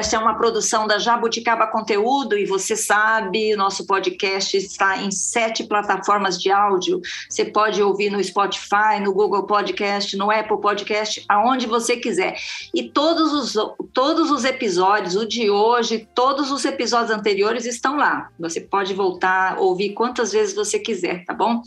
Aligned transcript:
Esta 0.00 0.16
é 0.16 0.18
uma 0.18 0.32
produção 0.32 0.86
da 0.86 0.98
Jabuticaba 0.98 1.66
Conteúdo, 1.66 2.34
e 2.34 2.46
você 2.46 2.74
sabe, 2.74 3.54
nosso 3.54 3.84
podcast 3.84 4.56
está 4.56 4.96
em 4.96 5.10
sete 5.10 5.64
plataformas 5.64 6.40
de 6.40 6.50
áudio. 6.50 7.02
Você 7.28 7.44
pode 7.44 7.82
ouvir 7.82 8.08
no 8.08 8.24
Spotify, 8.24 8.98
no 9.04 9.12
Google 9.12 9.42
Podcast, 9.42 10.16
no 10.16 10.30
Apple 10.30 10.58
Podcast, 10.58 11.22
aonde 11.28 11.66
você 11.66 11.98
quiser. 11.98 12.34
E 12.74 12.88
todos 12.88 13.30
os, 13.34 13.74
todos 13.92 14.30
os 14.30 14.42
episódios, 14.46 15.16
o 15.16 15.28
de 15.28 15.50
hoje, 15.50 16.08
todos 16.14 16.50
os 16.50 16.64
episódios 16.64 17.10
anteriores 17.10 17.66
estão 17.66 17.98
lá. 17.98 18.30
Você 18.38 18.58
pode 18.58 18.94
voltar, 18.94 19.58
ouvir 19.58 19.90
quantas 19.90 20.32
vezes 20.32 20.54
você 20.54 20.78
quiser, 20.78 21.26
tá 21.26 21.34
bom? 21.34 21.62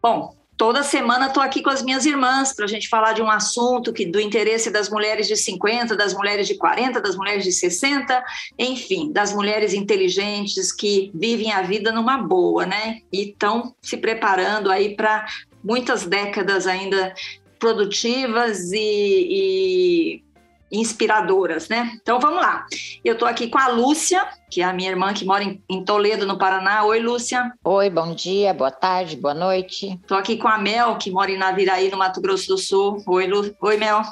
Bom, 0.00 0.32
Toda 0.56 0.82
semana 0.82 1.26
estou 1.26 1.42
aqui 1.42 1.62
com 1.62 1.68
as 1.68 1.82
minhas 1.82 2.06
irmãs 2.06 2.54
para 2.54 2.64
a 2.64 2.68
gente 2.68 2.88
falar 2.88 3.12
de 3.12 3.20
um 3.20 3.30
assunto 3.30 3.92
que 3.92 4.06
do 4.06 4.18
interesse 4.18 4.70
das 4.70 4.88
mulheres 4.88 5.28
de 5.28 5.36
50, 5.36 5.94
das 5.94 6.14
mulheres 6.14 6.48
de 6.48 6.54
40, 6.54 6.98
das 6.98 7.14
mulheres 7.14 7.44
de 7.44 7.52
60, 7.52 8.24
enfim, 8.58 9.12
das 9.12 9.34
mulheres 9.34 9.74
inteligentes 9.74 10.72
que 10.72 11.10
vivem 11.14 11.52
a 11.52 11.60
vida 11.60 11.92
numa 11.92 12.16
boa, 12.16 12.64
né? 12.64 13.00
E 13.12 13.28
estão 13.28 13.74
se 13.82 13.98
preparando 13.98 14.70
aí 14.70 14.96
para 14.96 15.26
muitas 15.62 16.06
décadas 16.06 16.66
ainda 16.66 17.12
produtivas 17.58 18.72
e, 18.72 18.78
e 18.78 20.25
inspiradoras, 20.70 21.68
né? 21.68 21.92
Então 22.00 22.18
vamos 22.18 22.40
lá. 22.40 22.66
Eu 23.04 23.14
estou 23.14 23.26
aqui 23.28 23.48
com 23.48 23.58
a 23.58 23.68
Lúcia, 23.68 24.26
que 24.50 24.60
é 24.60 24.64
a 24.64 24.72
minha 24.72 24.90
irmã 24.90 25.12
que 25.12 25.24
mora 25.24 25.44
em, 25.44 25.84
Toledo, 25.84 26.26
no 26.26 26.38
Paraná. 26.38 26.84
Oi, 26.84 26.98
Lúcia. 27.00 27.52
Oi, 27.64 27.90
bom 27.90 28.14
dia, 28.14 28.52
boa 28.52 28.70
tarde, 28.70 29.16
boa 29.16 29.34
noite. 29.34 29.98
Estou 30.00 30.16
aqui 30.16 30.36
com 30.36 30.48
a 30.48 30.58
Mel, 30.58 30.96
que 30.96 31.10
mora 31.10 31.30
em 31.30 31.38
Naviraí, 31.38 31.90
no 31.90 31.98
Mato 31.98 32.20
Grosso 32.20 32.48
do 32.48 32.58
Sul. 32.58 33.02
Oi, 33.06 33.26
Lu... 33.26 33.54
Oi, 33.60 33.76
Mel. 33.76 34.02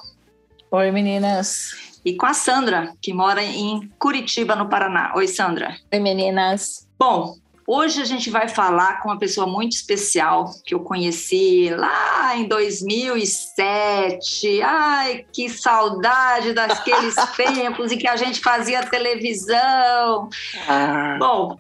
Oi, 0.71 0.91
meninas. 0.91 1.71
E 2.05 2.15
com 2.15 2.27
a 2.27 2.35
Sandra, 2.35 2.93
que 3.01 3.13
mora 3.13 3.43
em 3.43 3.91
Curitiba, 3.99 4.55
no 4.55 4.69
Paraná. 4.69 5.13
Oi, 5.17 5.27
Sandra. 5.27 5.77
Oi, 5.93 5.99
meninas. 6.01 6.87
Bom, 6.99 7.37
Hoje 7.67 8.03
a 8.03 8.05
gente 8.05 8.29
vai 8.29 8.47
falar 8.47 9.01
com 9.01 9.09
uma 9.09 9.19
pessoa 9.19 9.47
muito 9.47 9.73
especial 9.73 10.51
que 10.65 10.75
eu 10.75 10.81
conheci 10.81 11.71
lá 11.71 12.37
em 12.37 12.47
2007. 12.47 14.61
Ai, 14.63 15.25
que 15.33 15.49
saudade 15.49 16.53
daqueles 16.53 17.15
tempos 17.35 17.91
em 17.91 17.97
que 17.97 18.07
a 18.07 18.17
gente 18.17 18.41
fazia 18.41 18.85
televisão. 18.85 20.29
Ah. 20.69 21.17
Bom, 21.19 21.57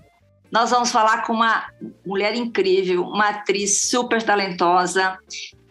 nós 0.52 0.68
vamos 0.70 0.92
falar 0.92 1.22
com 1.22 1.32
uma 1.32 1.64
mulher 2.04 2.34
incrível, 2.34 3.02
uma 3.02 3.30
atriz 3.30 3.88
super 3.88 4.22
talentosa 4.22 5.18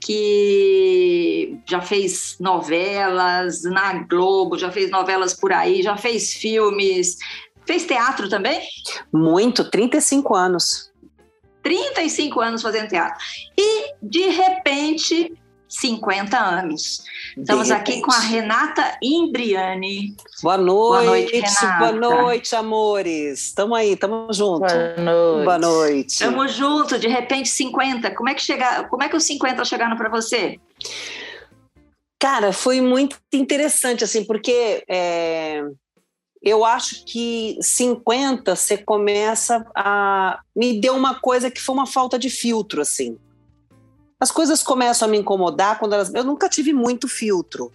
que 0.02 1.60
já 1.66 1.80
fez 1.80 2.38
novelas 2.40 3.64
na 3.64 3.94
Globo, 4.04 4.58
já 4.58 4.72
fez 4.72 4.90
novelas 4.90 5.34
por 5.34 5.54
aí, 5.54 5.82
já 5.82 5.96
fez 5.96 6.34
filmes, 6.34 7.18
Fez 7.66 7.86
teatro 7.86 8.30
também? 8.30 8.62
Muito, 9.12 9.70
35 9.70 10.36
anos. 10.36 10.92
35 11.62 12.42
anos 12.42 12.62
fazendo 12.62 12.90
teatro. 12.90 13.18
E, 13.58 13.94
de 14.02 14.28
repente, 14.28 15.34
50 15.74 16.38
anos. 16.38 17.04
Estamos 17.36 17.72
aqui 17.72 18.02
com 18.02 18.12
a 18.12 18.20
Renata 18.20 18.98
Imbriani. 19.02 20.16
Boa 20.44 20.58
noite, 20.58 20.76
boa 20.76 21.04
noite, 21.04 21.36
Renata. 21.36 21.80
Boa 21.80 21.92
noite 21.94 22.56
amores. 22.56 23.46
Estamos 23.48 23.78
aí, 23.78 23.94
estamos 23.94 24.38
juntos. 24.38 24.72
Boa 24.72 24.98
noite. 24.98 25.46
Boa 25.46 25.58
noite. 25.58 26.10
Estamos 26.10 26.54
juntos, 26.54 27.00
de 27.00 27.08
repente 27.08 27.50
50. 27.50 28.14
Como 28.14 28.30
é 28.30 28.36
que 28.36 28.42
chega, 28.42 28.84
como 28.84 29.02
é 29.02 29.10
que 29.10 29.16
os 29.16 29.24
50 29.24 29.66
chegaram 29.66 29.98
para 29.98 30.10
você? 30.10 30.60
Cara, 32.20 32.54
foi 32.54 32.80
muito 32.80 33.18
interessante 33.34 34.04
assim, 34.04 34.24
porque 34.24 34.84
é, 34.88 35.64
eu 36.44 36.66
acho 36.66 37.06
que 37.06 37.58
50 37.62 38.54
você 38.54 38.78
começa 38.78 39.66
a. 39.74 40.42
Me 40.54 40.80
deu 40.80 40.94
uma 40.94 41.16
coisa 41.16 41.50
que 41.50 41.62
foi 41.62 41.74
uma 41.74 41.88
falta 41.88 42.20
de 42.20 42.30
filtro, 42.30 42.82
assim. 42.82 43.18
As 44.20 44.30
coisas 44.30 44.62
começam 44.62 45.08
a 45.08 45.12
me 45.12 45.18
incomodar 45.18 45.80
quando 45.80 45.94
elas. 45.94 46.14
Eu 46.14 46.26
nunca 46.26 46.50
tive 46.50 46.74
muito 46.74 47.08
filtro. 47.08 47.72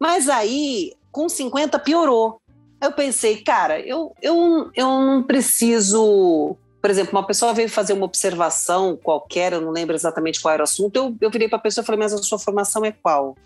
Mas 0.00 0.28
aí, 0.28 0.94
com 1.12 1.28
50, 1.28 1.78
piorou. 1.78 2.40
Eu 2.80 2.92
pensei, 2.92 3.42
cara, 3.42 3.80
eu, 3.80 4.12
eu, 4.20 4.70
eu 4.74 4.86
não 4.86 5.22
preciso. 5.22 6.56
Por 6.80 6.90
exemplo, 6.90 7.12
uma 7.12 7.26
pessoa 7.26 7.52
veio 7.52 7.68
fazer 7.68 7.92
uma 7.92 8.04
observação 8.04 8.96
qualquer, 8.96 9.52
eu 9.52 9.60
não 9.60 9.70
lembro 9.70 9.94
exatamente 9.94 10.40
qual 10.40 10.54
era 10.54 10.62
o 10.62 10.64
assunto, 10.64 10.96
eu, 10.96 11.16
eu 11.20 11.30
virei 11.30 11.48
para 11.48 11.58
a 11.58 11.60
pessoa 11.60 11.82
e 11.82 11.86
falei, 11.86 11.98
mas 11.98 12.12
a 12.12 12.18
sua 12.18 12.38
formação 12.38 12.84
é 12.84 12.92
qual? 12.92 13.36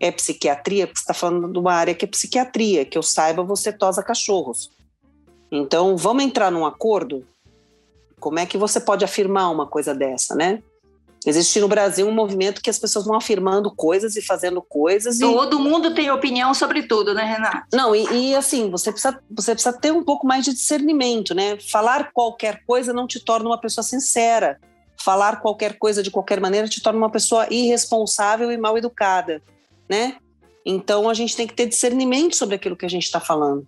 É 0.00 0.10
psiquiatria, 0.10 0.86
porque 0.86 0.98
você 0.98 1.02
está 1.02 1.14
falando 1.14 1.52
de 1.52 1.58
uma 1.58 1.74
área 1.74 1.94
que 1.94 2.06
é 2.06 2.08
psiquiatria, 2.08 2.86
que 2.86 2.96
eu 2.96 3.02
saiba, 3.02 3.42
você 3.42 3.70
tosa 3.70 4.02
cachorros. 4.02 4.70
Então, 5.52 5.96
vamos 5.96 6.24
entrar 6.24 6.50
num 6.50 6.64
acordo? 6.64 7.26
Como 8.18 8.38
é 8.38 8.46
que 8.46 8.56
você 8.56 8.80
pode 8.80 9.04
afirmar 9.04 9.50
uma 9.50 9.66
coisa 9.66 9.94
dessa, 9.94 10.34
né? 10.34 10.62
Existe 11.26 11.60
no 11.60 11.68
Brasil 11.68 12.08
um 12.08 12.12
movimento 12.12 12.62
que 12.62 12.70
as 12.70 12.78
pessoas 12.78 13.04
vão 13.04 13.14
afirmando 13.14 13.70
coisas 13.70 14.16
e 14.16 14.22
fazendo 14.22 14.62
coisas. 14.62 15.18
Todo 15.18 15.58
e... 15.58 15.60
mundo 15.60 15.94
tem 15.94 16.10
opinião 16.10 16.54
sobre 16.54 16.84
tudo, 16.84 17.12
né, 17.12 17.24
Renata? 17.24 17.66
Não, 17.74 17.94
e, 17.94 18.30
e, 18.30 18.34
assim, 18.34 18.70
você 18.70 18.90
precisa, 18.90 19.20
você 19.30 19.52
precisa 19.52 19.78
ter 19.78 19.92
um 19.92 20.02
pouco 20.02 20.26
mais 20.26 20.46
de 20.46 20.54
discernimento, 20.54 21.34
né? 21.34 21.58
Falar 21.70 22.10
qualquer 22.14 22.64
coisa 22.64 22.94
não 22.94 23.06
te 23.06 23.20
torna 23.22 23.50
uma 23.50 23.60
pessoa 23.60 23.84
sincera. 23.84 24.58
Falar 24.96 25.42
qualquer 25.42 25.78
coisa 25.78 26.02
de 26.02 26.10
qualquer 26.10 26.40
maneira 26.40 26.68
te 26.68 26.82
torna 26.82 26.98
uma 26.98 27.10
pessoa 27.10 27.46
irresponsável 27.50 28.50
e 28.50 28.56
mal 28.56 28.78
educada 28.78 29.42
né? 29.90 30.16
Então 30.64 31.08
a 31.08 31.14
gente 31.14 31.36
tem 31.36 31.48
que 31.48 31.54
ter 31.54 31.66
discernimento 31.66 32.36
sobre 32.36 32.54
aquilo 32.54 32.76
que 32.76 32.86
a 32.86 32.90
gente 32.90 33.02
está 33.02 33.18
falando. 33.18 33.66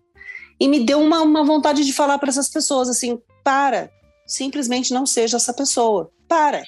E 0.60 0.68
me 0.68 0.78
deu 0.78 1.00
uma, 1.00 1.20
uma 1.20 1.44
vontade 1.44 1.84
de 1.84 1.92
falar 1.92 2.16
para 2.18 2.28
essas 2.28 2.48
pessoas 2.48 2.88
assim: 2.88 3.18
para, 3.42 3.90
simplesmente 4.24 4.94
não 4.94 5.04
seja 5.04 5.36
essa 5.36 5.52
pessoa, 5.52 6.10
para. 6.28 6.62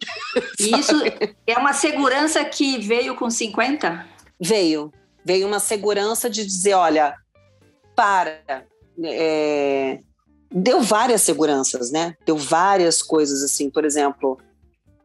Isso 0.60 0.94
é 1.46 1.58
uma 1.58 1.72
segurança 1.72 2.44
que 2.44 2.78
veio 2.78 3.16
com 3.16 3.30
50? 3.30 4.06
Veio. 4.38 4.92
Veio 5.24 5.46
uma 5.46 5.60
segurança 5.60 6.28
de 6.28 6.44
dizer: 6.44 6.74
olha, 6.74 7.14
para. 7.96 8.66
É, 9.02 10.00
deu 10.50 10.82
várias 10.82 11.22
seguranças, 11.22 11.90
né? 11.90 12.16
Deu 12.26 12.36
várias 12.36 13.02
coisas 13.02 13.42
assim, 13.42 13.70
por 13.70 13.84
exemplo, 13.84 14.38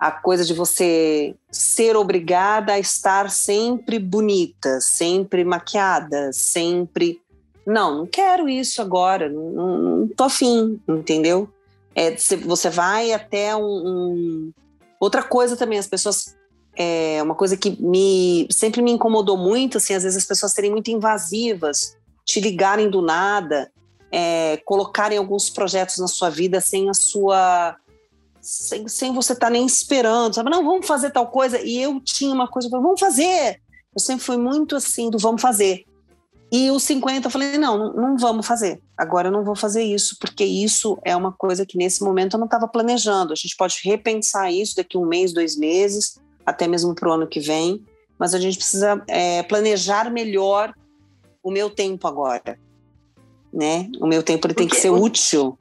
a 0.04 0.12
coisa 0.12 0.44
de 0.44 0.54
você 0.54 1.34
ser 1.50 1.96
obrigada 1.96 2.74
a 2.74 2.80
estar 2.80 3.30
sempre 3.30 3.98
bonita, 3.98 4.82
sempre 4.82 5.46
maquiada, 5.46 6.30
sempre. 6.34 7.22
Não, 7.66 8.00
não 8.00 8.06
quero 8.06 8.50
isso 8.50 8.82
agora, 8.82 9.30
não, 9.30 9.50
não, 9.52 9.78
não 9.78 10.08
tô 10.10 10.26
afim, 10.26 10.78
entendeu? 10.86 11.48
É, 11.96 12.18
você 12.46 12.70
vai 12.70 13.14
até 13.14 13.56
um, 13.56 13.62
um, 13.64 14.52
Outra 15.00 15.24
coisa 15.24 15.56
também, 15.56 15.80
as 15.80 15.88
pessoas. 15.88 16.36
É 16.76 17.24
uma 17.24 17.36
coisa 17.36 17.56
que 17.56 17.82
me 17.82 18.46
sempre 18.52 18.82
me 18.82 18.92
incomodou 18.92 19.38
muito, 19.38 19.78
assim, 19.78 19.94
às 19.94 20.04
vezes 20.04 20.18
as 20.18 20.26
pessoas 20.26 20.52
serem 20.52 20.72
muito 20.72 20.92
invasivas, 20.92 21.96
te 22.26 22.42
ligarem 22.42 22.90
do 22.90 23.02
nada, 23.02 23.72
é, 24.12 24.58
colocarem 24.66 25.18
alguns 25.18 25.50
projetos 25.50 26.00
na 26.00 26.08
sua 26.08 26.30
vida 26.30 26.60
sem 26.60 26.90
a 26.90 26.94
sua 26.94 27.78
sem, 28.44 28.88
sem 28.90 29.14
você 29.14 29.32
estar 29.32 29.48
tá 29.48 29.50
nem 29.50 29.66
esperando, 29.66 30.36
sabe? 30.36 30.50
Não, 30.50 30.64
vamos 30.64 30.86
fazer 30.86 31.10
tal 31.12 31.28
coisa. 31.28 31.60
E 31.62 31.82
eu 31.82 32.00
tinha 32.02 32.34
uma 32.34 32.48
coisa, 32.48 32.68
vamos 32.70 33.00
fazer. 33.00 33.62
Eu 33.96 34.02
sempre 34.02 34.24
fui 34.24 34.38
muito 34.38 34.76
assim 34.76 35.10
do 35.10 35.18
vamos 35.18 35.42
fazer. 35.42 35.86
E 36.52 36.70
os 36.70 36.84
50 36.84 37.28
eu 37.28 37.32
falei, 37.32 37.58
não, 37.58 37.94
não, 37.94 38.18
vamos 38.18 38.46
fazer. 38.46 38.82
Agora 38.98 39.30
eu 39.30 39.32
não 39.32 39.44
vou 39.44 39.56
fazer 39.56 39.82
isso, 39.82 40.18
porque 40.20 40.44
isso 40.44 41.00
é 41.04 41.16
uma 41.16 41.32
coisa 41.32 41.66
que 41.66 41.78
nesse 41.78 42.04
momento 42.04 42.34
eu 42.34 42.40
não 42.40 42.46
estava 42.46 42.68
planejando. 42.68 43.34
A 43.34 43.36
gente 43.36 43.56
pode 43.56 43.80
repensar 43.84 44.52
isso 44.52 44.76
daqui 44.76 44.98
um 44.98 45.06
mês, 45.06 45.34
dois 45.34 45.58
meses, 45.58 46.20
até 46.46 46.68
mesmo 46.68 46.94
para 46.94 47.10
o 47.10 47.14
ano 47.14 47.28
que 47.28 47.40
vem. 47.40 47.84
Mas 48.20 48.36
a 48.36 48.40
gente 48.40 48.58
precisa 48.58 49.02
é, 49.08 49.42
planejar 49.44 50.12
melhor 50.12 50.74
o 51.42 51.50
meu 51.50 51.70
tempo 51.70 52.08
agora. 52.08 52.60
Né? 53.52 53.90
O 54.00 54.06
meu 54.06 54.22
tempo 54.22 54.46
ele 54.46 54.54
tem 54.54 54.68
que 54.68 54.76
ser 54.76 54.92
útil. 54.92 55.58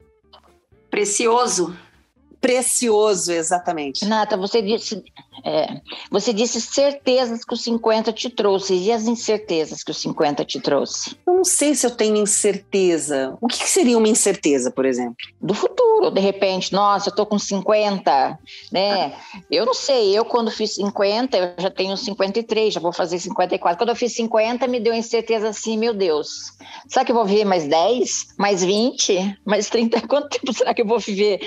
Precioso 0.91 1.75
precioso, 2.43 3.31
exatamente. 3.31 4.05
Nata, 4.05 4.35
você 4.35 4.61
disse, 4.61 5.01
é, 5.43 5.81
você 6.09 6.33
disse 6.33 6.59
certezas 6.61 7.43
que 7.43 7.53
os 7.53 7.63
50 7.63 8.11
te 8.13 8.29
trouxe, 8.29 8.75
e 8.75 8.91
as 8.91 9.07
incertezas 9.07 9.83
que 9.83 9.91
os 9.91 9.97
50 9.97 10.45
te 10.45 10.59
trouxe? 10.59 11.17
Não 11.25 11.33
não 11.43 11.49
sei 11.49 11.75
se 11.75 11.85
eu 11.85 11.91
tenho 11.91 12.15
incerteza. 12.15 13.37
O 13.41 13.47
que, 13.49 13.57
seria 13.67 13.97
uma 13.97 14.07
incerteza, 14.07 14.71
por 14.71 14.85
exemplo? 14.85 15.17
Do 15.41 15.53
futuro, 15.53 16.09
de 16.09 16.21
repente, 16.21 16.71
nossa, 16.71 17.09
eu 17.09 17.15
tô 17.15 17.25
com 17.25 17.37
50, 17.37 18.39
né? 18.71 19.13
Eu 19.51 19.65
não 19.65 19.73
sei, 19.73 20.17
eu 20.17 20.23
quando 20.23 20.49
fiz 20.49 20.75
50, 20.75 21.35
eu 21.35 21.53
já 21.57 21.69
tenho 21.69 21.97
53, 21.97 22.75
já 22.75 22.79
vou 22.79 22.93
fazer 22.93 23.19
54. 23.19 23.77
Quando 23.77 23.89
eu 23.89 23.95
fiz 23.95 24.15
50, 24.15 24.65
me 24.67 24.79
deu 24.79 24.93
incerteza 24.93 25.49
assim, 25.49 25.77
meu 25.77 25.93
Deus, 25.93 26.53
será 26.87 27.03
que 27.03 27.11
eu 27.11 27.15
vou 27.15 27.25
viver 27.25 27.43
mais 27.43 27.67
10, 27.67 28.27
mais 28.39 28.63
20, 28.63 29.37
mais 29.45 29.69
30? 29.69 30.07
Quanto 30.07 30.29
tempo 30.29 30.53
será 30.53 30.73
que 30.73 30.81
eu 30.81 30.87
vou 30.87 30.99
viver? 30.99 31.41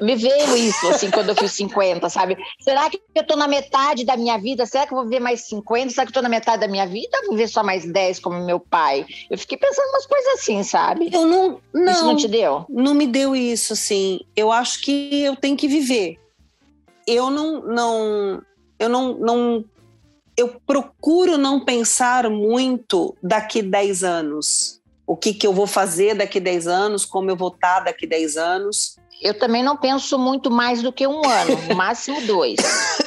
Me 0.00 0.16
veio 0.16 0.56
isso, 0.56 0.88
assim, 0.88 1.10
quando 1.10 1.28
eu 1.28 1.36
fiz 1.36 1.52
50, 1.52 2.08
sabe? 2.08 2.38
Será 2.60 2.88
que 2.88 2.98
eu 3.14 3.23
tô 3.26 3.36
na 3.36 3.48
metade 3.48 4.04
da 4.04 4.16
minha 4.16 4.38
vida? 4.38 4.66
Será 4.66 4.86
que 4.86 4.92
eu 4.92 4.96
vou 4.96 5.04
viver 5.04 5.20
mais 5.20 5.42
50? 5.48 5.90
Será 5.90 6.04
que 6.04 6.10
eu 6.10 6.14
tô 6.14 6.22
na 6.22 6.28
metade 6.28 6.60
da 6.60 6.68
minha 6.68 6.86
vida? 6.86 7.16
Eu 7.18 7.26
vou 7.26 7.36
viver 7.36 7.48
só 7.48 7.62
mais 7.62 7.84
10 7.84 8.18
como 8.20 8.44
meu 8.44 8.58
pai? 8.60 9.06
Eu 9.30 9.38
fiquei 9.38 9.58
pensando 9.58 9.88
umas 9.88 10.06
coisas 10.06 10.34
assim, 10.34 10.62
sabe? 10.62 11.10
Eu 11.12 11.26
não. 11.26 11.60
Não, 11.72 11.92
Isso 11.92 12.04
não 12.04 12.16
te 12.16 12.28
deu? 12.28 12.64
não 12.68 12.94
me 12.94 13.06
deu 13.06 13.34
isso, 13.34 13.72
assim. 13.72 14.20
Eu 14.36 14.52
acho 14.52 14.82
que 14.82 15.22
eu 15.22 15.36
tenho 15.36 15.56
que 15.56 15.68
viver. 15.68 16.18
Eu 17.06 17.30
não. 17.30 17.62
não 17.62 18.42
eu 18.78 18.88
não, 18.88 19.14
não. 19.14 19.64
Eu 20.36 20.60
procuro 20.66 21.38
não 21.38 21.64
pensar 21.64 22.28
muito 22.28 23.16
daqui 23.22 23.62
10 23.62 24.02
anos. 24.02 24.80
O 25.06 25.16
que, 25.16 25.34
que 25.34 25.46
eu 25.46 25.52
vou 25.52 25.66
fazer 25.66 26.14
daqui 26.14 26.40
10 26.40 26.66
anos, 26.66 27.04
como 27.04 27.30
eu 27.30 27.36
vou 27.36 27.48
estar 27.48 27.80
daqui 27.80 28.06
10 28.06 28.36
anos. 28.36 28.96
Eu 29.22 29.38
também 29.38 29.62
não 29.62 29.76
penso 29.76 30.18
muito 30.18 30.50
mais 30.50 30.82
do 30.82 30.92
que 30.92 31.06
um 31.06 31.26
ano, 31.26 31.56
no 31.68 31.74
máximo 31.74 32.20
dois. 32.26 32.56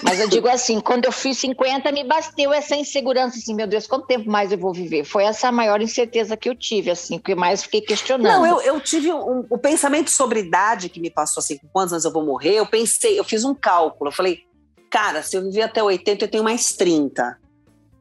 Mas 0.02 0.20
eu 0.20 0.28
digo 0.28 0.48
assim, 0.48 0.80
quando 0.80 1.06
eu 1.06 1.12
fiz 1.12 1.38
50, 1.38 1.92
me 1.92 2.04
bateu 2.04 2.52
essa 2.54 2.76
insegurança, 2.76 3.38
assim, 3.38 3.54
meu 3.54 3.68
Deus, 3.68 3.86
quanto 3.86 4.08
tempo 4.08 4.30
mais 4.30 4.52
eu 4.52 4.58
vou 4.58 4.74
viver? 4.74 5.04
Foi 5.04 5.24
essa 5.24 5.50
a 5.50 5.52
maior 5.52 5.82
incerteza 5.82 6.36
que 6.36 6.50
eu 6.50 6.56
tive, 6.56 6.90
assim, 6.90 7.20
que 7.20 7.36
mais 7.36 7.64
fiquei 7.64 7.82
questionando. 7.82 8.32
Não, 8.32 8.46
eu, 8.46 8.62
eu 8.62 8.80
tive 8.80 9.12
um, 9.12 9.46
o 9.50 9.58
pensamento 9.58 10.10
sobre 10.10 10.40
idade 10.40 10.90
que 10.90 11.00
me 11.00 11.10
passou 11.10 11.42
assim, 11.42 11.60
quantos 11.72 11.94
anos 11.94 12.06
eu 12.06 12.12
vou 12.12 12.26
morrer. 12.26 12.56
Eu 12.56 12.66
pensei, 12.66 13.20
eu 13.20 13.24
fiz 13.24 13.44
um 13.44 13.54
cálculo. 13.54 14.10
Eu 14.10 14.14
falei, 14.14 14.40
cara, 14.90 15.22
se 15.22 15.36
eu 15.36 15.44
viver 15.44 15.64
até 15.64 15.84
80, 15.84 16.24
eu 16.24 16.30
tenho 16.30 16.44
mais 16.44 16.74
30. 16.74 17.38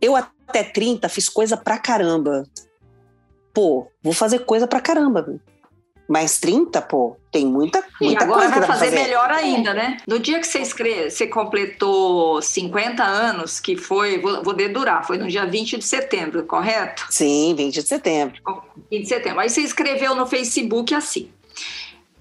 Eu 0.01 0.17
até 0.17 0.63
30 0.63 1.09
fiz 1.09 1.29
coisa 1.29 1.57
pra 1.57 1.79
caramba. 1.79 2.45
Pô, 3.53 3.89
vou 4.03 4.13
fazer 4.13 4.41
coisa 4.41 4.67
pra 4.67 4.81
caramba. 4.81 5.23
viu? 5.23 5.41
Mais 6.09 6.39
30, 6.39 6.81
pô, 6.83 7.17
tem 7.33 7.45
muita, 7.45 7.85
E 8.01 8.05
muita 8.05 8.25
agora 8.25 8.41
coisa 8.43 8.53
que 8.53 8.59
vai 8.61 8.69
fazer 8.69 8.85
fazer. 8.91 9.03
melhor 9.03 9.31
ainda, 9.31 9.75
né? 9.75 9.97
No 10.07 10.19
dia 10.21 10.39
que 10.39 10.47
você, 10.47 11.27
completou 11.27 12.41
50 12.41 13.03
anos, 13.03 13.59
que 13.59 13.77
foi, 13.77 14.21
vou, 14.21 14.43
vou 14.43 14.55
dedurar, 14.55 15.05
foi 15.07 15.19
no 15.19 15.27
dia 15.27 15.45
20 15.45 15.79
de 15.79 15.85
setembro, 15.85 16.45
correto? 16.45 17.07
Sim, 17.11 17.55
20 17.57 17.75
de 17.75 17.83
setembro. 17.89 18.41
20 18.91 19.03
de 19.03 19.09
setembro. 19.09 19.41
Aí 19.41 19.51
você 19.51 19.63
escreveu 19.63 20.15
no 20.15 20.27
Facebook 20.27 20.95
assim: 20.95 21.29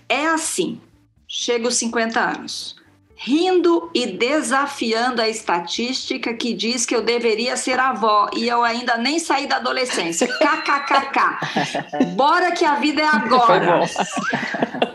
É 0.10 0.26
assim, 0.28 0.82
chego 1.28 1.66
aos 1.66 1.76
50 1.76 2.20
anos, 2.20 2.76
rindo 3.16 3.90
e 3.94 4.06
desafiando 4.08 5.22
a 5.22 5.30
estatística 5.30 6.34
que 6.34 6.54
diz 6.54 6.86
que 6.86 6.96
eu 6.96 7.02
deveria 7.02 7.56
ser 7.56 7.80
avó 7.80 8.30
e 8.36 8.48
eu 8.48 8.64
ainda 8.64 8.98
nem 8.98 9.20
saí 9.20 9.48
da 9.48 9.56
adolescência. 9.58 10.28
KKKK. 10.38 12.06
Bora 12.16 12.52
que 12.52 12.66
a 12.66 12.76
vida 12.76 13.02
é 13.02 13.08
agora. 13.08 13.82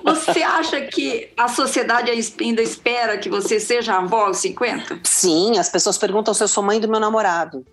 Você 0.04 0.42
acha 0.42 0.80
que 0.82 1.30
a 1.36 1.48
sociedade 1.48 2.10
ainda 2.10 2.62
espera 2.62 3.18
que 3.18 3.28
você 3.28 3.58
seja 3.58 3.96
avó 3.96 4.26
aos 4.26 4.38
50? 4.38 5.00
Sim, 5.04 5.58
as 5.58 5.68
pessoas 5.68 5.96
perguntam 5.96 6.34
se 6.34 6.42
eu 6.42 6.48
sou 6.48 6.62
mãe 6.62 6.80
do 6.80 6.88
meu 6.88 7.00
namorado. 7.00 7.64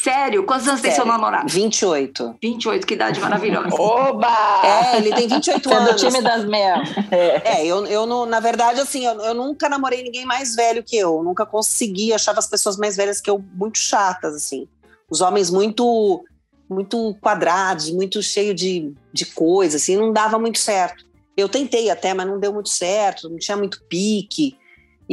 Sério? 0.00 0.44
Quantos 0.44 0.66
anos 0.66 0.80
tem 0.80 0.90
seu 0.90 1.04
Sério. 1.04 1.12
namorado? 1.12 1.52
28. 1.52 2.36
28, 2.42 2.86
que 2.86 2.94
idade 2.94 3.20
maravilhosa. 3.20 3.68
Oba! 3.74 4.62
É, 4.64 4.96
ele 4.96 5.14
tem 5.14 5.28
28 5.28 5.68
Você 5.68 5.74
é 5.74 5.80
do 5.80 5.88
anos. 5.88 6.00
time 6.00 6.22
das 6.22 6.44
mel. 6.44 6.76
É. 7.10 7.60
É, 7.60 7.66
eu, 7.66 7.84
eu 7.86 8.06
não, 8.06 8.26
na 8.26 8.40
verdade, 8.40 8.80
assim, 8.80 9.04
eu, 9.04 9.20
eu 9.20 9.34
nunca 9.34 9.68
namorei 9.68 10.02
ninguém 10.02 10.24
mais 10.24 10.54
velho 10.54 10.82
que 10.82 10.96
eu. 10.96 11.22
Nunca 11.22 11.44
consegui, 11.44 12.12
achava 12.12 12.38
as 12.38 12.46
pessoas 12.46 12.76
mais 12.76 12.96
velhas 12.96 13.20
que 13.20 13.30
eu 13.30 13.44
muito 13.54 13.78
chatas, 13.78 14.34
assim. 14.34 14.66
Os 15.10 15.20
homens 15.20 15.50
muito 15.50 16.24
muito 16.68 17.14
quadrados, 17.20 17.90
muito 17.90 18.22
cheio 18.22 18.54
de, 18.54 18.94
de 19.12 19.26
coisa, 19.26 19.76
assim, 19.76 19.94
não 19.96 20.10
dava 20.10 20.38
muito 20.38 20.58
certo. 20.58 21.04
Eu 21.36 21.48
tentei 21.48 21.90
até, 21.90 22.14
mas 22.14 22.26
não 22.26 22.40
deu 22.40 22.52
muito 22.52 22.70
certo, 22.70 23.28
não 23.28 23.36
tinha 23.36 23.56
muito 23.56 23.82
pique. 23.88 24.56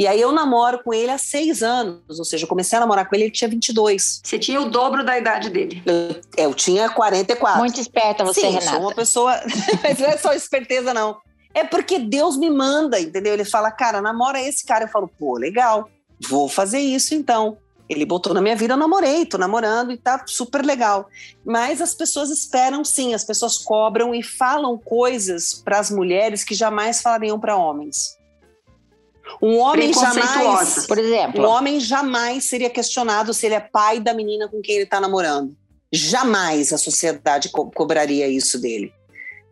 E 0.00 0.06
aí 0.06 0.18
eu 0.18 0.32
namoro 0.32 0.82
com 0.82 0.94
ele 0.94 1.10
há 1.10 1.18
seis 1.18 1.62
anos, 1.62 2.18
ou 2.18 2.24
seja, 2.24 2.44
eu 2.44 2.48
comecei 2.48 2.74
a 2.74 2.80
namorar 2.80 3.06
com 3.06 3.14
ele, 3.14 3.24
ele 3.24 3.30
tinha 3.30 3.50
22. 3.50 4.22
Você 4.24 4.38
tinha 4.38 4.58
o 4.58 4.70
dobro 4.70 5.04
da 5.04 5.18
idade 5.18 5.50
dele. 5.50 5.82
É, 6.38 6.46
eu 6.46 6.54
tinha 6.54 6.88
44. 6.88 7.58
Muito 7.58 7.78
esperta 7.78 8.24
você, 8.24 8.40
Sim, 8.40 8.46
Renata. 8.46 8.70
sou 8.70 8.80
uma 8.80 8.94
pessoa. 8.94 9.38
Mas 9.84 9.98
não 9.98 10.06
é 10.06 10.16
só 10.16 10.32
esperteza, 10.32 10.94
não. 10.94 11.18
É 11.52 11.64
porque 11.64 11.98
Deus 11.98 12.38
me 12.38 12.48
manda, 12.48 12.98
entendeu? 12.98 13.34
Ele 13.34 13.44
fala, 13.44 13.70
cara, 13.70 14.00
namora 14.00 14.40
esse 14.40 14.64
cara. 14.64 14.84
Eu 14.84 14.88
falo, 14.88 15.06
pô, 15.06 15.36
legal, 15.36 15.86
vou 16.30 16.48
fazer 16.48 16.78
isso 16.78 17.14
então. 17.14 17.58
Ele 17.86 18.06
botou 18.06 18.32
na 18.32 18.40
minha 18.40 18.56
vida, 18.56 18.72
eu 18.72 18.78
namorei, 18.78 19.26
tô 19.26 19.36
namorando 19.36 19.92
e 19.92 19.98
tá 19.98 20.24
super 20.26 20.64
legal. 20.64 21.10
Mas 21.44 21.82
as 21.82 21.94
pessoas 21.94 22.30
esperam 22.30 22.82
sim, 22.86 23.12
as 23.12 23.24
pessoas 23.24 23.58
cobram 23.58 24.14
e 24.14 24.22
falam 24.22 24.78
coisas 24.78 25.60
para 25.62 25.78
as 25.78 25.90
mulheres 25.90 26.42
que 26.42 26.54
jamais 26.54 27.02
falariam 27.02 27.38
para 27.38 27.54
homens. 27.54 28.18
Um 29.42 29.58
homem 29.58 29.92
jamais. 29.92 30.86
Por 30.86 30.98
Um 30.98 31.00
exemplo, 31.00 31.44
homem 31.48 31.80
jamais 31.80 32.44
seria 32.48 32.70
questionado 32.70 33.32
se 33.34 33.46
ele 33.46 33.54
é 33.54 33.60
pai 33.60 34.00
da 34.00 34.12
menina 34.14 34.48
com 34.48 34.60
quem 34.60 34.76
ele 34.76 34.84
está 34.84 35.00
namorando. 35.00 35.56
Jamais 35.92 36.72
a 36.72 36.78
sociedade 36.78 37.48
co- 37.50 37.70
cobraria 37.70 38.28
isso 38.28 38.60
dele. 38.60 38.92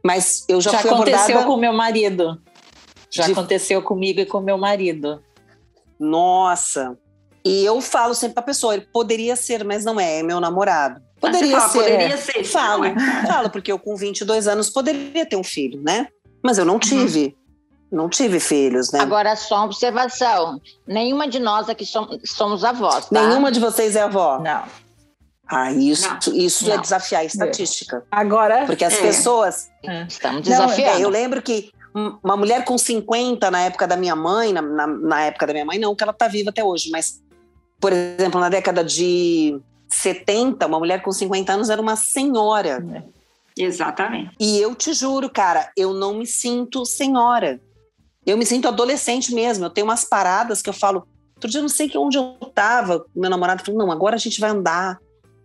Mas 0.04 0.44
eu 0.48 0.60
já, 0.60 0.70
Já, 0.72 0.78
fui 0.78 0.90
aconteceu 0.90 1.42
com 1.44 1.54
o 1.54 1.56
meu 1.56 1.72
marido. 1.72 2.40
Já 3.10 3.25
De- 3.26 3.32
aconteceu 3.32 3.82
comigo 3.82 4.20
e 4.20 4.26
com 4.26 4.38
o 4.38 4.42
meu 4.42 4.56
marido. 4.58 5.22
Nossa. 5.98 6.96
E 7.44 7.64
eu 7.64 7.80
falo 7.80 8.14
sempre 8.14 8.34
pra 8.34 8.42
pessoa, 8.42 8.75
ele 8.75 8.86
poderia 8.92 9.34
ser, 9.36 9.64
mas 9.64 9.84
não 9.84 9.98
é, 9.98 10.19
é 10.19 10.22
meu 10.22 10.40
namorado. 10.40 11.00
Poderia 11.20 11.48
Você 11.48 11.69
fala, 11.69 11.69
ser. 11.84 11.90
Poderia 11.92 12.16
ser. 12.16 12.44
Falo, 12.44 12.84
é? 12.84 12.94
falo, 13.26 13.50
porque 13.50 13.72
eu 13.72 13.78
com 13.78 13.96
22 13.96 14.46
anos 14.46 14.70
poderia 14.70 15.26
ter 15.26 15.36
um 15.36 15.42
filho, 15.44 15.80
né? 15.82 16.06
Mas 16.44 16.58
eu 16.58 16.64
não 16.64 16.78
tive. 16.78 17.36
Não 17.90 18.08
tive 18.08 18.38
filhos, 18.38 18.93
né? 18.93 19.00
agora 19.00 19.35
só 19.35 19.56
uma 19.56 19.64
observação. 19.67 20.61
Nenhuma 20.87 21.26
de 21.26 21.38
nós 21.38 21.69
aqui 21.69 21.87
som- 21.87 22.19
somos 22.25 22.62
avós, 22.64 23.06
tá? 23.08 23.26
Nenhuma 23.26 23.50
de 23.50 23.58
vocês 23.61 23.96
é 23.96 24.02
avó. 24.02 24.38
Não. 24.40 24.62
Ah, 25.50 25.73
isso, 25.73 26.06
isso 26.35 26.70
é 26.70 26.75
Não. 26.75 26.82
desafiar 26.82 27.23
a 27.23 27.25
estatística. 27.25 28.05
Agora, 28.11 28.67
Porque 28.67 28.85
as 28.85 28.93
É. 28.94 29.00
pessoas 29.00 29.70
Estamos 30.06 30.46
Não, 30.46 30.55
é, 30.55 30.58
desafiando. 30.67 30.99
É, 31.00 31.05
eu 31.05 31.08
lembro 31.08 31.40
que 31.40 31.70
um- 31.96 32.19
uma 32.23 32.37
mulher 32.37 32.64
com 32.67 32.76
50 32.76 33.50
na 33.50 33.62
época 33.62 33.87
da 33.87 33.96
minha 33.96 34.14
mãe, 34.14 34.52
na, 34.52 34.61
na- 34.61 34.87
na 34.87 35.23
época 35.23 35.46
da 35.46 35.55
minha 35.55 35.64
mãe, 35.64 35.79
não, 35.79 35.94
que 35.96 36.02
ela 36.02 36.12
tá 36.12 36.28
viva 36.28 36.50
até 36.50 36.62
hoje, 36.62 36.90
mas, 36.90 37.23
por 37.80 37.92
exemplo, 37.95 38.38
na 38.38 38.50
década 38.50 38.85
de 38.85 39.59
70, 39.88 40.66
uma 40.66 40.78
mulher 40.78 41.00
com 41.00 41.11
50 41.11 41.54
anos 41.54 41.71
era 41.71 41.80
uma 41.80 41.97
senhora. 41.97 42.85
Exatamente. 43.57 44.30
E 44.38 44.59
eu 44.61 44.75
te 44.75 44.92
juro, 44.92 45.28
cara, 45.30 45.71
eu 45.76 45.92
não 45.95 46.14
me 46.18 46.26
sinto 46.26 46.85
senhora. 46.85 47.59
Eu 48.28 48.37
me 48.37 48.44
sinto 48.44 48.68
adolescente 48.68 49.35
mesmo. 49.35 49.64
Eu 49.64 49.70
tenho 49.70 49.87
umas 49.87 50.04
paradas 50.04 50.61
que 50.61 50.68
eu 50.68 50.75
falo. 50.75 51.08
Outro 51.35 51.49
dia 51.49 51.61
eu 51.61 51.62
não 51.62 51.68
sei 51.68 51.88
que 51.88 51.97
onde 51.97 52.18
eu 52.18 52.35
tava, 52.54 53.06
meu 53.16 53.30
namorado 53.30 53.64
falou: 53.64 53.78
não, 53.78 53.90
agora 53.90 54.16
a 54.16 54.18
gente 54.18 54.38
vai 54.38 54.50
andar, 54.50 54.99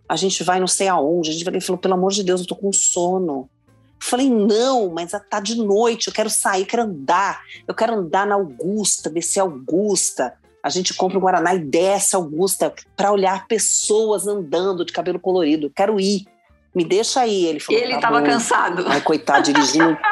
a 0.06 0.16
gente 0.16 0.44
vai 0.44 0.60
não 0.60 0.66
sei 0.66 0.88
aonde. 0.88 1.30
A 1.30 1.32
gente 1.32 1.44
vai... 1.44 1.54
Ele 1.54 1.64
falou: 1.64 1.78
pelo 1.78 1.94
amor 1.94 2.12
de 2.12 2.22
Deus, 2.22 2.42
eu 2.42 2.46
tô 2.46 2.54
com 2.54 2.70
sono. 2.74 3.48
Eu 3.58 4.06
falei: 4.06 4.28
não, 4.28 4.90
mas 4.90 5.12
tá 5.30 5.40
de 5.40 5.56
noite, 5.56 6.08
eu 6.08 6.12
quero 6.12 6.28
sair, 6.28 6.62
eu 6.62 6.66
quero 6.66 6.82
andar. 6.82 7.40
Eu 7.66 7.74
quero 7.74 7.94
andar 7.94 8.26
na 8.26 8.34
Augusta, 8.34 9.08
descer 9.08 9.40
a 9.40 9.44
Augusta. 9.44 10.34
A 10.62 10.68
gente 10.68 10.92
compra 10.92 11.16
o 11.16 11.20
Guaraná 11.20 11.54
e 11.54 11.60
desce 11.60 12.14
Augusta 12.14 12.72
para 12.94 13.12
olhar 13.12 13.46
pessoas 13.46 14.26
andando 14.26 14.84
de 14.84 14.92
cabelo 14.92 15.18
colorido. 15.18 15.66
Eu 15.68 15.72
quero 15.74 15.98
ir. 15.98 16.26
Me 16.74 16.84
deixa 16.84 17.20
aí. 17.22 17.46
Ele 17.46 17.60
falou: 17.60 17.80
Ele 17.80 17.92
tá 17.92 17.96
estava 17.96 18.20
bom. 18.20 18.26
cansado. 18.26 18.84
Ai, 18.88 19.00
coitado, 19.00 19.44
dirigindo. 19.44 19.96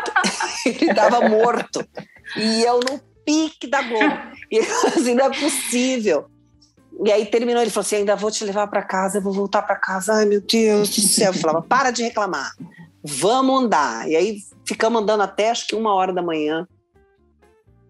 ele 0.65 0.91
estava 0.91 1.29
morto. 1.29 1.87
E 2.37 2.63
eu 2.63 2.81
no 2.81 3.01
pique 3.25 3.67
da 3.67 3.83
Globo. 3.83 4.19
E 4.51 4.57
eu, 4.59 4.65
assim, 4.89 5.15
não 5.15 5.27
é 5.27 5.31
possível. 5.41 6.27
E 7.05 7.11
aí 7.11 7.27
terminou, 7.27 7.63
ele 7.63 7.71
falou 7.71 7.85
assim: 7.87 7.97
ainda 7.97 8.15
vou 8.17 8.31
te 8.31 8.45
levar 8.45 8.67
para 8.67 8.83
casa, 8.83 9.19
eu 9.19 9.23
vou 9.23 9.33
voltar 9.33 9.63
para 9.63 9.77
casa. 9.77 10.15
Ai, 10.15 10.25
meu 10.27 10.41
Deus 10.41 10.89
do 10.91 11.01
céu. 11.01 11.33
Eu 11.33 11.39
falava: 11.39 11.63
para 11.63 11.91
de 11.91 12.03
reclamar. 12.03 12.53
Vamos 13.03 13.65
andar. 13.65 14.09
E 14.09 14.15
aí 14.17 14.39
ficamos 14.67 15.03
andando 15.03 15.23
até 15.23 15.51
acho 15.51 15.67
que 15.67 15.75
uma 15.75 15.95
hora 15.95 16.13
da 16.13 16.23
manhã. 16.23 16.67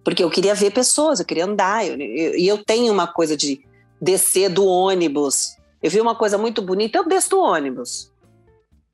Porque 0.05 0.23
eu 0.25 0.31
queria 0.31 0.55
ver 0.55 0.73
pessoas, 0.73 1.21
eu 1.21 1.27
queria 1.27 1.45
andar. 1.45 1.87
eu- 1.87 1.95
eu- 2.01 2.35
E 2.37 2.47
eu, 2.49 2.65
tenho 2.65 2.93
uma 2.93 3.07
coisa 3.07 3.37
de 3.37 3.65
descer 4.01 4.49
do 4.49 4.65
ônibus. 4.67 5.57
Eu 5.83 5.91
vi 5.91 6.01
uma 6.01 6.15
coisa 6.15 6.39
muito 6.39 6.63
bonita, 6.63 6.99
eu 6.99 7.07
desço 7.09 7.31
do 7.31 7.41
ônibus. 7.41 8.11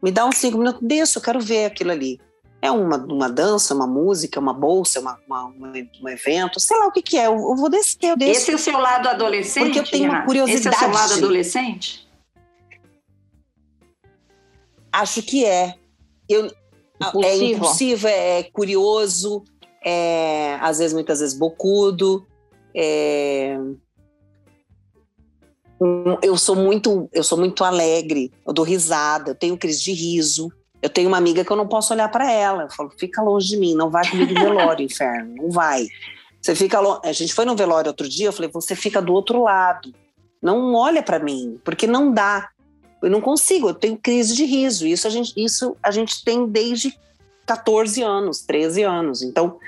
Me 0.02 0.10
dá 0.10 0.24
uns 0.26 0.36
cinco 0.36 0.58
minutos, 0.58 0.80
desço, 0.86 1.18
eu 1.18 1.22
quero 1.22 1.40
ver 1.40 1.66
aquilo 1.66 1.90
ali. 1.90 2.20
É 2.60 2.70
uma, 2.72 2.96
uma 2.96 3.28
dança, 3.30 3.72
uma 3.74 3.86
música, 3.86 4.40
uma 4.40 4.52
bolsa, 4.52 4.98
uma, 5.00 5.18
uma- 5.28 5.44
uma- 5.46 5.72
um 6.02 6.08
evento, 6.08 6.58
sei 6.58 6.76
lá 6.76 6.86
o 6.86 6.92
que, 6.92 7.00
que 7.02 7.16
é. 7.16 7.26
Eu, 7.28 7.34
eu 7.34 7.54
vou 7.56 7.70
descer, 7.70 8.10
eu 8.10 8.16
desço. 8.16 8.32
Esse 8.42 8.50
é 8.50 8.54
o 8.54 8.58
seu 8.58 8.78
lado 8.78 9.08
adolescente? 9.08 9.64
Porque 9.66 9.78
eu 9.78 9.84
tenho 9.84 10.10
uma 10.10 10.20
Renata? 10.26 10.50
Esse 10.50 10.66
é 10.66 10.70
o 10.70 10.74
seu 10.74 10.80
curiosidade. 10.88 10.94
lado 10.94 11.12
adolescente? 11.14 12.08
Acho 14.92 15.22
que 15.22 15.44
é. 15.44 15.74
Eu, 16.28 16.46
é 16.46 16.50
Impulsivo. 17.08 17.44
impulsivo, 17.44 18.08
é 18.08 18.42
curioso, 18.42 19.44
é 19.84 20.56
às 20.60 20.78
vezes, 20.78 20.92
muitas 20.92 21.20
vezes, 21.20 21.38
bocudo. 21.38 22.26
é, 22.74 23.56
Eu 26.22 26.36
sou 26.36 26.56
muito, 26.56 27.08
eu 27.12 27.22
sou 27.22 27.38
muito 27.38 27.62
alegre, 27.62 28.32
eu 28.44 28.52
dou 28.52 28.64
risada, 28.64 29.30
eu 29.30 29.34
tenho 29.36 29.56
crise 29.56 29.80
de 29.84 29.92
riso. 29.92 30.50
Eu 30.80 30.88
tenho 30.88 31.08
uma 31.08 31.16
amiga 31.16 31.44
que 31.44 31.50
eu 31.50 31.56
não 31.56 31.66
posso 31.66 31.92
olhar 31.92 32.08
para 32.08 32.30
ela. 32.30 32.62
Eu 32.64 32.70
falo, 32.70 32.90
fica 32.96 33.22
longe 33.22 33.48
de 33.48 33.56
mim, 33.56 33.74
não 33.74 33.90
vai 33.90 34.08
comigo 34.08 34.32
no 34.32 34.40
velório, 34.40 34.84
inferno, 34.86 35.34
não 35.36 35.50
vai. 35.50 35.86
Você 36.40 36.54
fica 36.54 36.78
longe. 36.80 37.00
A 37.04 37.12
gente 37.12 37.34
foi 37.34 37.44
no 37.44 37.56
velório 37.56 37.88
outro 37.88 38.08
dia, 38.08 38.26
eu 38.26 38.32
falei, 38.32 38.50
você 38.50 38.76
fica 38.76 39.02
do 39.02 39.12
outro 39.12 39.42
lado. 39.42 39.92
Não 40.40 40.74
olha 40.74 41.02
para 41.02 41.18
mim, 41.18 41.60
porque 41.64 41.86
não 41.86 42.12
dá. 42.12 42.48
Eu 43.02 43.10
não 43.10 43.20
consigo, 43.20 43.68
eu 43.68 43.74
tenho 43.74 43.96
crise 43.96 44.34
de 44.34 44.44
riso. 44.44 44.86
Isso 44.86 45.06
a 45.06 45.10
gente, 45.10 45.32
isso 45.36 45.76
a 45.82 45.90
gente 45.90 46.24
tem 46.24 46.46
desde 46.46 46.96
14 47.46 48.02
anos, 48.02 48.40
13 48.42 48.82
anos. 48.82 49.22
Então, 49.22 49.58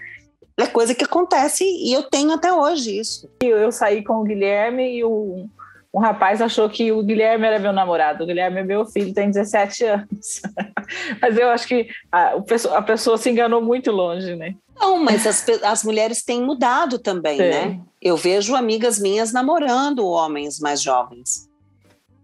é 0.56 0.66
coisa 0.66 0.94
que 0.94 1.04
acontece 1.04 1.64
e 1.64 1.92
eu 1.92 2.02
tenho 2.04 2.32
até 2.32 2.52
hoje 2.52 2.98
isso. 2.98 3.28
Eu 3.42 3.72
saí 3.72 4.04
com 4.04 4.20
o 4.20 4.24
Guilherme 4.24 4.98
e 4.98 5.04
o, 5.04 5.48
um 5.92 5.98
rapaz 5.98 6.40
achou 6.40 6.68
que 6.70 6.92
o 6.92 7.02
Guilherme 7.02 7.46
era 7.46 7.58
meu 7.58 7.72
namorado. 7.72 8.22
O 8.22 8.26
Guilherme 8.26 8.60
é 8.60 8.64
meu 8.64 8.86
filho, 8.86 9.12
tem 9.12 9.30
17 9.30 9.84
anos. 9.84 10.40
Mas 11.20 11.36
eu 11.36 11.48
acho 11.50 11.66
que 11.66 11.88
a, 12.12 12.34
a 12.76 12.82
pessoa 12.82 13.18
se 13.18 13.30
enganou 13.30 13.60
muito 13.60 13.90
longe, 13.90 14.36
né? 14.36 14.54
Não, 14.78 14.96
mas 14.96 15.26
as, 15.26 15.46
as 15.62 15.84
mulheres 15.84 16.24
têm 16.24 16.42
mudado 16.42 16.98
também, 16.98 17.36
Sim. 17.36 17.50
né? 17.50 17.80
Eu 18.00 18.16
vejo 18.16 18.56
amigas 18.56 18.98
minhas 18.98 19.30
namorando 19.30 20.06
homens 20.06 20.58
mais 20.58 20.80
jovens. 20.80 21.50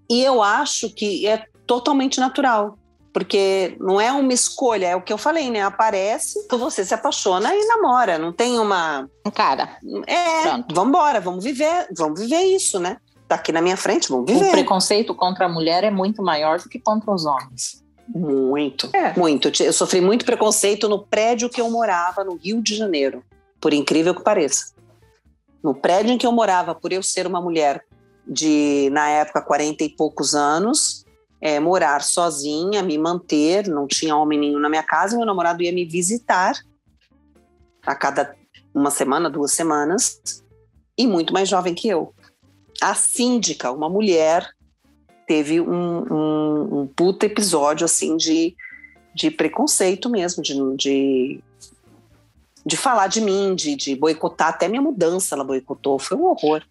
E 0.09 0.23
eu 0.23 0.43
acho 0.43 0.89
que 0.89 1.27
é 1.27 1.45
totalmente 1.67 2.19
natural. 2.19 2.79
Porque 3.13 3.77
não 3.81 3.99
é 4.01 4.13
uma 4.13 4.33
escolha, 4.33 4.89
é 4.89 4.97
o 4.97 5.01
que 5.03 5.13
eu 5.13 5.19
falei, 5.19 5.51
né? 5.51 5.63
Aparece, 5.63 6.47
você 6.51 6.85
se 6.85 6.93
apaixona 6.95 7.55
e 7.55 7.67
namora. 7.67 8.19
Não 8.19 8.31
tem 8.33 8.59
uma. 8.59 9.09
Cara, 9.35 9.79
É, 10.07 10.43
Pronto. 10.43 10.83
embora, 10.83 11.21
vamos 11.21 11.43
viver, 11.43 11.89
vamos 11.97 12.21
viver 12.21 12.43
isso, 12.43 12.79
né? 12.79 12.99
Tá 13.28 13.35
aqui 13.35 13.50
na 13.52 13.61
minha 13.61 13.76
frente, 13.76 14.09
vamos 14.09 14.30
O 14.30 14.35
viver. 14.35 14.50
preconceito 14.52 15.14
contra 15.14 15.47
a 15.47 15.49
mulher 15.49 15.83
é 15.85 15.90
muito 15.90 16.23
maior 16.23 16.59
do 16.61 16.68
que 16.68 16.78
contra 16.78 17.12
os 17.12 17.25
homens. 17.26 17.85
Muito, 18.09 18.88
É. 18.92 19.12
muito. 19.18 19.50
Eu 19.62 19.73
sofri 19.73 20.00
muito 20.00 20.25
preconceito 20.25 20.88
no 20.88 21.04
prédio 21.04 21.50
que 21.50 21.61
eu 21.61 21.68
morava, 21.71 22.23
no 22.23 22.37
Rio 22.37 22.62
de 22.62 22.76
Janeiro, 22.76 23.23
por 23.61 23.73
incrível 23.73 24.14
que 24.14 24.23
pareça. 24.23 24.73
No 25.62 25.75
prédio 25.75 26.12
em 26.12 26.18
que 26.18 26.26
eu 26.26 26.30
morava, 26.30 26.73
por 26.75 26.92
eu 26.92 27.02
ser 27.02 27.26
uma 27.26 27.40
mulher 27.40 27.85
de, 28.25 28.88
na 28.92 29.09
época, 29.09 29.42
40 29.42 29.83
e 29.83 29.88
poucos 29.88 30.35
anos, 30.37 31.04
é, 31.40 31.59
morar 31.59 32.02
sozinha, 32.02 32.80
me 32.83 32.97
manter, 32.97 33.66
não 33.66 33.88
tinha 33.88 34.16
homem 34.16 34.38
nenhum 34.38 34.61
na 34.61 34.68
minha 34.68 34.83
casa, 34.85 35.16
meu 35.16 35.26
namorado 35.26 35.62
ia 35.64 35.73
me 35.73 35.85
visitar 35.85 36.54
a 37.85 37.95
cada 37.95 38.35
uma 38.73 38.90
semana, 38.90 39.28
duas 39.28 39.52
semanas, 39.52 40.21
e 40.97 41.06
muito 41.06 41.33
mais 41.33 41.49
jovem 41.49 41.75
que 41.75 41.88
eu. 41.88 42.14
A 42.80 42.95
síndica, 42.95 43.71
uma 43.71 43.88
mulher, 43.88 44.49
teve 45.26 45.61
um, 45.61 46.12
um, 46.12 46.80
um 46.80 46.87
puta 46.87 47.26
episódio 47.26 47.85
assim 47.85 48.16
de, 48.16 48.54
de 49.14 49.30
preconceito 49.30 50.09
mesmo, 50.09 50.42
de, 50.42 50.54
de, 50.76 51.40
de 52.64 52.76
falar 52.76 53.09
de 53.09 53.21
mim, 53.21 53.54
de, 53.54 53.75
de 53.75 53.97
boicotar 53.97 54.49
até 54.49 54.68
minha 54.68 54.83
mudança, 54.83 55.35
ela 55.35 55.45
boicotou, 55.45 55.99
foi 55.99 56.16
um 56.16 56.25
horror. 56.26 56.62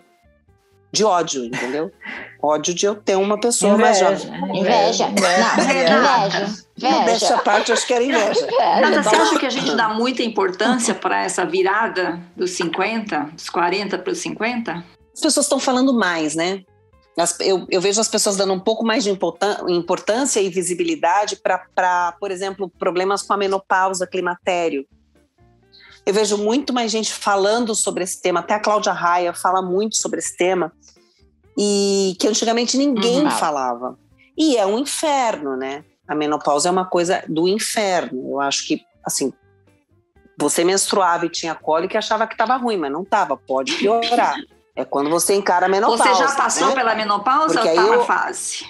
De 0.91 1.03
ódio, 1.03 1.43
entendeu? 1.43 1.91
ódio 2.41 2.74
de 2.74 2.85
eu 2.85 2.95
ter 2.95 3.17
uma 3.17 3.38
pessoa 3.38 3.77
mais 3.77 4.00
jovem. 4.00 4.17
inveja. 4.57 5.09
Não, 5.09 5.63
inveja. 5.65 6.65
Modéstia 6.77 6.89
à 6.89 7.01
Inveja. 7.01 7.38
parte, 7.39 7.71
acho 7.71 7.88
que 7.88 7.93
era 7.93 8.03
inveja. 8.03 8.47
Renata, 8.75 9.03
você 9.03 9.09
Inveja. 9.09 9.24
acha 9.24 9.39
que 9.39 9.45
a 9.45 9.50
gente 9.50 9.75
dá 9.75 9.89
muita 9.89 10.24
importância 10.24 10.93
para 10.95 11.24
essa 11.24 11.45
virada 11.45 12.19
dos 12.35 12.51
50, 12.51 13.31
dos 13.33 13.50
40 13.50 13.97
para 13.97 14.12
os 14.12 14.19
50? 14.19 14.83
As 15.15 15.22
pessoas 15.22 15.45
estão 15.45 15.60
falando 15.60 15.93
mais, 15.93 16.36
né? 16.36 16.63
As- 17.17 17.39
eu, 17.39 17.65
eu 17.69 17.79
vejo 17.79 18.01
as 18.01 18.10
pessoas 18.10 18.36
dando 18.36 18.51
um 18.53 18.60
pouco 18.60 18.86
mais 18.86 19.03
de 19.05 19.10
importân- 19.10 19.65
importância 19.69 20.41
e 20.41 20.50
visibilidade 20.50 21.38
para, 21.38 22.12
por 22.19 22.29
exemplo, 22.29 22.69
problemas 22.77 23.22
com 23.22 23.31
a 23.34 23.38
menopausa, 23.38 24.05
climatério. 24.05 24.86
Eu 26.05 26.13
vejo 26.13 26.38
muito 26.38 26.74
mais 26.74 26.91
gente 26.91 27.13
falando 27.13 27.74
sobre 27.74 28.03
esse 28.03 28.22
tema, 28.22 28.41
até 28.41 28.53
a 28.53 28.60
Cláudia 28.60 28.91
Raia 28.91 29.34
fala 29.34 29.62
muito 29.62 29.95
sobre 29.95 30.19
esse 30.19 30.36
tema, 30.36 30.72
e 31.57 32.15
que 32.19 32.27
antigamente 32.27 32.77
ninguém 32.77 33.24
Uhum. 33.24 33.31
falava. 33.31 33.98
E 34.38 34.57
é 34.57 34.65
um 34.65 34.77
inferno, 34.77 35.55
né? 35.55 35.86
A 36.05 36.13
menopausa 36.13 36.67
é 36.67 36.72
uma 36.72 36.86
coisa 36.86 37.24
do 37.27 37.48
inferno. 37.48 38.31
Eu 38.34 38.41
acho 38.41 38.67
que, 38.67 38.81
assim, 39.05 39.31
você 40.38 40.63
menstruava 40.65 41.25
e 41.25 41.29
tinha 41.29 41.55
cólica 41.55 41.95
e 41.95 41.98
achava 41.98 42.27
que 42.27 42.34
estava 42.34 42.57
ruim, 42.57 42.75
mas 42.77 42.91
não 42.91 43.01
estava, 43.03 43.38
pode 43.38 43.74
piorar. 43.77 44.36
É 44.75 44.84
quando 44.84 45.10
você 45.10 45.34
encara 45.36 45.67
a 45.67 45.70
menopausa. 45.70 46.03
Você 46.03 46.15
já 46.15 46.36
passou 46.36 46.67
né? 46.67 46.75
pela 46.75 46.96
menopausa 46.96 47.53
Porque 47.53 47.70
ou 47.70 47.75
tá 47.75 47.82
na 47.84 47.94
eu- 47.96 48.05
fase? 48.05 48.65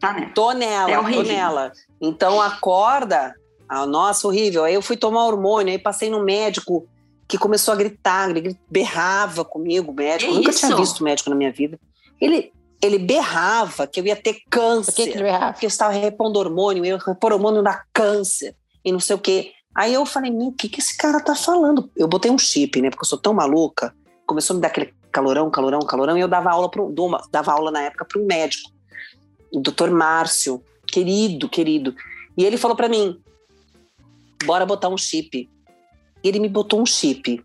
Tá, 0.00 0.12
né? 0.14 0.32
Tô 0.34 0.52
nela, 0.52 0.90
É 0.90 0.94
tô 0.96 1.00
horrível. 1.02 1.24
nela. 1.24 1.72
Então 2.00 2.40
acorda, 2.40 3.34
ah, 3.68 3.86
nossa, 3.86 4.26
horrível. 4.26 4.64
Aí 4.64 4.74
eu 4.74 4.82
fui 4.82 4.96
tomar 4.96 5.24
hormônio, 5.26 5.70
aí 5.72 5.78
passei 5.78 6.10
no 6.10 6.24
médico 6.24 6.88
que 7.28 7.38
começou 7.38 7.72
a 7.72 7.76
gritar, 7.76 8.28
ele 8.30 8.58
berrava 8.70 9.44
comigo, 9.44 9.92
o 9.92 9.94
médico. 9.94 10.30
Que 10.30 10.36
Eu 10.36 10.38
nunca 10.40 10.50
isso? 10.50 10.66
tinha 10.66 10.76
visto 10.76 11.04
médico 11.04 11.30
na 11.30 11.36
minha 11.36 11.52
vida. 11.52 11.78
Ele, 12.20 12.52
ele 12.82 12.98
berrava 12.98 13.86
que 13.86 14.00
eu 14.00 14.04
ia 14.06 14.16
ter 14.16 14.38
câncer, 14.50 14.92
que 14.92 15.12
que 15.12 15.18
ele 15.18 15.28
errava? 15.28 15.52
porque 15.52 15.66
eu 15.66 15.68
estava 15.68 15.92
repondo 15.92 16.38
hormônio, 16.38 16.84
eu 16.84 16.98
repor 16.98 17.32
hormônio 17.32 17.62
dá 17.62 17.82
câncer 17.92 18.56
e 18.84 18.90
não 18.90 19.00
sei 19.00 19.14
o 19.16 19.18
quê. 19.18 19.52
Aí 19.74 19.94
eu 19.94 20.04
falei, 20.04 20.30
meu, 20.30 20.48
o 20.48 20.52
que, 20.52 20.68
que 20.68 20.80
esse 20.80 20.96
cara 20.96 21.20
tá 21.20 21.34
falando? 21.34 21.90
Eu 21.96 22.06
botei 22.08 22.30
um 22.30 22.36
chip, 22.38 22.82
né? 22.82 22.90
Porque 22.90 23.04
eu 23.04 23.08
sou 23.08 23.18
tão 23.18 23.32
maluca. 23.32 23.94
Começou 24.26 24.52
a 24.52 24.56
me 24.56 24.60
dar 24.62 24.68
aquele 24.68 24.92
calorão, 25.12 25.50
calorão, 25.50 25.80
calorão, 25.80 26.16
e 26.16 26.20
eu 26.20 26.28
dava 26.28 26.50
aula, 26.50 26.70
pro, 26.70 26.92
dava 27.30 27.52
aula 27.52 27.70
na 27.70 27.82
época 27.82 28.04
para 28.04 28.20
um 28.20 28.26
médico, 28.26 28.70
o 29.52 29.60
doutor 29.60 29.90
Márcio, 29.90 30.62
querido, 30.86 31.48
querido. 31.48 31.94
E 32.36 32.44
ele 32.44 32.56
falou 32.56 32.76
para 32.76 32.88
mim: 32.88 33.20
bora 34.44 34.66
botar 34.66 34.88
um 34.88 34.96
chip. 34.96 35.48
E 36.24 36.28
ele 36.28 36.40
me 36.40 36.48
botou 36.48 36.80
um 36.80 36.86
chip. 36.86 37.44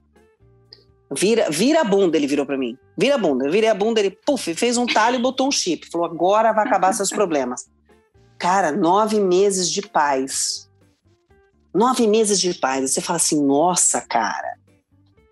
Vira, 1.12 1.50
vira 1.50 1.82
a 1.82 1.84
bunda, 1.84 2.18
ele 2.18 2.28
virou 2.28 2.46
para 2.46 2.58
mim. 2.58 2.78
Vira 2.98 3.16
a 3.16 3.18
bunda. 3.18 3.46
Eu 3.46 3.52
virei 3.52 3.70
a 3.70 3.74
bunda, 3.74 4.00
ele, 4.00 4.12
puf, 4.12 4.54
fez 4.54 4.78
um 4.78 4.86
talho 4.86 5.18
e 5.18 5.22
botou 5.22 5.48
um 5.48 5.52
chip. 5.52 5.90
Falou: 5.90 6.08
agora 6.08 6.54
vai 6.54 6.66
acabar 6.66 6.94
seus 6.94 7.10
problemas. 7.10 7.68
Cara, 8.38 8.72
nove 8.72 9.20
meses 9.20 9.70
de 9.70 9.82
paz. 9.82 10.70
Nove 11.74 12.08
meses 12.08 12.40
de 12.40 12.54
paz. 12.54 12.92
Você 12.92 13.02
fala 13.02 13.18
assim: 13.18 13.44
nossa, 13.44 14.02
cara. 14.02 14.58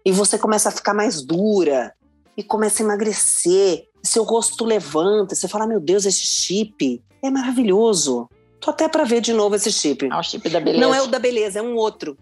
E 0.05 0.11
você 0.11 0.37
começa 0.37 0.69
a 0.69 0.71
ficar 0.71 0.93
mais 0.93 1.21
dura. 1.21 1.94
E 2.37 2.43
começa 2.43 2.81
a 2.81 2.85
emagrecer. 2.85 3.85
Seu 4.03 4.23
rosto 4.23 4.65
levanta. 4.65 5.35
Você 5.35 5.47
fala: 5.47 5.65
meu 5.67 5.79
Deus, 5.79 6.05
esse 6.05 6.25
chip 6.25 7.01
é 7.23 7.29
maravilhoso. 7.29 8.29
Tô 8.59 8.71
até 8.71 8.87
para 8.87 9.03
ver 9.03 9.21
de 9.21 9.33
novo 9.33 9.55
esse 9.55 9.71
chip. 9.71 10.07
Ah, 10.11 10.19
o 10.19 10.23
chip 10.23 10.47
da 10.49 10.59
beleza. 10.59 10.81
Não 10.85 10.93
é 10.93 11.01
o 11.01 11.07
da 11.07 11.19
beleza, 11.19 11.59
é 11.59 11.61
um 11.61 11.75
outro. 11.75 12.17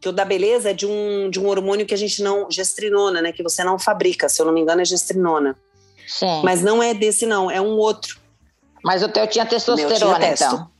Que 0.00 0.08
o 0.08 0.12
da 0.12 0.24
beleza 0.24 0.70
é 0.70 0.72
de 0.72 0.86
um, 0.86 1.30
de 1.30 1.38
um 1.38 1.46
hormônio 1.48 1.86
que 1.86 1.94
a 1.94 1.98
gente 1.98 2.22
não. 2.22 2.50
gestrinona, 2.50 3.22
né? 3.22 3.32
Que 3.32 3.42
você 3.42 3.62
não 3.62 3.78
fabrica, 3.78 4.28
se 4.28 4.40
eu 4.40 4.46
não 4.46 4.52
me 4.52 4.60
engano, 4.60 4.80
é 4.80 4.84
gestrinona. 4.84 5.56
Sim. 6.06 6.26
Mas, 6.42 6.42
Mas 6.42 6.62
não 6.62 6.82
é 6.82 6.92
desse, 6.92 7.24
não, 7.26 7.50
é 7.50 7.60
um 7.60 7.76
outro. 7.76 8.18
o 8.84 9.08
teu 9.08 9.26
tinha 9.26 9.46
testosterona, 9.46 10.18
tinha 10.18 10.32
então. 10.34 10.70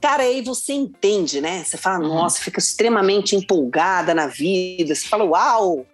Cara, 0.00 0.22
aí 0.22 0.40
você 0.42 0.72
entende, 0.72 1.40
né? 1.40 1.62
Você 1.62 1.76
fala, 1.76 2.04
Uhum. 2.04 2.14
nossa, 2.14 2.40
fica 2.40 2.58
extremamente 2.58 3.36
empolgada 3.36 4.14
na 4.14 4.26
vida. 4.26 4.94
Você 4.94 5.06
fala, 5.06 5.24
uau, 5.24 5.86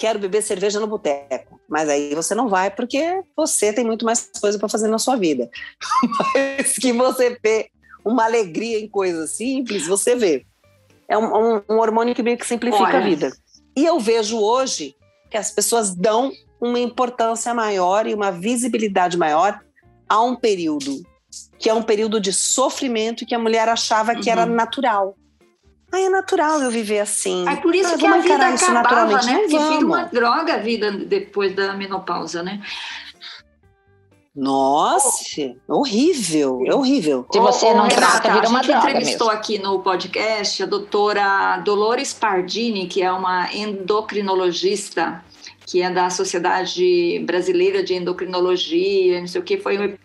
quero 0.00 0.18
beber 0.18 0.42
cerveja 0.42 0.80
no 0.80 0.86
boteco. 0.86 1.60
Mas 1.68 1.88
aí 1.90 2.14
você 2.14 2.34
não 2.34 2.48
vai 2.48 2.70
porque 2.70 3.22
você 3.36 3.70
tem 3.70 3.84
muito 3.84 4.04
mais 4.04 4.30
coisa 4.40 4.58
para 4.58 4.68
fazer 4.68 4.88
na 4.88 4.98
sua 4.98 5.14
vida. 5.14 5.48
Mas 6.34 6.72
que 6.78 6.90
você 6.92 7.38
vê 7.44 7.68
uma 8.02 8.24
alegria 8.24 8.80
em 8.80 8.88
coisas 8.88 9.32
simples, 9.32 9.86
você 9.86 10.16
vê. 10.16 10.46
É 11.06 11.18
um, 11.18 11.56
um- 11.56 11.62
um 11.68 11.78
hormônio 11.78 12.14
que 12.14 12.22
meio 12.22 12.38
que 12.38 12.46
simplifica 12.46 12.82
Olha. 12.84 12.98
a 12.98 13.00
vida. 13.04 13.30
E 13.76 13.84
eu 13.84 14.00
vejo 14.00 14.38
hoje 14.40 14.96
que 15.30 15.36
as 15.36 15.50
pessoas 15.50 15.94
dão 15.94 16.32
uma 16.60 16.78
importância 16.78 17.52
maior 17.52 18.06
e 18.06 18.14
uma 18.14 18.30
visibilidade 18.32 19.18
maior 19.18 19.60
a 20.08 20.20
um 20.22 20.34
período 20.34 21.02
que 21.58 21.68
é 21.68 21.74
um 21.74 21.82
período 21.82 22.18
de 22.20 22.32
sofrimento 22.32 23.24
que 23.26 23.34
a 23.34 23.38
mulher 23.38 23.68
achava 23.68 24.14
que 24.16 24.28
era 24.30 24.44
Uhum. 24.46 24.54
natural. 24.54 25.14
Ah, 25.92 26.00
é 26.00 26.08
natural 26.08 26.60
eu 26.62 26.70
viver 26.70 27.00
assim. 27.00 27.48
É 27.48 27.56
por 27.56 27.74
isso 27.74 27.94
Ah, 27.94 27.98
que 27.98 28.06
a 28.06 28.18
vida 28.18 28.46
acabava, 28.46 28.72
naturalmente. 28.72 29.26
né? 29.26 29.32
Não 29.32 29.40
Porque 29.40 29.58
vira 29.58 29.86
uma 29.86 30.04
droga 30.04 30.54
a 30.54 30.58
vida 30.58 30.92
depois 30.92 31.54
da 31.54 31.72
menopausa, 31.74 32.42
né? 32.42 32.60
Nossa, 34.34 35.56
horrível, 35.66 36.62
é 36.64 36.72
horrível. 36.72 37.26
Se 37.32 37.40
você 37.40 37.66
ô, 37.66 37.74
não 37.74 37.88
Renata, 37.88 38.20
trata, 38.20 38.32
vira 38.32 38.48
uma 38.48 38.60
A 38.60 38.62
gente 38.62 38.76
entrevistou 38.76 39.26
mesmo. 39.26 39.40
aqui 39.40 39.58
no 39.58 39.80
podcast 39.80 40.62
a 40.62 40.66
doutora 40.66 41.56
Dolores 41.64 42.12
Pardini, 42.14 42.86
que 42.86 43.02
é 43.02 43.10
uma 43.10 43.52
endocrinologista, 43.52 45.22
que 45.66 45.82
é 45.82 45.90
da 45.90 46.08
Sociedade 46.10 47.18
Brasileira 47.26 47.82
de 47.82 47.94
Endocrinologia, 47.94 49.20
não 49.20 49.26
sei 49.26 49.40
o 49.40 49.44
que, 49.44 49.58
foi 49.58 49.76
um 49.78 49.98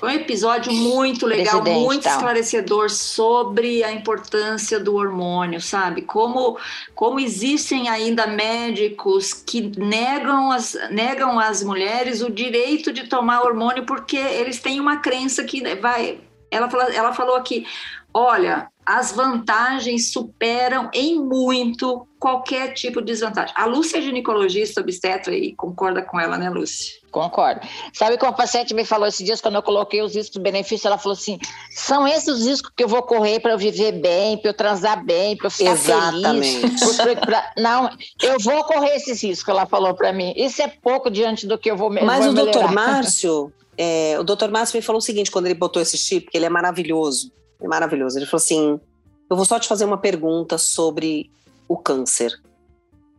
Foi 0.00 0.10
um 0.10 0.14
episódio 0.14 0.72
muito 0.72 1.26
legal, 1.26 1.62
Presidente, 1.62 1.84
muito 1.84 2.02
tal. 2.02 2.12
esclarecedor 2.14 2.90
sobre 2.90 3.84
a 3.84 3.92
importância 3.92 4.80
do 4.80 4.94
hormônio, 4.94 5.60
sabe? 5.60 6.02
Como, 6.02 6.58
como 6.94 7.20
existem 7.20 7.88
ainda 7.88 8.26
médicos 8.26 9.32
que 9.32 9.72
negam 9.78 10.50
as, 10.50 10.76
negam 10.90 11.38
às 11.38 11.62
mulheres 11.62 12.22
o 12.22 12.30
direito 12.30 12.92
de 12.92 13.06
tomar 13.06 13.42
hormônio 13.42 13.84
porque 13.84 14.16
eles 14.16 14.60
têm 14.60 14.80
uma 14.80 14.98
crença 14.98 15.44
que 15.44 15.62
vai. 15.76 16.20
Ela, 16.50 16.70
fala, 16.70 16.84
ela 16.94 17.12
falou 17.12 17.36
aqui: 17.36 17.66
olha, 18.12 18.68
as 18.86 19.10
vantagens 19.12 20.12
superam 20.12 20.88
em 20.94 21.18
muito 21.18 22.06
qualquer 22.20 22.72
tipo 22.72 23.00
de 23.00 23.06
desvantagem. 23.12 23.52
A 23.56 23.66
Lúcia 23.66 23.98
é 23.98 24.00
ginecologista, 24.00 24.80
obstetra, 24.80 25.34
e 25.36 25.54
concorda 25.54 26.02
com 26.02 26.18
ela, 26.20 26.38
né, 26.38 26.48
Lúcia? 26.48 26.94
Concordo. 27.10 27.60
Sabe 27.92 28.16
que 28.16 28.24
uma 28.24 28.32
paciente 28.32 28.72
me 28.74 28.84
falou 28.84 29.06
esses 29.08 29.24
dias, 29.24 29.40
quando 29.40 29.56
eu 29.56 29.62
coloquei 29.62 30.02
os 30.02 30.14
riscos 30.14 30.40
benefícios, 30.40 30.84
ela 30.84 30.98
falou 30.98 31.16
assim: 31.16 31.38
são 31.70 32.06
esses 32.06 32.28
os 32.28 32.46
riscos 32.46 32.70
que 32.76 32.84
eu 32.84 32.88
vou 32.88 33.02
correr 33.02 33.40
para 33.40 33.52
eu 33.52 33.58
viver 33.58 33.92
bem, 33.92 34.36
para 34.38 34.50
eu 34.50 34.54
transar 34.54 35.04
bem, 35.04 35.36
para 35.36 35.46
eu 35.46 35.50
ficar 35.50 35.72
Exatamente. 35.72 36.60
feliz. 36.60 36.96
pra- 37.20 37.52
não, 37.58 37.90
eu 38.22 38.38
vou 38.40 38.62
correr 38.64 38.96
esses 38.96 39.22
riscos, 39.22 39.48
ela 39.48 39.66
falou 39.66 39.94
para 39.94 40.12
mim. 40.12 40.32
Isso 40.36 40.62
é 40.62 40.68
pouco 40.68 41.10
diante 41.10 41.46
do 41.46 41.58
que 41.58 41.70
eu 41.70 41.76
vou 41.76 41.90
me- 41.90 42.02
Mas 42.02 42.24
vou 42.24 42.32
o 42.32 42.34
doutor 42.34 42.68
melhorar. 42.68 42.72
Márcio, 42.74 43.52
é, 43.76 44.16
o 44.18 44.24
doutor 44.24 44.50
Márcio 44.50 44.76
me 44.76 44.82
falou 44.82 44.98
o 44.98 45.02
seguinte 45.02 45.30
quando 45.30 45.46
ele 45.46 45.54
botou 45.54 45.80
esse 45.82 45.96
chip, 45.98 46.30
que 46.30 46.36
ele 46.36 46.46
é 46.46 46.50
maravilhoso. 46.50 47.32
É 47.60 47.66
maravilhoso. 47.66 48.18
Ele 48.18 48.26
falou 48.26 48.42
assim: 48.42 48.80
eu 49.28 49.36
vou 49.36 49.44
só 49.44 49.58
te 49.58 49.68
fazer 49.68 49.84
uma 49.84 49.98
pergunta 49.98 50.56
sobre 50.56 51.30
o 51.68 51.76
câncer. 51.76 52.32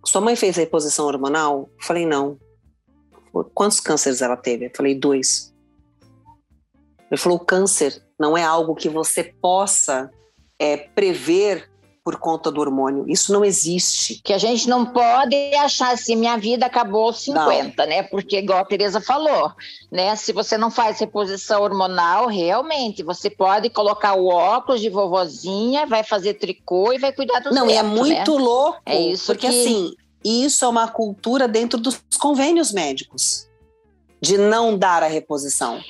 Sua 0.05 0.21
mãe 0.21 0.35
fez 0.35 0.55
reposição 0.55 1.05
hormonal? 1.05 1.69
Eu 1.77 1.85
falei, 1.85 2.05
não. 2.05 2.39
Quantos 3.53 3.79
cânceres 3.79 4.21
ela 4.21 4.37
teve? 4.37 4.65
Eu 4.65 4.71
falei, 4.75 4.95
dois. 4.95 5.53
Ele 7.11 7.19
falou: 7.19 7.37
o 7.37 7.45
câncer 7.45 8.01
não 8.19 8.37
é 8.37 8.43
algo 8.43 8.75
que 8.75 8.89
você 8.89 9.23
possa 9.23 10.09
é, 10.57 10.77
prever 10.77 11.69
por 12.07 12.15
conta 12.15 12.49
do 12.49 12.61
hormônio. 12.61 13.03
Isso 13.09 13.33
não 13.33 13.43
existe. 13.43 14.21
Que 14.23 14.31
a 14.31 14.37
gente 14.37 14.69
não 14.69 14.85
pode 14.85 15.35
achar 15.55 15.91
assim, 15.93 16.15
minha 16.15 16.37
vida 16.37 16.65
acabou 16.65 17.07
aos 17.07 17.19
50, 17.19 17.85
né? 17.85 18.01
Porque, 18.03 18.37
igual 18.37 18.59
a 18.59 18.63
Tereza 18.65 19.01
falou, 19.01 19.51
né? 19.91 20.15
Se 20.15 20.31
você 20.31 20.57
não 20.57 20.71
faz 20.71 20.97
reposição 21.01 21.61
hormonal, 21.63 22.27
realmente, 22.27 23.03
você 23.03 23.29
pode 23.29 23.69
colocar 23.69 24.13
o 24.13 24.27
óculos 24.27 24.79
de 24.79 24.89
vovozinha, 24.89 25.85
vai 25.85 26.01
fazer 26.01 26.35
tricô 26.35 26.93
e 26.93 26.97
vai 26.97 27.11
cuidar 27.11 27.41
dos 27.41 27.53
Não, 27.53 27.69
e 27.69 27.73
é 27.73 27.83
né? 27.83 27.89
muito 27.89 28.37
louco. 28.37 28.79
É 28.85 28.97
isso 28.97 29.25
Porque 29.25 29.49
que- 29.49 29.61
assim, 29.61 29.93
isso 30.23 30.63
é 30.63 30.67
uma 30.69 30.87
cultura 30.87 31.45
dentro 31.45 31.77
dos 31.77 32.01
convênios 32.17 32.71
médicos 32.71 33.49
de 34.21 34.37
não 34.37 34.77
dar 34.77 35.03
a 35.03 35.07
reposição. 35.07 35.81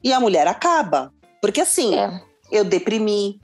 E 0.00 0.12
a 0.12 0.20
mulher 0.20 0.46
acaba. 0.46 1.12
Porque 1.42 1.60
assim, 1.60 1.92
É. 1.96 2.22
eu 2.52 2.64
deprimi, 2.64 3.40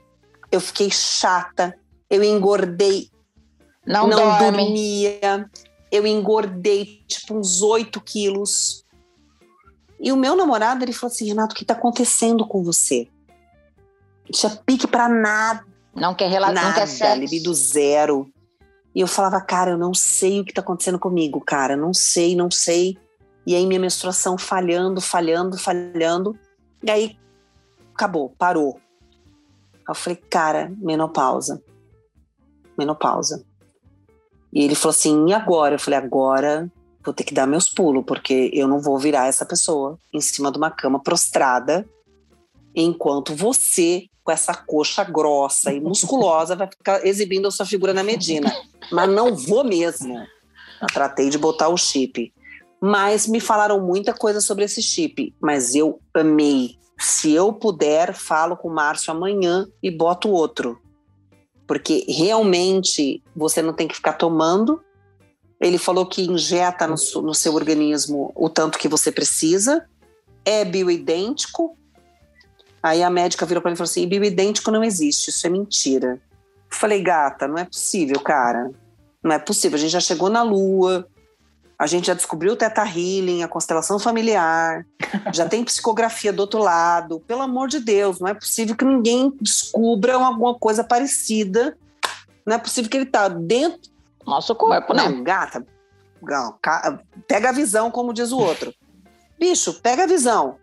eu 0.49 0.61
fiquei 0.61 0.89
chata, 0.89 1.77
eu 2.11 2.21
engordei, 2.23 3.09
Não, 3.87 4.05
não, 4.05 4.17
dorme. 4.17 4.57
dormia, 4.57 5.49
eu 5.89 6.05
engordei 6.05 7.01
tipo 7.07 7.35
uns 7.35 7.61
8 7.61 7.99
quilos. 8.01 8.83
E 9.99 10.11
o 10.11 10.17
meu 10.17 10.35
namorado, 10.35 10.83
ele 10.83 10.91
falou 10.93 11.13
assim, 11.13 11.27
Renato, 11.27 11.53
o 11.55 11.57
que 11.57 11.63
tá 11.63 11.73
acontecendo 11.73 12.45
com 12.45 12.61
você? 12.63 13.07
Tinha 14.31 14.51
pique 14.65 14.87
pra 14.87 15.07
nada 15.07 15.65
Não 15.95 16.13
quer 16.13 16.29
relação, 16.29 16.55
não 16.55 16.61
nada, 16.63 16.81
quer 16.81 16.87
sexo. 16.87 17.19
libido 17.19 17.53
zero. 17.53 18.29
E 18.93 18.99
eu 18.99 19.07
falava, 19.07 19.39
cara, 19.39 19.71
eu 19.71 19.77
não 19.77 19.93
sei 19.93 20.41
o 20.41 20.45
que 20.45 20.53
tá 20.53 20.59
acontecendo 20.61 20.99
comigo, 20.99 21.39
cara, 21.39 21.77
não 21.77 21.93
sei, 21.93 22.35
não 22.35 22.51
sei. 22.51 22.97
E 23.45 23.55
aí 23.55 23.65
minha 23.65 23.79
menstruação 23.79 24.37
falhando, 24.37 24.99
falhando, 24.99 25.57
falhando. 25.57 26.37
E 26.83 26.91
aí 26.91 27.17
acabou, 27.93 28.33
parou. 28.37 28.79
Aí 29.73 29.81
eu 29.89 29.95
falei, 29.95 30.17
cara, 30.29 30.71
menopausa. 30.77 31.61
Menopausa. 32.77 33.45
E 34.53 34.63
ele 34.63 34.75
falou 34.75 34.91
assim, 34.91 35.27
e 35.29 35.33
agora? 35.33 35.75
Eu 35.75 35.79
falei, 35.79 35.99
agora 35.99 36.69
vou 37.03 37.13
ter 37.13 37.23
que 37.23 37.33
dar 37.33 37.47
meus 37.47 37.67
pulos, 37.67 38.03
porque 38.05 38.51
eu 38.53 38.67
não 38.67 38.79
vou 38.79 38.97
virar 38.97 39.27
essa 39.27 39.45
pessoa 39.45 39.97
em 40.13 40.21
cima 40.21 40.51
de 40.51 40.57
uma 40.57 40.69
cama 40.69 41.01
prostrada, 41.01 41.87
enquanto 42.75 43.35
você, 43.35 44.05
com 44.23 44.31
essa 44.31 44.53
coxa 44.53 45.03
grossa 45.03 45.73
e 45.73 45.79
musculosa, 45.79 46.55
vai 46.55 46.67
ficar 46.67 47.05
exibindo 47.05 47.47
a 47.47 47.51
sua 47.51 47.65
figura 47.65 47.93
na 47.93 48.03
Medina. 48.03 48.53
Mas 48.91 49.09
não 49.09 49.35
vou 49.35 49.63
mesmo. 49.63 50.15
Eu 50.81 50.87
tratei 50.87 51.29
de 51.29 51.37
botar 51.37 51.69
o 51.69 51.77
chip. 51.77 52.33
Mas 52.79 53.27
me 53.27 53.39
falaram 53.39 53.79
muita 53.79 54.13
coisa 54.13 54.41
sobre 54.41 54.65
esse 54.65 54.81
chip. 54.81 55.33
Mas 55.39 55.75
eu 55.75 55.99
amei. 56.13 56.77
Se 56.99 57.31
eu 57.31 57.53
puder, 57.53 58.13
falo 58.13 58.55
com 58.55 58.67
o 58.67 58.73
Márcio 58.73 59.11
amanhã 59.11 59.67
e 59.81 59.89
boto 59.89 60.29
outro. 60.29 60.79
Porque 61.71 62.03
realmente 62.05 63.23
você 63.33 63.61
não 63.61 63.71
tem 63.71 63.87
que 63.87 63.95
ficar 63.95 64.11
tomando. 64.11 64.83
Ele 65.57 65.77
falou 65.77 66.05
que 66.05 66.29
injeta 66.29 66.85
no, 66.85 66.95
no 67.21 67.33
seu 67.33 67.55
organismo 67.55 68.29
o 68.35 68.49
tanto 68.49 68.77
que 68.77 68.89
você 68.89 69.09
precisa. 69.09 69.87
É 70.43 70.65
bioidêntico. 70.65 71.77
Aí 72.83 73.01
a 73.01 73.09
médica 73.09 73.45
virou 73.45 73.61
para 73.61 73.71
mim 73.71 73.75
e 73.75 73.77
falou 73.77 73.89
assim: 73.89 74.05
bioidêntico 74.05 74.69
não 74.69 74.83
existe, 74.83 75.29
isso 75.29 75.47
é 75.47 75.49
mentira. 75.49 76.21
Eu 76.69 76.77
falei, 76.77 77.01
gata, 77.01 77.47
não 77.47 77.57
é 77.57 77.63
possível, 77.63 78.19
cara. 78.19 78.69
Não 79.23 79.33
é 79.33 79.39
possível. 79.39 79.77
A 79.77 79.79
gente 79.79 79.91
já 79.91 80.01
chegou 80.01 80.29
na 80.29 80.43
Lua, 80.43 81.07
a 81.81 81.87
gente 81.87 82.05
já 82.05 82.13
descobriu 82.13 82.53
o 82.53 82.55
Teta 82.55 82.83
Healing, 82.83 83.41
a 83.41 83.47
constelação 83.47 83.97
familiar, 83.97 84.85
já 85.33 85.49
tem 85.49 85.63
psicografia 85.63 86.31
do 86.31 86.41
outro 86.41 86.59
lado. 86.59 87.19
Pelo 87.21 87.41
amor 87.41 87.67
de 87.67 87.79
Deus, 87.79 88.19
não 88.19 88.27
é 88.27 88.35
possível 88.35 88.75
que 88.75 88.85
ninguém 88.85 89.33
descubra 89.41 90.13
alguma 90.13 90.53
coisa 90.53 90.83
parecida. 90.83 91.75
Não 92.45 92.55
é 92.55 92.59
possível 92.59 92.87
que 92.87 92.97
ele 92.97 93.07
tá 93.07 93.27
dentro. 93.27 93.89
Nosso 94.27 94.53
corpo, 94.53 94.93
né? 94.93 95.09
Não, 95.09 95.23
gata, 95.23 95.65
não, 96.21 96.55
ca- 96.61 96.99
pega 97.27 97.49
a 97.49 97.51
visão, 97.51 97.89
como 97.89 98.13
diz 98.13 98.31
o 98.31 98.37
outro. 98.37 98.71
Bicho, 99.39 99.73
pega 99.81 100.03
a 100.03 100.07
visão. 100.07 100.57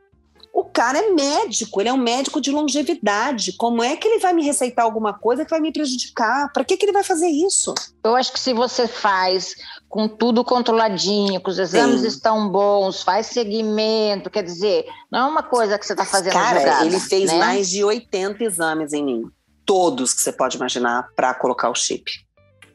O 0.79 0.81
cara 0.81 0.97
é 0.97 1.11
médico, 1.11 1.81
ele 1.81 1.89
é 1.89 1.93
um 1.93 1.97
médico 1.97 2.41
de 2.41 2.53
longevidade. 2.53 3.53
Como 3.55 3.83
é 3.83 3.97
que 3.97 4.07
ele 4.07 4.21
vai 4.21 4.33
me 4.33 4.45
receitar 4.45 4.85
alguma 4.85 5.13
coisa 5.13 5.45
que 5.45 5.51
vai 5.51 5.59
me 5.59 5.73
prejudicar? 5.73 6.53
Para 6.53 6.65
que, 6.65 6.77
que 6.77 6.87
ele 6.87 6.93
vai 6.93 7.03
fazer 7.03 7.27
isso? 7.27 7.75
Eu 8.05 8.15
acho 8.15 8.33
que 8.33 8.39
se 8.39 8.53
você 8.53 8.87
faz 8.87 9.57
com 9.89 10.07
tudo 10.07 10.45
controladinho, 10.45 11.43
que 11.43 11.51
os 11.51 11.59
exames 11.59 12.03
Sim. 12.03 12.07
estão 12.07 12.49
bons, 12.49 13.03
faz 13.03 13.27
seguimento, 13.27 14.31
quer 14.31 14.45
dizer, 14.45 14.87
não 15.11 15.19
é 15.19 15.25
uma 15.25 15.43
coisa 15.43 15.77
que 15.77 15.85
você 15.85 15.95
está 15.95 16.05
fazendo 16.05 16.35
Cara, 16.35 16.61
jogada, 16.61 16.87
ele 16.87 17.01
fez 17.01 17.33
né? 17.33 17.39
mais 17.39 17.69
de 17.69 17.83
80 17.83 18.45
exames 18.45 18.93
em 18.93 19.05
mim. 19.05 19.25
Todos 19.67 20.15
que 20.15 20.21
você 20.21 20.31
pode 20.31 20.59
imaginar 20.59 21.09
para 21.17 21.35
colocar 21.35 21.71
o 21.71 21.75
chip. 21.75 22.09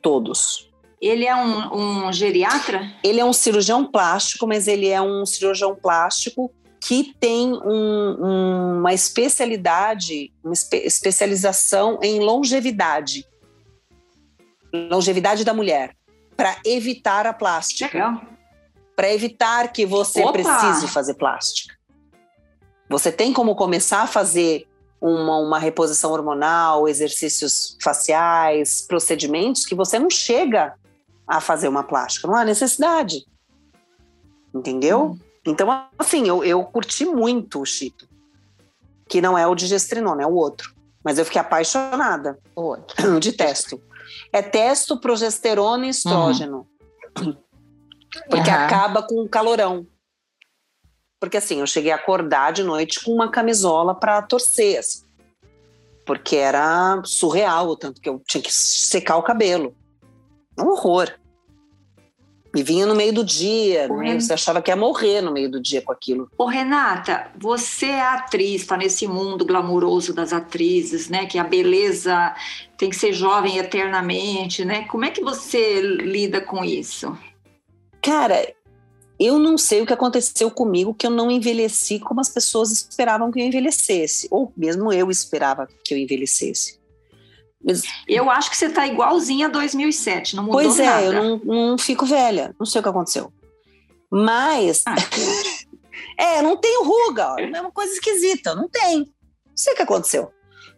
Todos. 0.02 0.70
Ele 1.02 1.26
é 1.26 1.36
um, 1.38 2.08
um 2.08 2.12
geriatra? 2.12 2.86
Ele 3.02 3.22
é 3.22 3.26
um 3.26 3.32
cirurgião 3.32 3.86
plástico, 3.90 4.46
mas 4.46 4.68
ele 4.68 4.90
é 4.90 5.02
um 5.02 5.26
cirurgião 5.26 5.74
plástico 5.74 6.52
que 6.86 7.14
tem 7.18 7.54
um- 7.54 8.26
um- 8.26 8.78
uma 8.80 8.94
especialidade, 8.94 10.34
uma 10.44 10.54
espe- 10.54 10.84
especialização 10.86 11.98
em 12.02 12.20
longevidade. 12.20 13.26
Longevidade 14.74 15.46
da 15.46 15.54
mulher. 15.54 15.96
Para 16.36 16.58
evitar 16.66 17.26
a 17.26 17.34
plástica. 17.34 18.22
Para 18.96 19.14
evitar 19.14 19.72
que 19.72 19.86
você 19.86 20.22
Opa! 20.22 20.34
precise 20.34 20.88
fazer 20.88 21.14
plástica. 21.14 21.76
Você 22.90 23.12
tem 23.12 23.32
como 23.32 23.56
começar 23.56 24.02
a 24.02 24.08
fazer 24.08 24.68
uma, 25.00 25.38
uma 25.38 25.60
reposição 25.60 26.12
hormonal, 26.12 26.88
exercícios 26.88 27.78
faciais, 27.82 28.82
procedimentos 28.88 29.66
que 29.66 29.74
você 29.74 29.98
não 29.98 30.10
chega 30.10 30.74
a 31.26 31.40
fazer 31.40 31.68
uma 31.70 31.84
plástica. 31.84 32.28
Não 32.28 32.36
há 32.36 32.44
necessidade. 32.44 33.26
Entendeu? 34.54 35.18
Então, 35.46 35.88
assim, 35.98 36.28
eu, 36.28 36.44
eu 36.44 36.64
curti 36.64 37.06
muito 37.06 37.62
o 37.62 37.66
chip. 37.66 38.08
Que 39.08 39.22
não 39.22 39.38
é 39.38 39.46
o 39.46 39.56
de 39.56 39.68
gestrinona, 39.68 40.24
é 40.24 40.26
o 40.26 40.34
outro. 40.34 40.74
Mas 41.04 41.18
eu 41.18 41.26
fiquei 41.26 41.42
apaixonada 41.42 42.40
Outro. 42.56 43.20
de 43.20 43.34
testo. 43.34 43.82
É 44.32 44.42
testo, 44.42 45.00
progesterona 45.00 45.86
e 45.86 45.90
estrógeno. 45.90 46.68
Porque 48.30 48.50
Aham. 48.50 48.66
acaba 48.66 49.04
com 49.04 49.22
o 49.22 49.30
calorão. 49.30 49.86
Porque 51.20 51.38
assim, 51.38 51.60
eu 51.60 51.68
cheguei 51.68 51.92
a 51.92 51.96
acordar 51.96 52.52
de 52.54 52.64
noite 52.64 53.04
com 53.04 53.12
uma 53.12 53.30
camisola 53.30 53.96
para 53.96 54.22
torcer. 54.22 54.80
assim. 54.80 55.04
Porque 56.06 56.36
era 56.36 57.02
surreal, 57.06 57.70
o 57.70 57.78
tanto 57.78 58.02
que 58.02 58.10
eu 58.10 58.22
tinha 58.28 58.42
que 58.42 58.52
secar 58.52 59.18
o 59.18 59.24
cabelo. 59.24 59.76
Um 60.60 60.68
horror. 60.68 61.12
E 62.56 62.62
vinha 62.62 62.86
no 62.86 62.94
meio 62.94 63.12
do 63.12 63.24
dia, 63.24 63.88
né? 63.88 64.20
Você 64.20 64.34
achava 64.34 64.62
que 64.62 64.70
ia 64.70 64.76
morrer 64.76 65.22
no 65.22 65.32
meio 65.32 65.50
do 65.50 65.60
dia 65.60 65.82
com 65.82 65.92
aquilo. 65.92 66.30
Ô, 66.38 66.46
Renata, 66.46 67.32
você 67.36 67.88
é 67.88 68.02
atriz, 68.02 68.62
está 68.62 68.78
nesse 68.78 69.08
mundo 69.08 69.44
glamuroso 69.44 70.14
das 70.14 70.32
atrizes, 70.32 71.10
né? 71.10 71.26
Que 71.26 71.40
a 71.40 71.44
beleza 71.44 72.36
tem 72.78 72.92
que 72.92 72.96
ser 72.96 73.12
jovem 73.12 73.58
eternamente, 73.58 74.64
né? 74.64 74.84
Como 74.84 75.04
é 75.04 75.10
que 75.10 75.24
você 75.24 75.82
lida 75.82 76.42
com 76.42 76.64
isso? 76.64 77.18
Cara, 78.02 78.54
eu 79.20 79.40
não 79.40 79.58
sei 79.58 79.82
o 79.82 79.86
que 79.86 79.94
aconteceu 79.94 80.52
comigo, 80.52 80.94
que 80.94 81.08
eu 81.08 81.12
não 81.12 81.32
envelheci 81.32 82.00
como 82.00 82.20
as 82.20 82.30
pessoas 82.30 82.72
esperavam 82.72 83.32
que 83.32 83.40
eu 83.40 83.46
envelhecesse, 83.46 84.28
ou 84.30 84.52
mesmo 84.56 84.92
eu 84.92 85.10
esperava 85.10 85.68
que 85.84 85.94
eu 85.94 85.98
envelhecesse. 85.98 86.83
Eu 88.08 88.30
acho 88.30 88.50
que 88.50 88.58
você 88.58 88.66
está 88.66 88.86
igualzinha 88.86 89.48
a 89.48 89.50
2007, 89.50 90.36
não 90.36 90.44
mudou 90.44 90.62
pois 90.62 90.80
é, 90.80 90.86
nada. 90.86 91.04
eu 91.04 91.14
não, 91.14 91.42
não, 91.46 91.78
fico 91.78 92.06
velha, 92.06 92.54
não 92.60 92.66
sei 92.66 92.80
o 92.80 92.84
que 92.84 92.90
aconteceu. 92.90 93.32
Mas. 94.12 94.84
Ah, 94.86 94.96
é, 96.20 96.42
não 96.42 96.58
tenho 96.58 96.84
ruga, 96.84 97.34
ó, 97.34 97.40
é 97.40 97.62
uma 97.62 97.72
coisa 97.72 97.94
esquisita, 97.94 98.54
não 98.54 98.68
tem. 98.68 99.00
Não 99.00 99.58
sei 99.58 99.74
o 99.74 99.76
que 99.76 99.82
aconteceu. 99.82 100.32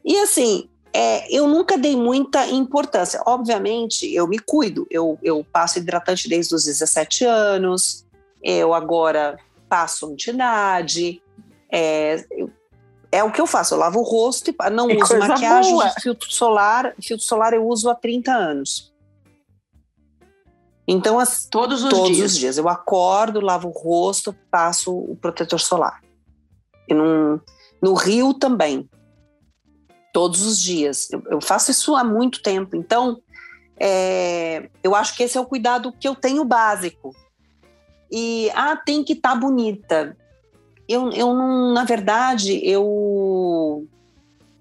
E 0.04 0.18
assim, 0.20 0.70
é, 0.94 1.36
eu 1.36 1.48
nunca 1.48 1.78
dei 1.78 1.96
muita 1.96 2.48
importância. 2.48 3.22
Obviamente, 3.26 4.14
eu 4.14 4.28
me 4.28 4.40
cuido, 4.40 4.88
eu, 4.90 5.18
eu 5.24 5.46
passo 5.52 5.80
hidratante 5.80 6.30
desde 6.30 6.54
os 6.54 6.66
17 6.66 7.26
anos, 7.26 8.06
eu 8.44 8.74
agora 8.74 9.38
passo 9.68 10.12
entidade, 10.12 11.22
é, 11.70 12.24
é 13.16 13.24
o 13.24 13.32
que 13.32 13.40
eu 13.40 13.48
faço, 13.48 13.74
eu 13.74 13.78
lavo 13.78 14.00
o 14.00 14.04
rosto 14.04 14.52
e 14.52 14.70
não 14.70 14.88
que 14.88 15.02
uso 15.02 15.18
maquiagem, 15.18 15.72
boa. 15.72 15.86
uso 15.86 15.96
filtro 16.02 16.32
solar, 16.32 16.94
filtro 17.02 17.26
solar 17.26 17.54
eu 17.54 17.66
uso 17.66 17.90
há 17.90 17.96
30 17.96 18.32
anos. 18.32 18.94
Então, 20.88 21.20
as, 21.20 21.46
todos 21.46 21.84
os 21.84 21.90
todos 21.90 22.16
dias. 22.16 22.34
os 22.34 22.38
dias. 22.38 22.58
Eu 22.58 22.70
acordo, 22.70 23.42
lavo 23.42 23.70
o 23.70 23.72
rosto, 23.72 24.36
passo 24.52 24.96
o 24.96 25.16
protetor 25.16 25.60
solar. 25.60 26.02
E 26.88 26.94
num, 26.94 27.40
no 27.82 27.94
Rio 27.94 28.34
também. 28.34 28.88
Todos 30.14 30.46
os 30.46 30.62
dias. 30.62 31.10
Eu, 31.12 31.24
eu 31.32 31.42
faço 31.42 31.72
isso 31.72 31.96
há 31.96 32.04
muito 32.04 32.42
tempo. 32.44 32.76
Então, 32.76 33.20
é, 33.80 34.70
eu 34.84 34.94
acho 34.94 35.16
que 35.16 35.24
esse 35.24 35.38
é 35.38 35.42
o 35.42 35.46
cuidado 35.46 35.92
que 35.92 36.08
eu 36.08 36.16
tenho 36.16 36.46
básico. 36.46 37.16
E, 38.12 38.52
ah, 38.54 38.78
tem 38.78 39.04
que 39.04 39.14
estar 39.14 39.32
tá 39.32 39.36
bonita. 39.36 40.16
Eu, 40.88 41.12
eu 41.12 41.34
não, 41.34 41.74
na 41.74 41.84
verdade, 41.84 42.60
eu, 42.64 43.88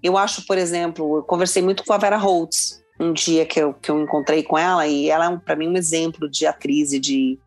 eu 0.01 0.17
acho, 0.17 0.45
por 0.45 0.57
exemplo, 0.57 1.17
eu 1.17 1.23
conversei 1.23 1.61
muito 1.61 1.83
com 1.83 1.93
a 1.93 1.97
Vera 1.97 2.17
Holtz 2.17 2.83
um 2.99 3.11
dia 3.11 3.45
que 3.45 3.59
eu, 3.59 3.73
que 3.73 3.91
eu 3.91 4.01
encontrei 4.01 4.41
com 4.43 4.57
ela 4.57 4.87
e 4.87 5.09
ela 5.09 5.31
é, 5.31 5.37
para 5.37 5.55
mim, 5.55 5.67
um 5.67 5.77
exemplo 5.77 6.29
de 6.29 6.45
atriz 6.45 6.93
e 6.93 6.99
de, 6.99 7.37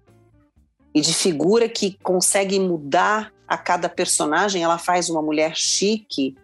e 0.95 1.01
de 1.01 1.14
figura 1.14 1.69
que 1.69 1.97
consegue 2.03 2.61
mudar 2.61 3.33
a 3.47 3.57
cada 3.57 3.88
personagem. 3.88 4.62
Ela 4.62 4.79
faz 4.79 5.09
uma 5.09 5.23
mulher 5.23 5.57
chique 5.57 6.37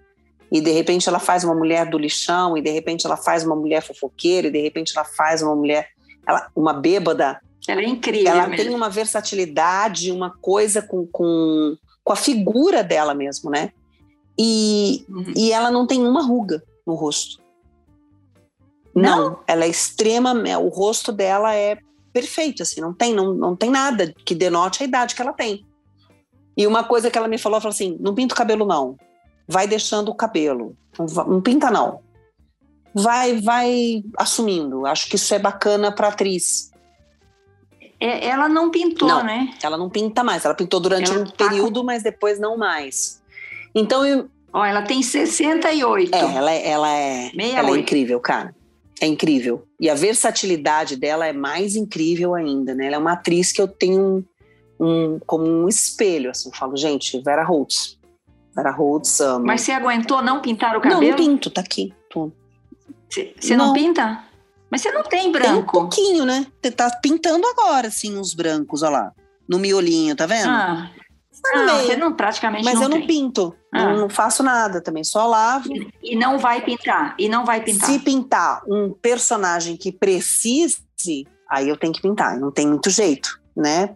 e, 0.50 0.60
de 0.60 0.70
repente, 0.70 1.08
ela 1.08 1.18
faz 1.18 1.44
uma 1.44 1.54
mulher 1.54 1.88
do 1.88 1.98
lixão 1.98 2.56
e, 2.56 2.62
de 2.62 2.70
repente, 2.70 3.06
ela 3.06 3.16
faz 3.16 3.44
uma 3.44 3.56
mulher 3.56 3.82
fofoqueira 3.82 4.48
e, 4.48 4.50
de 4.50 4.60
repente, 4.60 4.92
ela 4.96 5.04
faz 5.04 5.42
uma 5.42 5.54
mulher, 5.54 5.88
ela, 6.26 6.48
uma 6.56 6.72
bêbada. 6.72 7.40
Ela 7.66 7.82
é 7.82 7.86
incrível 7.86 8.30
Ela 8.30 8.46
mesmo. 8.46 8.64
tem 8.64 8.74
uma 8.74 8.88
versatilidade, 8.88 10.12
uma 10.12 10.30
coisa 10.30 10.80
com, 10.80 11.06
com, 11.06 11.76
com 12.04 12.12
a 12.12 12.16
figura 12.16 12.84
dela 12.84 13.14
mesmo, 13.14 13.50
né? 13.50 13.72
E, 14.38 15.04
uhum. 15.08 15.32
e 15.34 15.50
ela 15.50 15.70
não 15.70 15.86
tem 15.86 16.06
uma 16.06 16.22
ruga 16.22 16.62
no 16.86 16.94
rosto. 16.94 17.42
Não, 18.94 19.30
não, 19.30 19.38
ela 19.46 19.64
é 19.64 19.68
extrema, 19.68 20.34
o 20.58 20.68
rosto 20.68 21.10
dela 21.10 21.54
é 21.54 21.78
perfeito, 22.12 22.62
assim, 22.62 22.80
não 22.80 22.94
tem, 22.94 23.12
não, 23.12 23.34
não 23.34 23.56
tem 23.56 23.68
nada 23.68 24.14
que 24.24 24.36
denote 24.36 24.82
a 24.82 24.86
idade 24.86 25.16
que 25.16 25.22
ela 25.22 25.32
tem. 25.32 25.66
E 26.56 26.64
uma 26.64 26.84
coisa 26.84 27.10
que 27.10 27.18
ela 27.18 27.26
me 27.26 27.38
falou, 27.38 27.56
ela 27.56 27.62
falou 27.62 27.72
assim, 27.72 27.96
não 27.98 28.14
pinta 28.14 28.34
o 28.34 28.38
cabelo 28.38 28.64
não, 28.64 28.96
vai 29.48 29.66
deixando 29.66 30.10
o 30.10 30.14
cabelo, 30.14 30.76
não, 30.96 31.06
não 31.26 31.40
pinta 31.42 31.70
não. 31.70 32.00
Vai, 32.94 33.40
vai 33.40 34.04
assumindo, 34.16 34.86
acho 34.86 35.08
que 35.08 35.16
isso 35.16 35.34
é 35.34 35.38
bacana 35.40 35.90
para 35.90 36.08
atriz. 36.08 36.70
É, 38.04 38.26
ela 38.26 38.48
não 38.48 38.70
pintou, 38.70 39.08
não, 39.08 39.24
né? 39.24 39.54
Ela 39.62 39.78
não 39.78 39.88
pinta 39.88 40.22
mais, 40.22 40.44
ela 40.44 40.54
pintou 40.54 40.80
durante 40.80 41.10
ela 41.10 41.20
um 41.20 41.24
tá 41.24 41.48
período, 41.48 41.80
com... 41.80 41.86
mas 41.86 42.02
depois 42.02 42.38
não 42.38 42.56
mais. 42.56 43.22
Então 43.74 44.04
eu... 44.04 44.28
Ó, 44.52 44.64
ela 44.64 44.82
tem 44.82 45.02
68. 45.02 46.14
É, 46.14 46.18
ela, 46.18 46.50
ela 46.52 46.90
é, 46.90 47.30
ela 47.54 47.70
é 47.70 47.78
incrível, 47.78 48.20
cara 48.20 48.54
é 49.00 49.06
incrível. 49.06 49.66
E 49.78 49.90
a 49.90 49.94
versatilidade 49.94 50.96
dela 50.96 51.26
é 51.26 51.32
mais 51.32 51.76
incrível 51.76 52.34
ainda, 52.34 52.74
né? 52.74 52.86
Ela 52.86 52.96
é 52.96 52.98
uma 52.98 53.12
atriz 53.12 53.52
que 53.52 53.60
eu 53.60 53.68
tenho 53.68 54.24
um, 54.80 54.86
um 54.86 55.20
como 55.26 55.44
um 55.44 55.68
espelho, 55.68 56.30
assim. 56.30 56.48
Eu 56.48 56.54
falo, 56.54 56.76
gente, 56.76 57.20
Vera 57.20 57.44
Holtz. 57.44 57.98
Vera 58.54 58.70
Holtz 58.70 59.20
ama. 59.20 59.46
Mas 59.46 59.62
você 59.62 59.72
aguentou 59.72 60.22
não 60.22 60.40
pintar 60.40 60.76
o 60.76 60.80
cabelo? 60.80 61.00
Não, 61.00 61.08
não 61.08 61.16
pinto, 61.16 61.50
tá 61.50 61.60
aqui. 61.60 61.92
Você 63.10 63.56
não. 63.56 63.68
não 63.68 63.74
pinta? 63.74 64.24
Mas 64.74 64.82
você 64.82 64.90
não 64.90 65.04
tem 65.04 65.30
branco. 65.30 65.52
Tem 65.52 65.56
um 65.56 65.66
pouquinho, 65.66 66.24
né? 66.26 66.48
Você 66.60 66.68
tá 66.72 66.90
pintando 67.00 67.46
agora, 67.46 67.86
assim, 67.86 68.18
uns 68.18 68.34
brancos, 68.34 68.82
olha 68.82 68.90
lá. 68.90 69.12
No 69.48 69.56
miolinho, 69.56 70.16
tá 70.16 70.26
vendo? 70.26 70.48
Ah, 70.48 70.90
não, 71.54 71.78
você 71.78 71.96
não 71.96 72.12
praticamente 72.12 72.64
Mas 72.64 72.74
não 72.74 72.82
eu 72.82 72.88
não 72.88 72.98
tem. 72.98 73.06
pinto. 73.06 73.54
Ah. 73.72 73.84
Não, 73.84 73.96
não, 74.00 74.08
faço 74.08 74.42
nada 74.42 74.80
também, 74.80 75.04
só 75.04 75.28
lavo. 75.28 75.68
E, 75.72 76.14
e, 76.14 76.16
não 76.16 76.40
vai 76.40 76.60
pintar. 76.60 77.14
E 77.16 77.28
não 77.28 77.44
vai 77.44 77.62
pintar. 77.62 77.88
Se 77.88 78.00
pintar 78.00 78.62
um 78.66 78.90
personagem 78.90 79.76
que 79.76 79.92
precise, 79.92 80.82
aí 81.48 81.68
eu 81.68 81.76
tenho 81.76 81.92
que 81.92 82.02
pintar. 82.02 82.36
Não 82.40 82.50
tem 82.50 82.66
muito 82.66 82.90
jeito, 82.90 83.40
né? 83.56 83.94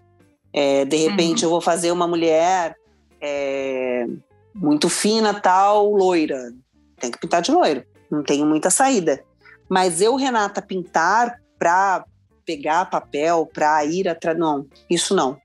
É, 0.52 0.84
de 0.84 0.96
repente 0.96 1.44
uhum. 1.44 1.48
eu 1.48 1.50
vou 1.50 1.60
fazer 1.60 1.90
uma 1.90 2.06
mulher 2.06 2.76
é, 3.20 4.06
muito 4.54 4.88
fina, 4.88 5.34
tal, 5.34 5.90
loira. 5.90 6.52
Tem 7.00 7.10
que 7.10 7.18
pintar 7.18 7.42
de 7.42 7.50
loiro. 7.50 7.82
Não 8.08 8.22
tenho 8.22 8.46
muita 8.46 8.70
saída. 8.70 9.24
Mas 9.68 10.00
eu, 10.00 10.16
Renata, 10.16 10.62
pintar 10.62 11.40
pra 11.58 12.04
pegar 12.44 12.86
papel, 12.86 13.48
pra 13.52 13.84
ir 13.84 14.08
atrás. 14.08 14.38
Não, 14.38 14.66
isso 14.88 15.14
não 15.14 15.38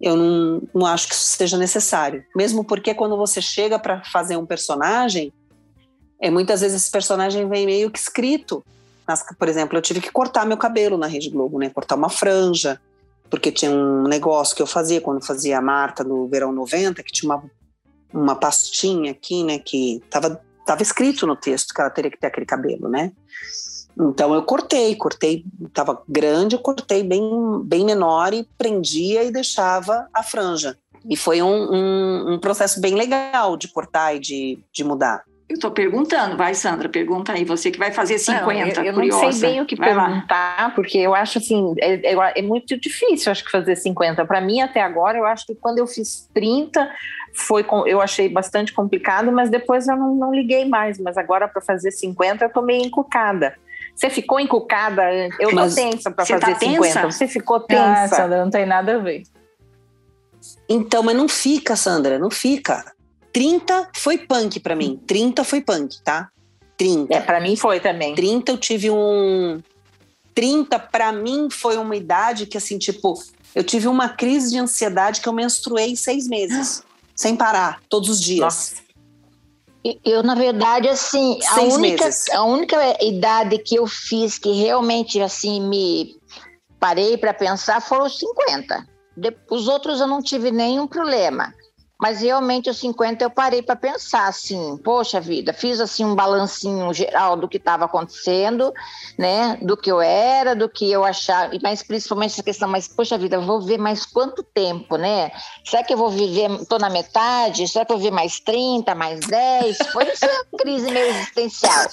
eu 0.00 0.16
não, 0.16 0.62
não 0.74 0.86
acho 0.86 1.08
que 1.08 1.14
isso 1.14 1.36
seja 1.36 1.58
necessário. 1.58 2.24
Mesmo 2.34 2.64
porque 2.64 2.94
quando 2.94 3.16
você 3.16 3.42
chega 3.42 3.78
para 3.78 4.02
fazer 4.04 4.36
um 4.36 4.46
personagem, 4.46 5.32
é, 6.18 6.30
muitas 6.30 6.62
vezes 6.62 6.82
esse 6.82 6.90
personagem 6.90 7.46
vem 7.48 7.66
meio 7.66 7.90
que 7.90 7.98
escrito. 7.98 8.64
Por 9.38 9.48
exemplo, 9.48 9.76
eu 9.76 9.82
tive 9.82 10.00
que 10.00 10.10
cortar 10.10 10.46
meu 10.46 10.56
cabelo 10.56 10.96
na 10.96 11.06
Rede 11.06 11.28
Globo, 11.28 11.58
né? 11.58 11.68
Cortar 11.68 11.96
uma 11.96 12.08
franja, 12.08 12.80
porque 13.28 13.52
tinha 13.52 13.70
um 13.70 14.04
negócio 14.04 14.56
que 14.56 14.62
eu 14.62 14.66
fazia 14.66 15.00
quando 15.00 15.24
fazia 15.24 15.58
a 15.58 15.62
Marta 15.62 16.02
no 16.02 16.28
Verão 16.28 16.52
90, 16.52 17.02
que 17.02 17.12
tinha 17.12 17.34
uma, 17.34 17.50
uma 18.14 18.36
pastinha 18.36 19.10
aqui, 19.10 19.44
né? 19.44 19.58
Que 19.58 20.00
estava 20.60 20.78
tava 20.78 20.82
escrito 20.82 21.26
no 21.26 21.36
texto 21.36 21.74
que 21.74 21.80
ela 21.80 21.90
teria 21.90 22.10
que 22.10 22.18
ter 22.18 22.28
aquele 22.28 22.46
cabelo, 22.46 22.88
né? 22.88 23.12
Então 23.98 24.32
eu 24.34 24.42
cortei, 24.42 24.94
cortei, 24.94 25.44
estava 25.66 26.02
grande, 26.08 26.54
eu 26.54 26.60
cortei 26.60 27.02
bem, 27.02 27.22
bem 27.64 27.84
menor 27.84 28.32
e 28.32 28.46
prendia 28.56 29.24
e 29.24 29.32
deixava 29.32 30.08
a 30.14 30.22
franja. 30.22 30.78
E 31.08 31.16
foi 31.16 31.42
um, 31.42 31.72
um, 31.72 32.34
um 32.34 32.38
processo 32.38 32.80
bem 32.80 32.94
legal 32.94 33.56
de 33.56 33.68
cortar 33.68 34.14
e 34.14 34.20
de, 34.20 34.58
de 34.72 34.84
mudar. 34.84 35.24
Eu 35.50 35.54
estou 35.54 35.72
perguntando, 35.72 36.36
vai 36.36 36.54
Sandra, 36.54 36.88
pergunta 36.88 37.32
aí, 37.32 37.44
você 37.44 37.72
que 37.72 37.78
vai 37.78 37.90
fazer 37.90 38.20
50, 38.20 38.44
não, 38.44 38.52
eu, 38.52 38.84
eu 38.84 38.94
curiosa. 38.94 39.24
não 39.24 39.32
sei 39.32 39.50
bem 39.50 39.60
o 39.60 39.66
que 39.66 39.74
vai 39.74 39.92
perguntar, 39.92 40.56
lá. 40.60 40.70
porque 40.70 40.96
eu 40.96 41.12
acho 41.12 41.38
assim, 41.38 41.74
é, 41.80 42.12
é, 42.12 42.32
é, 42.36 42.42
muito 42.42 42.78
difícil, 42.78 43.32
acho 43.32 43.44
que 43.44 43.50
fazer 43.50 43.74
50. 43.74 44.24
Para 44.26 44.40
mim, 44.40 44.60
até 44.60 44.80
agora, 44.80 45.18
eu 45.18 45.26
acho 45.26 45.44
que 45.44 45.56
quando 45.56 45.78
eu 45.78 45.88
fiz 45.88 46.28
30, 46.32 46.88
foi 47.34 47.64
eu 47.86 48.00
achei 48.00 48.28
bastante 48.28 48.72
complicado, 48.72 49.30
mas 49.32 49.50
depois 49.50 49.86
eu 49.88 49.96
não, 49.96 50.14
não 50.14 50.34
liguei 50.34 50.64
mais. 50.64 50.98
Mas 50.98 51.16
agora, 51.16 51.48
para 51.48 51.60
fazer 51.60 51.90
50, 51.90 52.44
eu 52.44 52.48
estou 52.48 52.62
meio 52.62 52.84
encucada. 52.84 53.54
Você 53.94 54.08
ficou 54.08 54.40
encucada? 54.40 55.02
Eu 55.38 55.52
Mas 55.52 55.74
tô 55.74 55.82
tensa 55.82 56.10
para 56.10 56.24
fazer 56.24 56.40
tá 56.40 56.58
50. 56.58 56.82
Tensa? 56.82 57.10
Você 57.10 57.28
ficou 57.28 57.60
tensa? 57.60 58.02
Ah, 58.02 58.08
Sandra, 58.08 58.44
não 58.44 58.50
tem 58.50 58.64
nada 58.64 58.94
a 58.94 58.98
ver. 58.98 59.24
Então, 60.68 61.02
mas 61.02 61.16
não 61.16 61.28
fica, 61.28 61.76
Sandra, 61.76 62.18
não 62.18 62.30
fica. 62.30 62.84
30 63.32 63.90
foi 63.94 64.18
punk 64.18 64.58
para 64.60 64.74
mim. 64.74 65.00
30 65.06 65.44
foi 65.44 65.60
punk, 65.60 66.00
tá? 66.02 66.30
30. 66.76 67.14
É, 67.14 67.20
para 67.20 67.40
mim 67.40 67.56
foi 67.56 67.78
também. 67.78 68.14
30 68.14 68.52
eu 68.52 68.58
tive 68.58 68.90
um 68.90 69.60
30 70.34 70.78
para 70.78 71.12
mim 71.12 71.48
foi 71.50 71.76
uma 71.76 71.94
idade 71.94 72.46
que 72.46 72.56
assim, 72.56 72.78
tipo, 72.78 73.22
eu 73.54 73.62
tive 73.62 73.88
uma 73.88 74.08
crise 74.08 74.52
de 74.52 74.58
ansiedade 74.58 75.20
que 75.20 75.28
eu 75.28 75.32
menstruei 75.32 75.94
seis 75.96 76.26
meses, 76.26 76.82
sem 77.20 77.36
parar, 77.36 77.82
todos 77.90 78.08
os 78.08 78.18
dias. 78.18 78.40
Nossa. 78.40 78.76
Eu, 80.02 80.22
na 80.22 80.34
verdade, 80.34 80.88
assim, 80.88 81.38
a 81.50 81.60
única, 81.60 82.08
a 82.32 82.44
única 82.44 83.04
idade 83.04 83.58
que 83.58 83.74
eu 83.74 83.86
fiz 83.86 84.38
que 84.38 84.52
realmente, 84.52 85.20
assim, 85.20 85.60
me 85.60 86.16
parei 86.78 87.18
para 87.18 87.34
pensar 87.34 87.82
foram 87.82 88.06
os 88.06 88.18
50. 88.18 88.88
Os 89.50 89.68
outros 89.68 90.00
eu 90.00 90.06
não 90.06 90.22
tive 90.22 90.50
nenhum 90.50 90.86
problema. 90.86 91.52
Mas 92.00 92.22
realmente 92.22 92.70
os 92.70 92.78
50 92.78 93.24
eu 93.24 93.30
parei 93.30 93.62
para 93.62 93.76
pensar 93.76 94.26
assim, 94.26 94.78
poxa 94.78 95.20
vida, 95.20 95.52
fiz 95.52 95.80
assim 95.80 96.04
um 96.04 96.14
balancinho 96.14 96.92
geral 96.94 97.36
do 97.36 97.48
que 97.48 97.58
estava 97.58 97.84
acontecendo, 97.84 98.72
né? 99.18 99.58
Do 99.60 99.76
que 99.76 99.90
eu 99.90 100.00
era, 100.00 100.56
do 100.56 100.68
que 100.68 100.90
eu 100.90 101.04
achava, 101.04 101.52
mas 101.62 101.82
principalmente 101.82 102.32
essa 102.32 102.42
questão, 102.42 102.68
mas 102.68 102.88
poxa 102.88 103.18
vida, 103.18 103.38
vou 103.40 103.60
ver 103.60 103.78
mais 103.78 104.06
quanto 104.06 104.42
tempo, 104.42 104.96
né? 104.96 105.30
Será 105.64 105.84
que 105.84 105.92
eu 105.92 105.98
vou 105.98 106.10
viver, 106.10 106.50
estou 106.52 106.78
na 106.78 106.88
metade? 106.88 107.68
Será 107.68 107.84
que 107.84 107.92
eu 107.92 107.96
vou 107.96 108.04
viver 108.04 108.14
mais 108.14 108.40
30, 108.40 108.94
mais 108.94 109.20
10? 109.20 109.78
Foi 109.92 110.04
essa 110.04 110.28
crise 110.58 110.90
meio 110.90 111.06
existencial. 111.10 111.86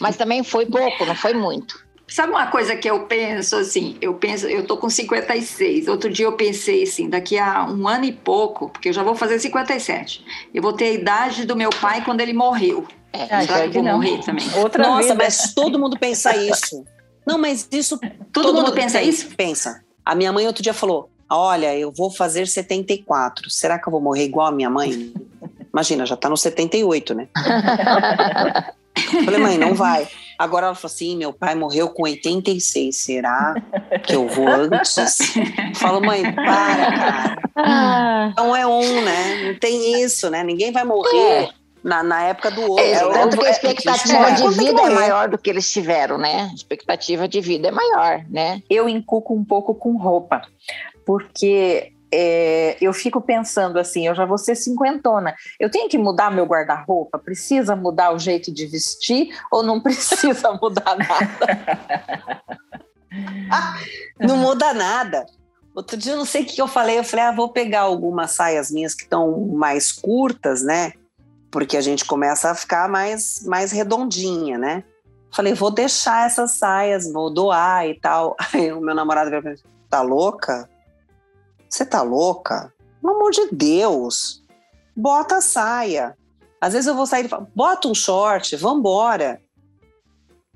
Mas 0.00 0.16
também 0.16 0.42
foi 0.42 0.66
pouco, 0.66 1.06
não 1.06 1.14
foi 1.14 1.32
muito. 1.32 1.85
Sabe 2.08 2.30
uma 2.30 2.46
coisa 2.46 2.76
que 2.76 2.88
eu 2.88 3.00
penso 3.06 3.56
assim? 3.56 3.96
Eu 4.00 4.14
penso, 4.14 4.46
eu 4.46 4.64
tô 4.64 4.76
com 4.76 4.88
56. 4.88 5.88
Outro 5.88 6.08
dia 6.08 6.26
eu 6.26 6.32
pensei 6.32 6.84
assim, 6.84 7.08
daqui 7.10 7.36
a 7.36 7.64
um 7.68 7.88
ano 7.88 8.04
e 8.04 8.12
pouco, 8.12 8.68
porque 8.68 8.88
eu 8.90 8.92
já 8.92 9.02
vou 9.02 9.14
fazer 9.16 9.38
57. 9.40 10.24
Eu 10.54 10.62
vou 10.62 10.72
ter 10.72 10.84
a 10.86 10.92
idade 10.92 11.44
do 11.44 11.56
meu 11.56 11.70
pai 11.70 12.04
quando 12.04 12.20
ele 12.20 12.32
morreu. 12.32 12.86
É, 13.12 13.26
Será 13.26 13.62
que 13.62 13.68
eu 13.68 13.72
vou 13.72 13.82
não. 13.82 13.92
morrer 13.94 14.18
também? 14.24 14.46
Outra 14.56 14.82
Nossa, 14.86 15.02
vida. 15.02 15.14
mas 15.16 15.52
todo 15.54 15.78
mundo 15.78 15.98
pensa 15.98 16.36
isso. 16.36 16.84
Não, 17.26 17.38
mas 17.38 17.66
isso. 17.72 17.98
Todo, 18.32 18.54
mundo, 18.54 18.72
pensa 18.72 19.00
tem- 19.00 19.08
isso? 19.08 19.28
Pensa. 19.36 19.82
A 20.04 20.14
minha 20.14 20.32
mãe 20.32 20.46
outro 20.46 20.62
dia 20.62 20.74
falou: 20.74 21.10
Olha, 21.28 21.76
eu 21.76 21.90
vou 21.90 22.08
fazer 22.10 22.46
74. 22.46 23.50
Será 23.50 23.80
que 23.80 23.88
eu 23.88 23.90
vou 23.90 24.00
morrer 24.00 24.24
igual 24.24 24.46
a 24.46 24.52
minha 24.52 24.70
mãe? 24.70 25.12
Imagina, 25.72 26.06
já 26.06 26.16
tá 26.16 26.28
no 26.28 26.36
78, 26.36 27.14
né? 27.14 27.28
Eu 29.14 29.24
Falei, 29.24 29.38
mãe, 29.40 29.58
não 29.58 29.74
vai. 29.74 30.08
Agora 30.38 30.66
ela 30.66 30.74
falou 30.74 30.92
assim: 30.94 31.16
meu 31.16 31.32
pai 31.32 31.54
morreu 31.54 31.88
com 31.90 32.02
86. 32.04 32.94
Será 32.96 33.54
que 34.04 34.14
eu 34.14 34.26
vou 34.28 34.48
antes? 34.48 35.18
Falo, 35.76 36.00
mãe, 36.00 36.22
para, 36.34 36.92
cara. 36.92 37.38
Ah, 37.56 38.32
Não 38.36 38.54
é 38.54 38.66
um, 38.66 39.02
né? 39.02 39.44
Não 39.52 39.58
tem 39.58 40.02
isso, 40.02 40.28
né? 40.30 40.42
Ninguém 40.44 40.72
vai 40.72 40.84
morrer 40.84 41.48
na, 41.82 42.02
na 42.02 42.22
época 42.24 42.50
do 42.50 42.62
outro. 42.62 42.84
é, 42.84 42.92
né? 43.06 43.12
tanto 43.12 43.38
que 43.38 43.44
a 43.46 43.48
É, 43.48 43.52
expectativa 43.52 44.28
é, 44.28 44.34
de 44.34 44.48
vida 44.50 44.70
é 44.70 44.72
morrer. 44.72 44.94
maior 44.94 45.28
do 45.28 45.38
que 45.38 45.48
eles 45.50 45.70
tiveram, 45.72 46.18
né? 46.18 46.48
A 46.50 46.54
expectativa 46.54 47.26
de 47.28 47.40
vida 47.40 47.68
é 47.68 47.70
maior, 47.70 48.24
né? 48.28 48.60
eu 48.68 48.88
encuco 48.88 49.34
um 49.34 49.44
pouco 49.44 49.74
com 49.74 49.96
roupa, 49.96 50.42
porque 51.06 51.92
é, 52.18 52.78
eu 52.80 52.94
fico 52.94 53.20
pensando 53.20 53.78
assim, 53.78 54.06
eu 54.06 54.14
já 54.14 54.24
vou 54.24 54.38
ser 54.38 54.54
cinquentona, 54.54 55.34
eu 55.60 55.70
tenho 55.70 55.86
que 55.86 55.98
mudar 55.98 56.30
meu 56.30 56.46
guarda-roupa? 56.46 57.18
Precisa 57.18 57.76
mudar 57.76 58.14
o 58.14 58.18
jeito 58.18 58.50
de 58.50 58.64
vestir 58.64 59.28
ou 59.52 59.62
não 59.62 59.78
precisa 59.84 60.52
mudar 60.60 60.96
nada? 60.96 62.42
Não 64.20 64.36
muda 64.36 64.74
nada. 64.74 65.24
Outro 65.74 65.96
dia 65.96 66.12
eu 66.12 66.18
não 66.18 66.26
sei 66.26 66.42
o 66.42 66.46
que 66.46 66.60
eu 66.60 66.68
falei. 66.68 66.98
Eu 66.98 67.04
falei, 67.04 67.24
ah, 67.24 67.32
vou 67.32 67.50
pegar 67.50 67.82
algumas 67.82 68.32
saias 68.32 68.70
minhas 68.70 68.94
que 68.94 69.04
estão 69.04 69.46
mais 69.54 69.90
curtas, 69.90 70.62
né? 70.62 70.92
Porque 71.50 71.78
a 71.78 71.80
gente 71.80 72.04
começa 72.04 72.50
a 72.50 72.54
ficar 72.54 72.90
mais, 72.90 73.42
mais 73.46 73.72
redondinha, 73.72 74.58
né? 74.58 74.84
Falei, 75.32 75.54
vou 75.54 75.70
deixar 75.70 76.26
essas 76.26 76.52
saias, 76.52 77.10
vou 77.10 77.32
doar 77.32 77.86
e 77.86 77.98
tal. 77.98 78.36
Aí 78.52 78.70
o 78.70 78.80
meu 78.80 78.94
namorado 78.94 79.30
veio 79.30 79.42
pra 79.42 79.52
mim, 79.52 79.58
tá 79.88 80.02
louca? 80.02 80.68
Você 81.68 81.84
tá 81.84 82.02
louca? 82.02 82.72
Pelo 83.00 83.14
amor 83.14 83.30
de 83.30 83.48
Deus, 83.52 84.42
bota 84.96 85.36
a 85.36 85.40
saia. 85.40 86.16
Às 86.60 86.72
vezes 86.72 86.86
eu 86.86 86.94
vou 86.94 87.06
sair 87.06 87.26
e 87.26 87.28
falo, 87.28 87.46
bota 87.54 87.88
um 87.88 87.94
short, 87.94 88.56
vambora 88.56 89.40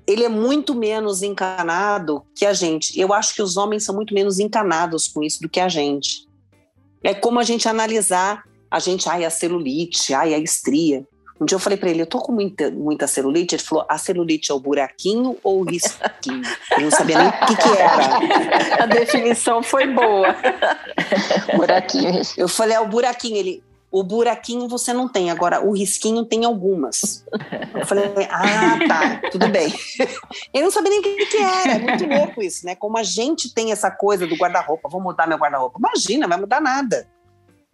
ele 0.07 0.23
é 0.23 0.29
muito 0.29 0.75
menos 0.75 1.21
encanado 1.21 2.25
que 2.35 2.45
a 2.45 2.53
gente. 2.53 2.99
Eu 2.99 3.13
acho 3.13 3.33
que 3.33 3.41
os 3.41 3.57
homens 3.57 3.85
são 3.85 3.95
muito 3.95 4.13
menos 4.13 4.39
encanados 4.39 5.07
com 5.07 5.23
isso 5.23 5.41
do 5.41 5.49
que 5.49 5.59
a 5.59 5.69
gente. 5.69 6.27
É 7.03 7.13
como 7.13 7.39
a 7.39 7.43
gente 7.43 7.67
analisar 7.67 8.43
a 8.69 8.79
gente, 8.79 9.09
ai, 9.09 9.25
a 9.25 9.29
celulite, 9.29 10.13
ai, 10.13 10.33
a 10.33 10.37
estria. 10.37 11.05
Um 11.41 11.45
dia 11.45 11.55
eu 11.55 11.59
falei 11.59 11.75
para 11.75 11.89
ele, 11.89 12.03
eu 12.03 12.05
tô 12.05 12.19
com 12.19 12.31
muita, 12.31 12.69
muita 12.69 13.07
celulite. 13.07 13.55
Ele 13.55 13.63
falou, 13.63 13.83
a 13.89 13.97
celulite 13.97 14.51
é 14.51 14.53
o 14.53 14.59
buraquinho 14.59 15.35
ou 15.43 15.61
o 15.61 15.63
risquinho? 15.63 16.43
Eu 16.77 16.81
não 16.81 16.91
sabia 16.91 17.17
nem 17.17 17.27
o 17.29 17.31
que, 17.31 17.55
que 17.55 17.77
era. 17.79 18.77
A 18.83 18.85
definição 18.85 19.63
foi 19.63 19.87
boa. 19.87 20.35
Buraquinho. 21.57 22.21
Eu 22.37 22.47
falei, 22.47 22.77
é 22.77 22.79
o 22.79 22.87
buraquinho. 22.87 23.37
Ele, 23.37 23.63
o 23.91 24.03
buraquinho 24.03 24.67
você 24.67 24.93
não 24.93 25.09
tem, 25.09 25.31
agora 25.31 25.65
o 25.65 25.71
risquinho 25.75 26.23
tem 26.23 26.45
algumas. 26.45 27.25
Eu 27.73 27.87
falei, 27.87 28.05
ah, 28.29 28.77
tá, 28.87 29.29
tudo 29.31 29.47
bem. 29.49 29.73
Eu 30.53 30.61
não 30.61 30.71
sabia 30.71 30.91
nem 30.91 30.99
o 30.99 31.03
que, 31.03 31.25
que 31.25 31.37
era, 31.37 31.71
é 31.73 31.79
muito 31.79 32.05
louco 32.05 32.43
isso, 32.43 32.67
né? 32.67 32.75
Como 32.75 32.97
a 32.97 33.03
gente 33.03 33.51
tem 33.51 33.71
essa 33.71 33.89
coisa 33.89 34.27
do 34.27 34.35
guarda-roupa, 34.35 34.87
vou 34.87 35.01
mudar 35.01 35.27
meu 35.27 35.39
guarda-roupa. 35.39 35.79
Imagina, 35.79 36.27
vai 36.27 36.39
mudar 36.39 36.61
nada. 36.61 37.07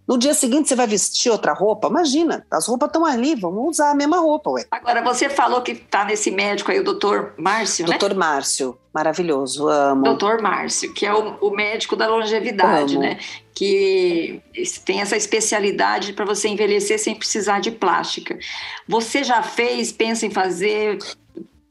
No 0.08 0.18
dia 0.18 0.34
seguinte 0.34 0.70
você 0.70 0.76
vai 0.76 0.88
vestir 0.88 1.30
outra 1.30 1.52
roupa? 1.52 1.90
Imagina, 1.90 2.46
as 2.50 2.66
roupas 2.66 2.88
estão 2.88 3.06
ali, 3.06 3.36
vamos 3.36 3.72
usar 3.72 3.92
a 3.92 3.96
mesma 3.96 4.20
roupa, 4.20 4.52
ué. 4.52 4.64
Agora, 4.72 5.04
você 5.04 5.28
falou 5.28 5.62
que 5.62 5.76
tá 5.76 6.06
nesse 6.06 6.32
médico 6.32 6.72
aí, 6.72 6.80
o 6.80 6.84
doutor 6.84 7.34
Márcio, 7.38 7.86
né? 7.86 7.98
Doutor 7.98 8.16
Márcio, 8.16 8.78
maravilhoso, 8.94 9.68
amo. 9.68 10.04
Doutor 10.04 10.42
Márcio, 10.42 10.94
que 10.94 11.06
é 11.06 11.14
o, 11.14 11.36
o 11.42 11.52
médico 11.52 11.96
da 11.98 12.08
longevidade, 12.08 12.94
Amo. 12.96 13.02
né? 13.04 13.20
Que 13.54 14.42
tem 14.86 15.02
essa 15.02 15.18
especialidade 15.18 16.14
para 16.14 16.24
você 16.24 16.48
envelhecer 16.48 16.98
sem 17.00 17.14
precisar 17.14 17.60
de 17.60 17.72
plástica. 17.72 18.40
Você 18.88 19.26
já 19.26 19.44
fez, 19.44 19.92
pensa 19.92 20.26
em 20.26 20.30
fazer? 20.32 21.00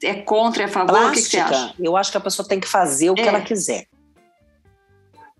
É 0.02 0.12
contra, 0.14 0.64
é 0.64 0.66
a 0.66 0.68
favor? 0.68 0.94
O 1.06 1.10
que, 1.10 1.22
que 1.22 1.22
você 1.22 1.38
Plástica, 1.38 1.64
acha? 1.68 1.74
eu 1.78 1.96
acho 1.96 2.10
que 2.10 2.18
a 2.18 2.20
pessoa 2.20 2.46
tem 2.46 2.60
que 2.60 2.68
fazer 2.68 3.08
o 3.08 3.14
que 3.14 3.22
É. 3.22 3.28
ela 3.28 3.40
quiser. 3.40 3.86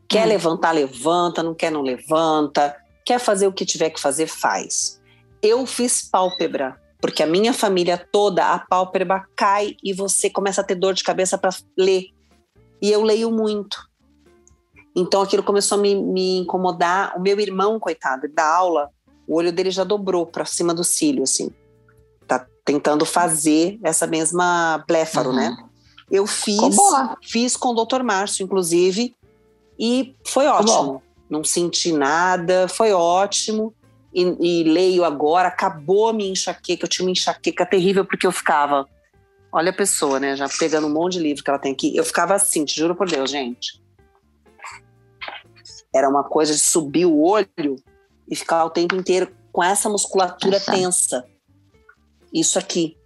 Quer 0.08 0.24
Hum. 0.24 0.28
levantar, 0.30 0.70
levanta, 0.72 1.42
não 1.42 1.52
quer, 1.54 1.70
não 1.70 1.82
levanta. 1.82 2.74
Quer 3.06 3.18
fazer 3.20 3.46
o 3.46 3.52
que 3.52 3.64
tiver 3.64 3.90
que 3.90 4.00
fazer, 4.00 4.26
faz. 4.26 5.00
Eu 5.40 5.64
fiz 5.64 6.02
pálpebra, 6.10 6.78
porque 7.00 7.22
a 7.22 7.26
minha 7.26 7.52
família 7.54 7.96
toda, 8.12 8.52
a 8.52 8.58
pálpebra 8.58 9.24
cai 9.36 9.76
e 9.82 9.92
você 9.92 10.28
começa 10.28 10.60
a 10.60 10.64
ter 10.64 10.74
dor 10.74 10.92
de 10.92 11.04
cabeça 11.04 11.38
para 11.38 11.50
ler. 11.78 12.08
E 12.82 12.90
eu 12.90 13.02
leio 13.02 13.30
muito. 13.30 13.78
Então 14.94 15.22
aquilo 15.22 15.42
começou 15.42 15.78
a 15.78 15.80
me, 15.80 15.94
me 15.94 16.38
incomodar. 16.38 17.16
O 17.16 17.20
meu 17.20 17.38
irmão, 17.38 17.78
coitado, 17.78 18.26
dá 18.34 18.44
aula, 18.44 18.90
o 19.28 19.36
olho 19.36 19.52
dele 19.52 19.70
já 19.70 19.84
dobrou 19.84 20.26
para 20.26 20.44
cima 20.44 20.74
do 20.74 20.82
cílio, 20.82 21.22
assim. 21.22 21.50
Tá 22.26 22.44
tentando 22.64 23.04
fazer 23.06 23.78
essa 23.84 24.06
mesma 24.06 24.84
bléfaro, 24.88 25.30
Uhum. 25.30 25.36
né? 25.36 25.56
Eu 26.10 26.26
fiz, 26.26 26.58
fiz 27.22 27.56
com 27.56 27.68
o 27.68 27.84
Dr. 27.84 28.02
Márcio, 28.02 28.44
inclusive, 28.44 29.14
e 29.78 30.14
foi 30.24 30.46
ótimo. 30.46 31.02
Não 31.28 31.42
senti 31.42 31.92
nada, 31.92 32.68
foi 32.68 32.92
ótimo. 32.92 33.74
E, 34.14 34.22
e 34.22 34.64
leio 34.64 35.04
agora, 35.04 35.48
acabou 35.48 36.08
a 36.08 36.12
minha 36.12 36.30
enxaqueca. 36.30 36.84
Eu 36.84 36.88
tinha 36.88 37.06
uma 37.06 37.12
enxaqueca 37.12 37.66
terrível 37.66 38.04
porque 38.04 38.26
eu 38.26 38.32
ficava. 38.32 38.86
Olha 39.52 39.70
a 39.70 39.74
pessoa, 39.74 40.18
né? 40.20 40.36
Já 40.36 40.48
pegando 40.48 40.86
um 40.86 40.92
monte 40.92 41.14
de 41.14 41.20
livro 41.20 41.42
que 41.42 41.50
ela 41.50 41.58
tem 41.58 41.72
aqui. 41.72 41.96
Eu 41.96 42.04
ficava 42.04 42.34
assim, 42.34 42.64
te 42.64 42.74
juro 42.74 42.94
por 42.94 43.08
Deus, 43.08 43.30
gente. 43.30 43.82
Era 45.94 46.08
uma 46.08 46.24
coisa 46.24 46.52
de 46.52 46.60
subir 46.60 47.06
o 47.06 47.18
olho 47.20 47.76
e 48.28 48.36
ficar 48.36 48.64
o 48.64 48.70
tempo 48.70 48.94
inteiro 48.94 49.34
com 49.52 49.62
essa 49.62 49.88
musculatura 49.88 50.56
Essa. 50.56 50.72
tensa. 50.72 51.24
Isso 52.32 52.58
aqui. 52.58 52.96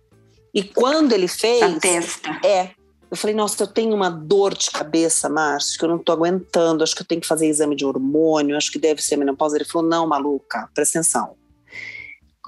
E 0.53 0.63
quando 0.63 1.13
ele 1.13 1.29
fez. 1.29 1.63
A 1.63 1.79
testa. 1.79 2.41
É. 2.45 2.71
Eu 3.11 3.17
falei, 3.17 3.35
nossa, 3.35 3.65
eu 3.65 3.67
tenho 3.67 3.93
uma 3.95 4.09
dor 4.09 4.55
de 4.55 4.71
cabeça, 4.71 5.29
Márcio, 5.29 5.77
que 5.77 5.85
eu 5.85 5.89
não 5.89 5.99
tô 5.99 6.13
aguentando. 6.13 6.85
Acho 6.85 6.95
que 6.95 7.03
eu 7.03 7.07
tenho 7.07 7.21
que 7.21 7.27
fazer 7.27 7.49
exame 7.49 7.75
de 7.75 7.85
hormônio, 7.85 8.57
acho 8.57 8.71
que 8.71 8.79
deve 8.79 9.03
ser 9.03 9.17
menopausa. 9.17 9.57
Ele 9.57 9.65
falou, 9.65 9.89
não, 9.89 10.07
maluca, 10.07 10.71
presta 10.73 11.01
atenção. 11.01 11.35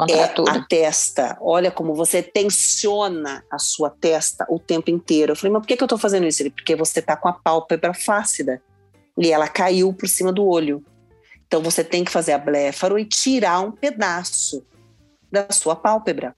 É 0.08 0.14
Contratura. 0.14 0.52
a 0.52 0.64
testa. 0.64 1.36
Olha 1.40 1.70
como 1.70 1.94
você 1.94 2.22
tensiona 2.22 3.44
a 3.50 3.58
sua 3.58 3.90
testa 3.90 4.46
o 4.48 4.58
tempo 4.58 4.88
inteiro. 4.88 5.32
Eu 5.32 5.36
falei, 5.36 5.52
mas 5.52 5.62
por 5.62 5.66
que, 5.66 5.76
que 5.76 5.82
eu 5.82 5.88
tô 5.88 5.98
fazendo 5.98 6.26
isso? 6.26 6.42
Ele, 6.42 6.50
porque 6.50 6.76
você 6.76 7.02
tá 7.02 7.16
com 7.16 7.28
a 7.28 7.32
pálpebra 7.32 7.92
flácida. 7.92 8.62
E 9.18 9.30
ela 9.32 9.48
caiu 9.48 9.92
por 9.92 10.08
cima 10.08 10.32
do 10.32 10.46
olho. 10.46 10.82
Então 11.46 11.60
você 11.60 11.82
tem 11.82 12.04
que 12.04 12.10
fazer 12.10 12.32
a 12.32 12.38
bléfaro 12.38 12.98
e 12.98 13.04
tirar 13.04 13.60
um 13.60 13.72
pedaço 13.72 14.64
da 15.30 15.46
sua 15.50 15.74
pálpebra. 15.74 16.34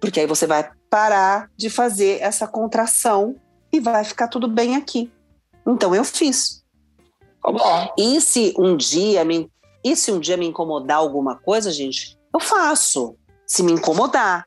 Porque 0.00 0.20
aí 0.20 0.26
você 0.26 0.46
vai 0.46 0.70
parar 0.92 1.50
de 1.56 1.70
fazer 1.70 2.20
essa 2.20 2.46
contração 2.46 3.34
e 3.72 3.80
vai 3.80 4.04
ficar 4.04 4.28
tudo 4.28 4.46
bem 4.46 4.76
aqui. 4.76 5.10
Então 5.66 5.94
eu 5.94 6.04
fiz. 6.04 6.62
Bom. 7.42 7.94
E 7.98 8.20
se 8.20 8.54
um 8.58 8.76
dia 8.76 9.24
me, 9.24 9.50
e 9.82 9.96
se 9.96 10.12
um 10.12 10.20
dia 10.20 10.36
me 10.36 10.44
incomodar 10.44 10.98
alguma 10.98 11.34
coisa, 11.38 11.70
gente, 11.70 12.18
eu 12.32 12.38
faço. 12.38 13.16
Se 13.46 13.62
me 13.62 13.72
incomodar. 13.72 14.46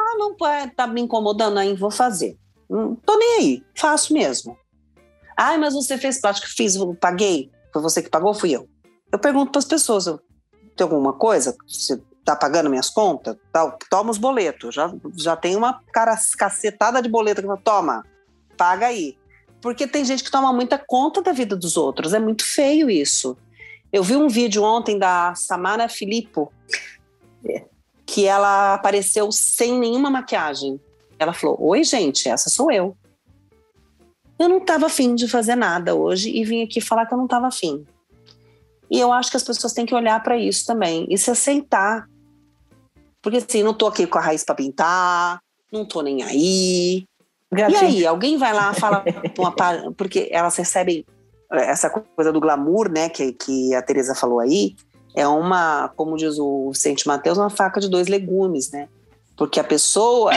Ah, 0.00 0.16
não 0.16 0.34
pá, 0.34 0.70
tá 0.74 0.86
me 0.86 1.02
incomodando 1.02 1.58
aí, 1.58 1.74
vou 1.74 1.90
fazer. 1.90 2.38
Não 2.66 2.96
tô 2.96 3.18
nem 3.18 3.38
aí, 3.38 3.64
faço 3.76 4.14
mesmo. 4.14 4.56
Ai, 5.36 5.58
mas 5.58 5.74
você 5.74 5.98
fez 5.98 6.18
plástica, 6.18 6.48
fiz, 6.48 6.76
eu 6.76 6.94
paguei. 6.94 7.50
Foi 7.74 7.82
você 7.82 8.02
que 8.02 8.08
pagou, 8.08 8.32
fui 8.32 8.52
eu. 8.52 8.66
Eu 9.12 9.18
pergunto 9.18 9.52
para 9.52 9.58
as 9.58 9.66
pessoas, 9.66 10.06
tem 10.06 10.84
alguma 10.84 11.12
coisa? 11.12 11.54
Tá 12.26 12.36
pagando 12.36 12.68
minhas 12.68 12.90
contas? 12.90 13.36
Tá, 13.52 13.70
toma 13.88 14.10
os 14.10 14.18
boletos. 14.18 14.74
Já, 14.74 14.92
já 15.16 15.36
tem 15.36 15.56
uma 15.56 15.80
cara, 15.92 16.16
cacetada 16.36 17.00
de 17.00 17.08
boleto 17.08 17.40
que 17.40 17.46
fala, 17.46 17.60
toma, 17.62 18.04
paga 18.56 18.86
aí. 18.86 19.16
Porque 19.62 19.86
tem 19.86 20.04
gente 20.04 20.22
que 20.22 20.30
toma 20.30 20.52
muita 20.52 20.78
conta 20.78 21.22
da 21.22 21.32
vida 21.32 21.56
dos 21.56 21.76
outros. 21.76 22.12
É 22.12 22.18
muito 22.18 22.44
feio 22.44 22.90
isso. 22.90 23.36
Eu 23.92 24.02
vi 24.02 24.16
um 24.16 24.28
vídeo 24.28 24.62
ontem 24.62 24.98
da 24.98 25.34
Samara 25.34 25.88
Filippo, 25.88 26.52
que 28.04 28.26
ela 28.26 28.74
apareceu 28.74 29.30
sem 29.32 29.78
nenhuma 29.78 30.10
maquiagem. 30.10 30.80
Ela 31.18 31.32
falou: 31.32 31.56
Oi, 31.60 31.82
gente, 31.84 32.28
essa 32.28 32.50
sou 32.50 32.70
eu. 32.70 32.96
Eu 34.38 34.48
não 34.48 34.58
estava 34.58 34.86
afim 34.86 35.14
de 35.14 35.26
fazer 35.26 35.54
nada 35.54 35.94
hoje 35.94 36.30
e 36.30 36.44
vim 36.44 36.62
aqui 36.62 36.80
falar 36.80 37.06
que 37.06 37.14
eu 37.14 37.18
não 37.18 37.24
estava 37.24 37.46
afim. 37.46 37.86
E 38.90 39.00
eu 39.00 39.12
acho 39.12 39.30
que 39.30 39.36
as 39.36 39.42
pessoas 39.42 39.72
têm 39.72 39.86
que 39.86 39.94
olhar 39.94 40.22
para 40.22 40.36
isso 40.36 40.64
também 40.66 41.06
e 41.08 41.16
se 41.16 41.30
aceitar. 41.30 42.08
Porque 43.26 43.38
assim, 43.38 43.64
não 43.64 43.74
tô 43.74 43.88
aqui 43.88 44.06
com 44.06 44.18
a 44.18 44.20
raiz 44.20 44.44
para 44.44 44.54
pintar, 44.54 45.40
não 45.72 45.84
tô 45.84 46.00
nem 46.00 46.22
aí. 46.22 47.04
Gatinho. 47.52 47.82
E 47.82 47.84
aí, 47.84 48.06
alguém 48.06 48.38
vai 48.38 48.54
lá 48.54 48.72
fala 48.72 49.02
uma, 49.36 49.52
porque 49.96 50.28
elas 50.30 50.54
recebem 50.54 51.04
essa 51.50 51.90
coisa 51.90 52.30
do 52.32 52.38
glamour, 52.38 52.88
né, 52.88 53.08
que, 53.08 53.32
que 53.32 53.74
a 53.74 53.82
Teresa 53.82 54.14
falou 54.14 54.38
aí, 54.38 54.76
é 55.12 55.26
uma, 55.26 55.88
como 55.96 56.16
diz 56.16 56.38
o 56.38 56.70
Vicente 56.70 57.08
Mateus, 57.08 57.36
uma 57.36 57.50
faca 57.50 57.80
de 57.80 57.90
dois 57.90 58.06
legumes, 58.06 58.70
né? 58.70 58.88
Porque 59.36 59.58
a 59.58 59.64
pessoa 59.64 60.30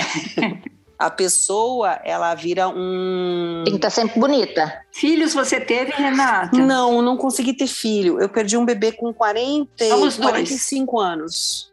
a 0.97 1.11
pessoa, 1.11 1.99
ela 2.03 2.33
vira 2.33 2.69
um. 2.69 3.61
Tem 3.65 3.73
que 3.73 3.77
estar 3.77 3.89
tá 3.89 4.01
sempre 4.01 4.19
bonita. 4.19 4.81
Filhos 4.91 5.35
você 5.35 5.59
teve, 5.59 5.91
Renata? 5.91 6.57
Não, 6.57 7.03
não 7.03 7.15
consegui 7.15 7.53
ter 7.53 7.67
filho. 7.67 8.19
Eu 8.19 8.29
perdi 8.29 8.57
um 8.57 8.65
bebê 8.65 8.91
com 8.91 9.13
40, 9.13 9.87
Somos 9.89 10.17
45 10.17 10.91
dois. 10.91 11.07
anos. 11.07 11.69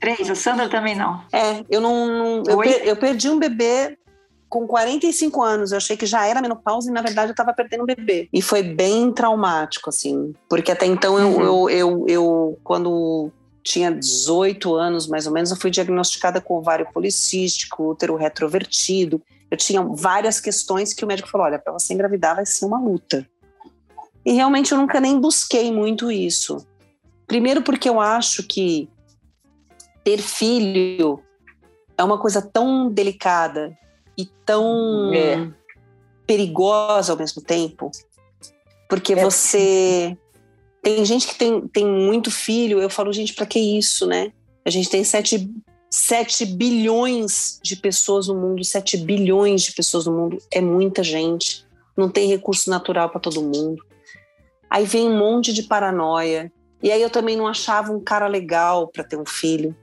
Três, 0.00 0.30
a 0.30 0.34
Sandra 0.34 0.68
também 0.68 0.96
não. 0.96 1.22
É, 1.30 1.62
eu 1.68 1.80
não. 1.80 2.06
não 2.06 2.42
eu, 2.46 2.58
per, 2.58 2.82
eu, 2.86 2.96
perdi 2.96 3.28
um 3.28 3.38
bebê 3.38 3.98
com 4.48 4.66
45 4.66 5.42
anos. 5.42 5.72
Eu 5.72 5.76
achei 5.76 5.96
que 5.96 6.06
já 6.06 6.26
era 6.26 6.40
menopausa 6.40 6.90
e, 6.90 6.92
na 6.92 7.02
verdade, 7.02 7.28
eu 7.28 7.32
estava 7.32 7.52
perdendo 7.52 7.82
um 7.82 7.86
bebê. 7.86 8.26
E 8.32 8.40
foi 8.40 8.62
bem 8.62 9.12
traumático, 9.12 9.90
assim. 9.90 10.34
Porque 10.48 10.72
até 10.72 10.86
então 10.86 11.14
uhum. 11.14 11.40
eu, 11.40 11.40
eu, 11.40 11.70
eu, 11.70 12.04
eu, 12.08 12.58
quando 12.64 13.30
tinha 13.62 13.92
18 13.92 14.74
anos, 14.74 15.06
mais 15.06 15.26
ou 15.26 15.32
menos, 15.34 15.50
eu 15.50 15.56
fui 15.56 15.70
diagnosticada 15.70 16.40
com 16.40 16.54
ovário 16.54 16.88
policístico, 16.92 17.90
útero 17.90 18.16
retrovertido. 18.16 19.22
Eu 19.50 19.56
tinha 19.58 19.82
várias 19.82 20.40
questões 20.40 20.94
que 20.94 21.04
o 21.04 21.08
médico 21.08 21.28
falou: 21.28 21.46
olha, 21.46 21.58
para 21.58 21.74
você 21.74 21.92
engravidar 21.92 22.36
vai 22.36 22.46
ser 22.46 22.64
uma 22.64 22.80
luta. 22.80 23.26
E 24.24 24.32
realmente 24.32 24.72
eu 24.72 24.78
nunca 24.78 24.98
nem 24.98 25.20
busquei 25.20 25.70
muito 25.70 26.10
isso. 26.10 26.66
Primeiro, 27.26 27.62
porque 27.62 27.88
eu 27.88 28.00
acho 28.00 28.42
que 28.42 28.88
ter 30.10 30.22
filho 30.22 31.22
é 31.96 32.02
uma 32.02 32.18
coisa 32.18 32.42
tão 32.42 32.90
delicada 32.90 33.76
e 34.18 34.26
tão 34.44 35.12
é. 35.14 35.48
perigosa 36.26 37.12
ao 37.12 37.18
mesmo 37.18 37.42
tempo, 37.42 37.90
porque 38.88 39.12
é. 39.12 39.22
você 39.22 40.16
tem 40.82 41.04
gente 41.04 41.28
que 41.28 41.34
tem, 41.36 41.68
tem 41.68 41.86
muito 41.86 42.30
filho, 42.30 42.80
eu 42.80 42.90
falo, 42.90 43.12
gente, 43.12 43.34
para 43.34 43.46
que 43.46 43.58
isso, 43.58 44.06
né? 44.06 44.32
A 44.64 44.70
gente 44.70 44.90
tem 44.90 45.04
7, 45.04 45.48
7 45.90 46.46
bilhões 46.46 47.60
de 47.62 47.76
pessoas 47.76 48.26
no 48.26 48.34
mundo, 48.34 48.64
7 48.64 48.96
bilhões 48.96 49.62
de 49.62 49.72
pessoas 49.72 50.06
no 50.06 50.12
mundo, 50.12 50.38
é 50.50 50.60
muita 50.60 51.02
gente. 51.02 51.64
Não 51.96 52.08
tem 52.08 52.28
recurso 52.28 52.70
natural 52.70 53.10
para 53.10 53.20
todo 53.20 53.42
mundo. 53.42 53.84
Aí 54.68 54.84
vem 54.84 55.06
um 55.06 55.18
monte 55.18 55.52
de 55.52 55.64
paranoia. 55.64 56.50
E 56.82 56.90
aí 56.90 57.02
eu 57.02 57.10
também 57.10 57.36
não 57.36 57.46
achava 57.46 57.92
um 57.92 58.00
cara 58.00 58.26
legal 58.26 58.88
para 58.88 59.04
ter 59.04 59.18
um 59.18 59.26
filho. 59.26 59.76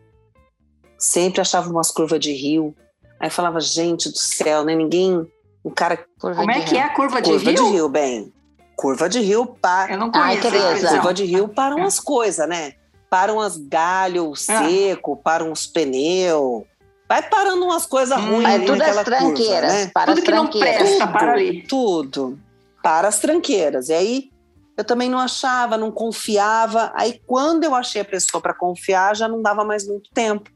Sempre 0.98 1.42
achava 1.42 1.70
umas 1.70 1.92
curvas 1.92 2.20
de 2.20 2.32
rio. 2.34 2.76
Aí 3.20 3.30
falava, 3.30 3.60
gente 3.60 4.10
do 4.10 4.18
céu, 4.18 4.64
né? 4.64 4.76
Ninguém. 4.76 5.28
Um 5.64 5.70
cara. 5.70 6.06
Como 6.20 6.52
é 6.52 6.62
que 6.62 6.78
é 6.78 6.84
a 6.84 6.94
curva 6.94 7.22
de 7.22 7.32
curva 7.32 7.50
rio? 7.50 7.56
Curva 7.56 7.70
de 7.70 7.76
rio, 7.76 7.90
bem. 7.90 8.34
Curva 8.76 9.10
de 9.10 9.20
rio 9.20 9.46
para. 9.46 9.94
Eu 9.94 10.00
não 10.00 10.12
conheço. 10.12 10.48
Ai, 10.48 10.90
curva 10.90 11.14
de 11.14 11.26
rio 11.26 11.48
para 11.50 11.76
umas 11.76 12.00
coisas, 12.00 12.48
né? 12.48 12.74
Para 13.10 13.34
umas 13.34 13.58
galhos 13.58 14.50
ah. 14.50 14.64
seco, 14.64 15.18
para 15.18 15.44
uns 15.44 15.66
pneus. 15.68 16.64
Vai 17.08 17.24
parando 17.24 17.64
umas 17.64 17.86
coisas 17.86 18.18
hum, 18.20 18.32
ruins. 18.32 18.44
Mas 18.44 18.66
tudo 18.66 18.82
as 18.82 19.04
tranqueiras. 19.04 19.72
Curva, 19.72 19.86
né? 19.86 19.92
Para 19.94 20.06
tudo 20.06 20.18
as 20.18 20.20
que 20.20 20.26
tranqueiras. 20.26 20.80
não 20.80 20.88
presta, 20.88 21.06
tudo, 21.08 21.12
para 21.14 21.32
ali. 21.32 21.64
Tudo. 21.64 22.40
Para 22.84 23.08
as 23.08 23.20
tranqueiras. 23.20 23.90
E 23.90 23.94
aí 23.94 24.30
eu 24.78 24.84
também 24.84 25.10
não 25.10 25.18
achava, 25.18 25.78
não 25.78 25.92
confiava. 25.92 26.92
Aí 26.96 27.20
quando 27.26 27.64
eu 27.64 27.74
achei 27.74 28.02
a 28.02 28.06
pessoa 28.06 28.42
para 28.42 28.54
confiar, 28.54 29.16
já 29.16 29.28
não 29.28 29.42
dava 29.42 29.64
mais 29.64 29.88
muito 29.88 30.12
tempo. 30.14 30.52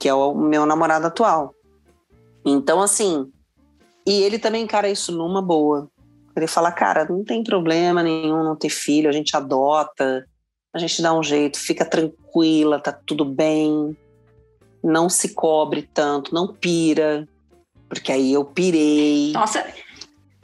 Que 0.00 0.08
é 0.08 0.14
o 0.14 0.34
meu 0.34 0.66
namorado 0.66 1.06
atual. 1.06 1.54
Então, 2.44 2.82
assim. 2.82 3.30
E 4.04 4.22
ele 4.22 4.38
também 4.38 4.64
encara 4.64 4.88
isso 4.88 5.12
numa 5.12 5.40
boa. 5.40 5.88
Ele 6.36 6.46
fala, 6.46 6.72
cara, 6.72 7.04
não 7.04 7.22
tem 7.22 7.44
problema 7.44 8.02
nenhum 8.02 8.42
não 8.42 8.56
ter 8.56 8.70
filho, 8.70 9.08
a 9.08 9.12
gente 9.12 9.36
adota, 9.36 10.26
a 10.72 10.78
gente 10.78 11.02
dá 11.02 11.12
um 11.12 11.22
jeito, 11.22 11.58
fica 11.58 11.84
tranquila, 11.84 12.80
tá 12.80 12.92
tudo 12.92 13.24
bem, 13.24 13.96
não 14.82 15.08
se 15.08 15.34
cobre 15.34 15.88
tanto, 15.92 16.32
não 16.34 16.46
pira, 16.46 17.28
porque 17.88 18.12
aí 18.12 18.32
eu 18.32 18.44
pirei. 18.44 19.32
Nossa, 19.32 19.66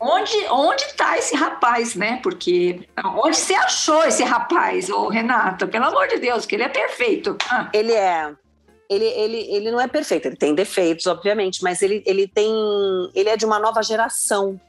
onde 0.00 0.36
onde 0.50 0.84
tá 0.94 1.16
esse 1.16 1.34
rapaz, 1.34 1.94
né? 1.94 2.20
Porque 2.22 2.86
onde 3.24 3.36
você 3.36 3.54
achou 3.54 4.04
esse 4.04 4.24
rapaz, 4.24 4.90
ô 4.90 5.08
Renata? 5.08 5.66
Pelo 5.66 5.86
amor 5.86 6.08
de 6.08 6.18
Deus, 6.18 6.44
que 6.44 6.56
ele 6.56 6.64
é 6.64 6.68
perfeito. 6.68 7.36
Ah. 7.48 7.70
Ele 7.72 7.92
é. 7.92 8.34
Ele, 8.88 9.04
ele, 9.04 9.36
ele 9.52 9.70
não 9.70 9.80
é 9.80 9.88
perfeito, 9.88 10.26
ele 10.26 10.36
tem 10.36 10.54
defeitos, 10.54 11.06
obviamente, 11.06 11.62
mas 11.62 11.82
ele, 11.82 12.02
ele 12.06 12.28
tem. 12.28 12.52
Ele 13.14 13.28
é 13.28 13.36
de 13.36 13.44
uma 13.44 13.58
nova 13.58 13.82
geração. 13.82 14.60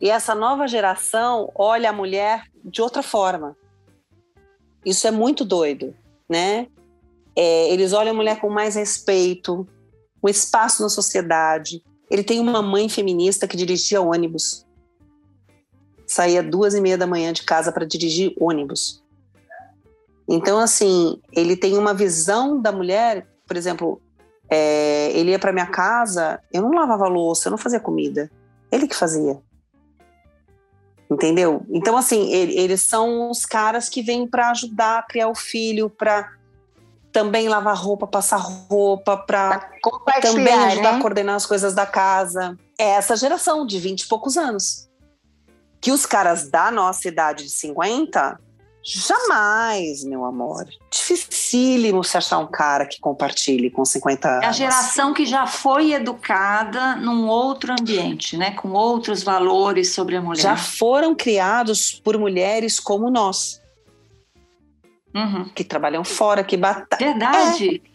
E 0.00 0.08
essa 0.10 0.34
nova 0.34 0.66
geração 0.66 1.50
olha 1.54 1.90
a 1.90 1.92
mulher 1.92 2.44
de 2.64 2.80
outra 2.80 3.02
forma. 3.02 3.56
Isso 4.84 5.06
é 5.06 5.10
muito 5.10 5.44
doido, 5.44 5.94
né? 6.28 6.68
É, 7.36 7.72
eles 7.72 7.92
olham 7.92 8.12
a 8.12 8.16
mulher 8.16 8.40
com 8.40 8.48
mais 8.48 8.74
respeito, 8.74 9.66
um 10.22 10.28
espaço 10.28 10.82
na 10.82 10.88
sociedade. 10.88 11.82
Ele 12.10 12.24
tem 12.24 12.40
uma 12.40 12.62
mãe 12.62 12.88
feminista 12.88 13.46
que 13.46 13.56
dirigia 13.56 14.00
ônibus. 14.00 14.66
Saía 16.06 16.42
duas 16.42 16.74
e 16.74 16.80
meia 16.80 16.98
da 16.98 17.06
manhã 17.06 17.32
de 17.32 17.42
casa 17.42 17.70
para 17.70 17.86
dirigir 17.86 18.34
ônibus. 18.40 19.02
Então, 20.28 20.58
assim, 20.58 21.20
ele 21.32 21.56
tem 21.56 21.76
uma 21.76 21.92
visão 21.92 22.60
da 22.60 22.72
mulher, 22.72 23.26
por 23.50 23.56
exemplo, 23.56 24.00
é, 24.48 25.10
ele 25.10 25.32
ia 25.32 25.38
para 25.40 25.52
minha 25.52 25.66
casa, 25.66 26.40
eu 26.52 26.62
não 26.62 26.70
lavava 26.70 27.08
louça, 27.08 27.48
eu 27.48 27.50
não 27.50 27.58
fazia 27.58 27.80
comida. 27.80 28.30
Ele 28.70 28.86
que 28.86 28.94
fazia. 28.94 29.42
Entendeu? 31.10 31.66
Então, 31.68 31.96
assim, 31.96 32.32
ele, 32.32 32.56
eles 32.56 32.82
são 32.82 33.28
os 33.28 33.44
caras 33.44 33.88
que 33.88 34.02
vêm 34.02 34.24
para 34.24 34.52
ajudar 34.52 35.00
a 35.00 35.02
criar 35.02 35.26
o 35.26 35.34
filho, 35.34 35.90
para 35.90 36.30
também 37.10 37.48
lavar 37.48 37.76
roupa, 37.76 38.06
passar 38.06 38.36
roupa, 38.36 39.16
para 39.16 39.68
também 40.22 40.54
ajudar 40.54 40.92
né? 40.92 40.98
a 40.98 41.00
coordenar 41.00 41.34
as 41.34 41.46
coisas 41.46 41.74
da 41.74 41.86
casa. 41.86 42.56
É 42.78 42.90
essa 42.90 43.16
geração 43.16 43.66
de 43.66 43.80
20 43.80 44.02
e 44.02 44.06
poucos 44.06 44.36
anos. 44.36 44.88
Que 45.80 45.90
os 45.90 46.06
caras 46.06 46.48
da 46.48 46.70
nossa 46.70 47.08
idade 47.08 47.42
de 47.42 47.50
50 47.50 48.38
Jamais, 48.82 50.04
meu 50.04 50.24
amor. 50.24 50.66
Dificílimo 50.90 52.02
se 52.02 52.16
achar 52.16 52.38
um 52.38 52.46
cara 52.46 52.86
que 52.86 52.98
compartilhe 52.98 53.70
com 53.70 53.84
50 53.84 54.28
anos. 54.28 54.44
É 54.44 54.48
a 54.48 54.52
geração 54.52 55.12
que 55.12 55.26
já 55.26 55.46
foi 55.46 55.92
educada 55.92 56.96
num 56.96 57.28
outro 57.28 57.74
ambiente, 57.78 58.36
né? 58.36 58.52
Com 58.52 58.70
outros 58.70 59.22
valores 59.22 59.92
sobre 59.92 60.16
a 60.16 60.22
mulher. 60.22 60.42
Já 60.42 60.56
foram 60.56 61.14
criados 61.14 61.92
por 61.92 62.16
mulheres 62.18 62.80
como 62.80 63.10
nós. 63.10 63.60
Uhum. 65.14 65.48
Que 65.50 65.62
trabalham 65.62 66.04
fora, 66.04 66.42
que 66.42 66.56
batalham. 66.56 67.12
Verdade. 67.12 67.82
É. 67.84 67.90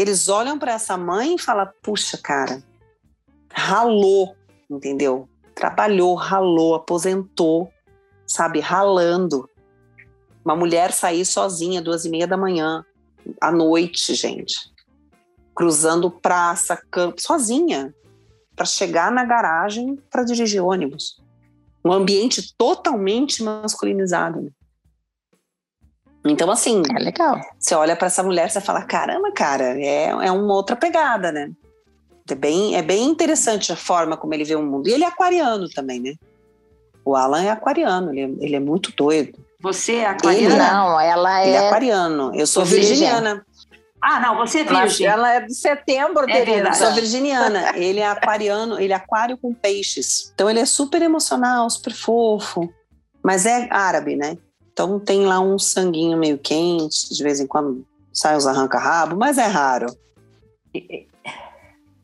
Eles 0.00 0.28
olham 0.28 0.58
para 0.58 0.72
essa 0.72 0.96
mãe 0.96 1.34
e 1.34 1.40
falam: 1.40 1.68
puxa, 1.82 2.16
cara, 2.16 2.62
ralou, 3.52 4.36
entendeu? 4.70 5.28
Trabalhou, 5.54 6.14
ralou, 6.14 6.74
aposentou, 6.74 7.72
sabe, 8.26 8.60
ralando 8.60 9.48
uma 10.44 10.54
mulher 10.54 10.92
sair 10.92 11.24
sozinha 11.24 11.80
duas 11.80 12.04
e 12.04 12.10
meia 12.10 12.26
da 12.26 12.36
manhã, 12.36 12.84
à 13.40 13.50
noite, 13.50 14.14
gente, 14.14 14.70
cruzando 15.54 16.10
praça, 16.10 16.76
campo, 16.90 17.20
sozinha, 17.20 17.94
para 18.54 18.66
chegar 18.66 19.10
na 19.10 19.24
garagem 19.24 19.96
para 20.10 20.22
dirigir 20.22 20.62
ônibus. 20.62 21.22
Um 21.84 21.92
ambiente 21.92 22.54
totalmente 22.56 23.42
masculinizado. 23.42 24.42
Né? 24.42 24.50
Então, 26.26 26.50
assim. 26.50 26.82
É 26.96 26.98
legal. 26.98 27.38
Você 27.58 27.74
olha 27.74 27.94
para 27.94 28.06
essa 28.06 28.22
mulher, 28.22 28.50
você 28.50 28.60
fala: 28.60 28.82
caramba, 28.82 29.30
cara, 29.32 29.78
é, 29.78 30.06
é 30.06 30.30
uma 30.30 30.54
outra 30.54 30.76
pegada, 30.76 31.30
né? 31.30 31.50
É 32.28 32.34
bem, 32.34 32.74
é 32.74 32.82
bem 32.82 33.04
interessante 33.04 33.70
a 33.70 33.76
forma 33.76 34.16
como 34.16 34.32
ele 34.32 34.44
vê 34.44 34.54
o 34.54 34.62
mundo. 34.62 34.88
E 34.88 34.92
ele 34.92 35.04
é 35.04 35.06
aquariano 35.06 35.68
também, 35.68 36.00
né? 36.00 36.14
O 37.04 37.14
Alan 37.14 37.42
é 37.42 37.50
aquariano, 37.50 38.10
ele 38.10 38.20
é, 38.22 38.44
ele 38.46 38.56
é 38.56 38.60
muito 38.60 38.90
doido. 38.96 39.43
Você 39.64 39.94
é 39.94 40.06
aquariana? 40.06 40.54
Ele 40.54 40.62
não, 40.62 41.00
ela 41.00 41.40
é. 41.40 41.48
Ele 41.48 41.56
é 41.56 41.66
aquariano. 41.66 42.34
Eu 42.34 42.46
sou 42.46 42.66
virginiana. 42.66 43.46
Ah, 43.98 44.20
não, 44.20 44.36
você 44.36 44.58
é 44.60 44.64
virgem. 44.64 45.06
Ela 45.06 45.36
é 45.36 45.40
de 45.40 45.54
setembro, 45.54 46.28
é 46.28 46.44
verdade. 46.44 46.76
Sou 46.76 46.92
virginiana. 46.92 47.74
Ele 47.74 47.98
é 47.98 48.06
aquariano, 48.06 48.78
ele 48.78 48.92
é 48.92 48.96
aquário 48.96 49.38
com 49.38 49.54
peixes. 49.54 50.30
Então 50.34 50.50
ele 50.50 50.60
é 50.60 50.66
super 50.66 51.00
emocional, 51.00 51.70
super 51.70 51.94
fofo. 51.94 52.70
Mas 53.22 53.46
é 53.46 53.66
árabe, 53.70 54.16
né? 54.16 54.36
Então 54.70 55.00
tem 55.00 55.24
lá 55.24 55.40
um 55.40 55.58
sanguinho 55.58 56.18
meio 56.18 56.36
quente, 56.36 57.14
de 57.14 57.22
vez 57.22 57.40
em 57.40 57.46
quando 57.46 57.86
sai 58.12 58.36
os 58.36 58.46
arranca-rabo, 58.46 59.16
mas 59.16 59.38
é 59.38 59.46
raro. 59.46 59.86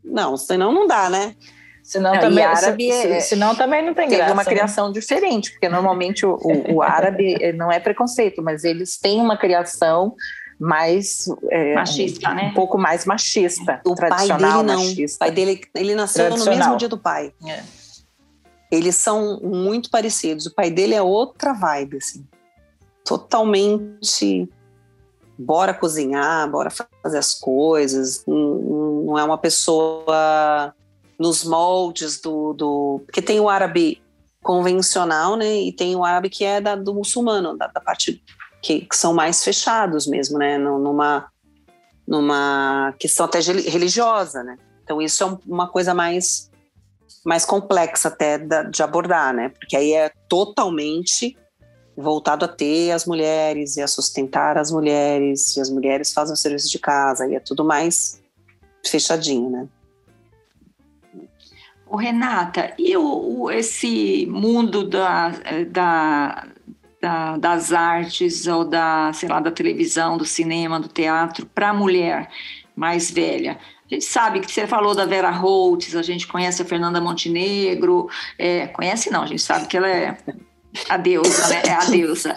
Não, 0.02 0.34
senão 0.38 0.72
não 0.72 0.86
dá, 0.86 1.10
né? 1.10 1.36
Senão, 1.90 2.14
não, 2.14 2.20
também, 2.20 2.44
árabe, 2.44 2.92
se, 2.92 3.08
é, 3.08 3.18
senão 3.18 3.52
também 3.52 3.84
não 3.84 3.92
tem 3.92 4.08
Teve 4.08 4.18
graça, 4.18 4.32
uma 4.32 4.44
né? 4.44 4.48
criação 4.48 4.92
diferente, 4.92 5.50
porque 5.50 5.68
normalmente 5.68 6.24
o, 6.24 6.36
o, 6.36 6.74
o 6.74 6.82
árabe 6.82 7.52
não 7.54 7.72
é 7.72 7.80
preconceito, 7.80 8.40
mas 8.40 8.62
eles 8.62 8.96
têm 8.96 9.20
uma 9.20 9.36
criação 9.36 10.14
mais 10.56 11.24
é, 11.50 11.74
machista, 11.74 12.30
um, 12.30 12.34
né? 12.34 12.42
Um 12.44 12.54
pouco 12.54 12.78
mais 12.78 13.04
machista. 13.04 13.80
O 13.84 13.96
pai 13.96 14.28
dele 14.28 14.40
não. 14.40 14.62
machista. 14.62 15.16
O 15.16 15.18
pai 15.18 15.30
dele, 15.32 15.60
ele 15.74 15.96
nasceu 15.96 16.30
no 16.30 16.44
mesmo 16.44 16.76
dia 16.76 16.88
do 16.88 16.96
pai. 16.96 17.34
É. 17.44 17.60
Eles 18.70 18.94
são 18.94 19.40
muito 19.42 19.90
parecidos. 19.90 20.46
O 20.46 20.54
pai 20.54 20.70
dele 20.70 20.94
é 20.94 21.02
outra 21.02 21.52
vibe, 21.52 21.96
assim. 21.96 22.24
Totalmente 23.04 24.48
bora 25.36 25.74
cozinhar, 25.74 26.48
bora 26.48 26.70
fazer 26.70 27.18
as 27.18 27.34
coisas. 27.34 28.22
Não, 28.28 29.02
não 29.06 29.18
é 29.18 29.24
uma 29.24 29.38
pessoa 29.38 30.72
nos 31.20 31.44
moldes 31.44 32.18
do, 32.18 32.54
do. 32.54 33.02
Porque 33.04 33.20
tem 33.20 33.38
o 33.38 33.50
árabe 33.50 34.02
convencional, 34.42 35.36
né? 35.36 35.60
E 35.60 35.70
tem 35.70 35.94
o 35.94 36.02
árabe 36.02 36.30
que 36.30 36.46
é 36.46 36.62
da, 36.62 36.74
do 36.74 36.94
muçulmano, 36.94 37.58
da, 37.58 37.66
da 37.66 37.78
parte 37.78 38.24
que, 38.62 38.80
que, 38.86 38.96
são 38.96 39.12
mais 39.12 39.44
fechados 39.44 40.06
mesmo, 40.06 40.38
né? 40.38 40.56
Numa, 40.56 41.30
numa 42.08 42.94
questão 42.98 43.26
até 43.26 43.38
religiosa, 43.38 44.42
né? 44.42 44.56
Então 44.82 45.02
isso 45.02 45.22
é 45.22 45.38
uma 45.46 45.68
coisa 45.68 45.92
mais 45.92 46.48
mais 47.22 47.44
complexa 47.44 48.08
até 48.08 48.38
de 48.38 48.82
abordar, 48.82 49.34
né? 49.34 49.50
Porque 49.50 49.76
aí 49.76 49.92
é 49.92 50.10
totalmente 50.26 51.36
voltado 51.94 52.46
a 52.46 52.48
ter 52.48 52.92
as 52.92 53.04
mulheres 53.04 53.76
e 53.76 53.82
a 53.82 53.86
sustentar 53.86 54.56
as 54.56 54.70
mulheres, 54.70 55.54
e 55.54 55.60
as 55.60 55.68
mulheres 55.68 56.14
fazem 56.14 56.32
o 56.32 56.36
serviço 56.36 56.70
de 56.70 56.78
casa, 56.78 57.26
e 57.26 57.34
é 57.34 57.40
tudo 57.40 57.62
mais 57.62 58.22
fechadinho, 58.86 59.50
né? 59.50 59.68
O 61.90 61.96
Renata, 61.96 62.72
e 62.78 62.96
o, 62.96 63.02
o, 63.42 63.50
esse 63.50 64.24
mundo 64.26 64.88
da, 64.88 65.32
da, 65.68 66.46
da, 67.02 67.36
das 67.36 67.72
artes 67.72 68.46
ou 68.46 68.64
da, 68.64 69.12
sei 69.12 69.28
lá, 69.28 69.40
da 69.40 69.50
televisão, 69.50 70.16
do 70.16 70.24
cinema, 70.24 70.78
do 70.78 70.86
teatro 70.86 71.44
para 71.46 71.70
a 71.70 71.74
mulher 71.74 72.30
mais 72.76 73.10
velha? 73.10 73.58
A 73.90 73.94
gente 73.94 74.04
sabe 74.04 74.38
que 74.38 74.52
você 74.52 74.68
falou 74.68 74.94
da 74.94 75.04
Vera 75.04 75.30
Holtz, 75.30 75.96
a 75.96 76.02
gente 76.02 76.28
conhece 76.28 76.62
a 76.62 76.64
Fernanda 76.64 77.00
Montenegro, 77.00 78.08
é, 78.38 78.68
conhece 78.68 79.10
não, 79.10 79.22
a 79.22 79.26
gente 79.26 79.42
sabe 79.42 79.66
que 79.66 79.76
ela 79.76 79.88
é 79.88 80.16
a 80.88 80.96
deusa, 80.96 81.48
né? 81.48 81.62
É 81.66 81.72
a 81.72 81.84
deusa. 81.84 82.36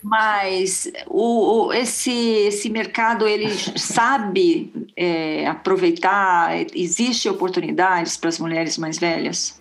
Mas 0.00 0.88
o, 1.08 1.66
o, 1.66 1.72
esse, 1.72 2.12
esse 2.12 2.70
mercado, 2.70 3.26
ele 3.26 3.52
sabe 3.76 4.85
é, 4.96 5.46
aproveitar? 5.46 6.56
Existe 6.74 7.28
oportunidades 7.28 8.16
para 8.16 8.28
as 8.28 8.38
mulheres 8.38 8.78
mais 8.78 8.98
velhas? 8.98 9.60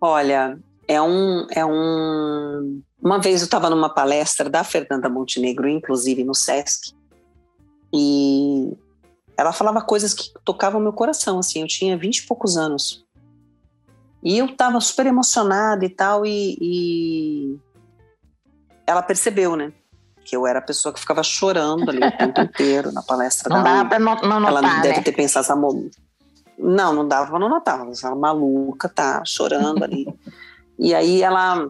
Olha, 0.00 0.58
é 0.88 1.00
um... 1.00 1.46
É 1.50 1.64
um... 1.64 2.82
Uma 3.00 3.18
vez 3.18 3.42
eu 3.42 3.44
estava 3.44 3.68
numa 3.68 3.88
palestra 3.88 4.48
da 4.48 4.64
Fernanda 4.64 5.08
Montenegro, 5.08 5.68
inclusive 5.68 6.24
no 6.24 6.34
Sesc, 6.34 6.94
e 7.92 8.72
ela 9.36 9.52
falava 9.52 9.80
coisas 9.82 10.14
que 10.14 10.32
tocavam 10.44 10.80
meu 10.80 10.92
coração, 10.92 11.38
assim, 11.38 11.60
eu 11.60 11.66
tinha 11.68 11.96
vinte 11.96 12.18
e 12.18 12.26
poucos 12.26 12.56
anos. 12.56 13.04
E 14.22 14.38
eu 14.38 14.46
estava 14.46 14.80
super 14.80 15.06
emocionada 15.06 15.84
e 15.84 15.88
tal, 15.88 16.24
e, 16.24 16.56
e, 16.60 17.58
ela 18.86 19.02
percebeu, 19.02 19.54
né? 19.54 19.72
Que 20.24 20.36
eu 20.36 20.46
era 20.46 20.58
a 20.58 20.62
pessoa 20.62 20.92
que 20.92 21.00
ficava 21.00 21.22
chorando 21.22 21.90
ali 21.90 22.00
o 22.02 22.16
tempo 22.16 22.40
inteiro 22.40 22.90
na 22.92 23.02
palestra 23.02 23.54
não 23.54 23.62
dela. 23.62 23.76
Dava 23.76 23.88
pra 23.88 23.98
não, 23.98 24.40
não 24.40 24.48
ela 24.48 24.62
notar, 24.62 24.82
deve 24.82 24.96
né? 24.96 25.02
ter 25.02 25.12
pensado, 25.12 25.44
essa 25.44 25.54
não, 26.58 26.94
não 26.94 27.06
dava 27.06 27.30
pra 27.30 27.38
não 27.38 27.48
notar. 27.48 27.80
Ela 28.02 28.14
maluca, 28.14 28.88
tá 28.88 29.22
chorando 29.24 29.84
ali. 29.84 30.06
e 30.78 30.94
aí 30.94 31.22
ela 31.22 31.68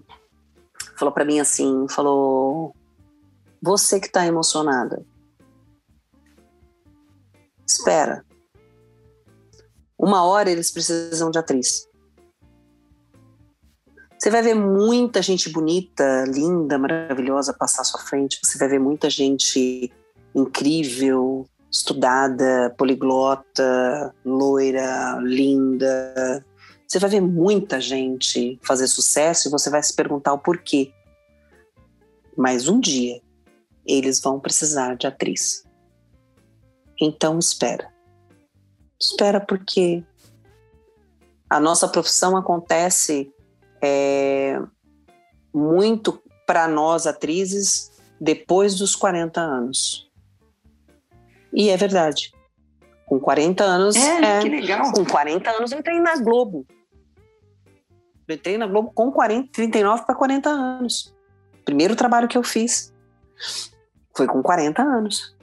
falou 0.97 1.13
para 1.13 1.25
mim 1.25 1.41
assim, 1.41 1.87
falou, 1.89 2.75
você 3.61 3.99
que 3.99 4.11
tá 4.11 4.27
emocionada, 4.27 5.05
espera. 7.67 8.25
Uma 9.99 10.25
hora 10.25 10.51
eles 10.51 10.71
precisam 10.71 11.31
de 11.31 11.39
atriz. 11.39 11.89
Você 14.25 14.31
vai 14.31 14.41
ver 14.41 14.55
muita 14.55 15.21
gente 15.21 15.51
bonita, 15.51 16.25
linda, 16.27 16.79
maravilhosa 16.79 17.53
passar 17.53 17.83
à 17.83 17.85
sua 17.85 18.01
frente. 18.01 18.41
Você 18.43 18.57
vai 18.57 18.69
ver 18.69 18.79
muita 18.79 19.11
gente 19.11 19.93
incrível, 20.35 21.47
estudada, 21.71 22.75
poliglota, 22.79 24.15
loira, 24.25 25.19
linda. 25.21 26.43
Você 26.89 26.99
vai 26.99 27.11
ver 27.11 27.21
muita 27.21 27.79
gente 27.83 28.59
fazer 28.63 28.87
sucesso 28.87 29.49
e 29.49 29.51
você 29.51 29.69
vai 29.69 29.83
se 29.83 29.93
perguntar 29.93 30.33
o 30.33 30.39
porquê. 30.39 30.91
Mas 32.35 32.67
um 32.67 32.81
dia 32.81 33.21
eles 33.87 34.23
vão 34.23 34.41
precisar 34.41 34.97
de 34.97 35.07
atriz. 35.07 35.65
Então 36.99 37.39
espera. 37.39 37.93
Espera 38.99 39.39
porque 39.39 40.03
a 41.51 41.61
nossa 41.61 41.87
profissão 41.87 42.39
acontece 42.39 43.31
é, 43.85 44.59
muito 45.53 46.23
para 46.47 46.67
nós 46.67 47.07
atrizes 47.07 47.93
depois 48.19 48.77
dos 48.77 48.97
40 48.97 49.41
anos. 49.41 50.11
E 51.53 51.69
é 51.69 51.77
verdade. 51.77 52.33
Com 53.07 53.21
40 53.21 53.63
anos. 53.63 53.95
É, 53.95 54.39
é, 54.39 54.41
que 54.41 54.49
legal. 54.49 54.91
Com 54.93 55.05
40 55.05 55.51
anos 55.51 55.73
eu 55.73 55.79
entrei 55.79 56.01
na 56.01 56.17
Globo. 56.17 56.67
Eu 58.27 58.35
entrei 58.37 58.57
na 58.57 58.67
Globo 58.67 58.91
com 58.95 59.13
40, 59.13 59.51
39 59.53 60.07
para 60.07 60.15
40 60.15 60.49
anos. 60.49 61.15
Primeiro 61.63 61.95
trabalho 61.95 62.27
que 62.27 62.39
eu 62.39 62.43
fiz 62.43 62.93
foi 64.17 64.27
com 64.27 64.43
40 64.43 64.83
anos. 64.83 65.37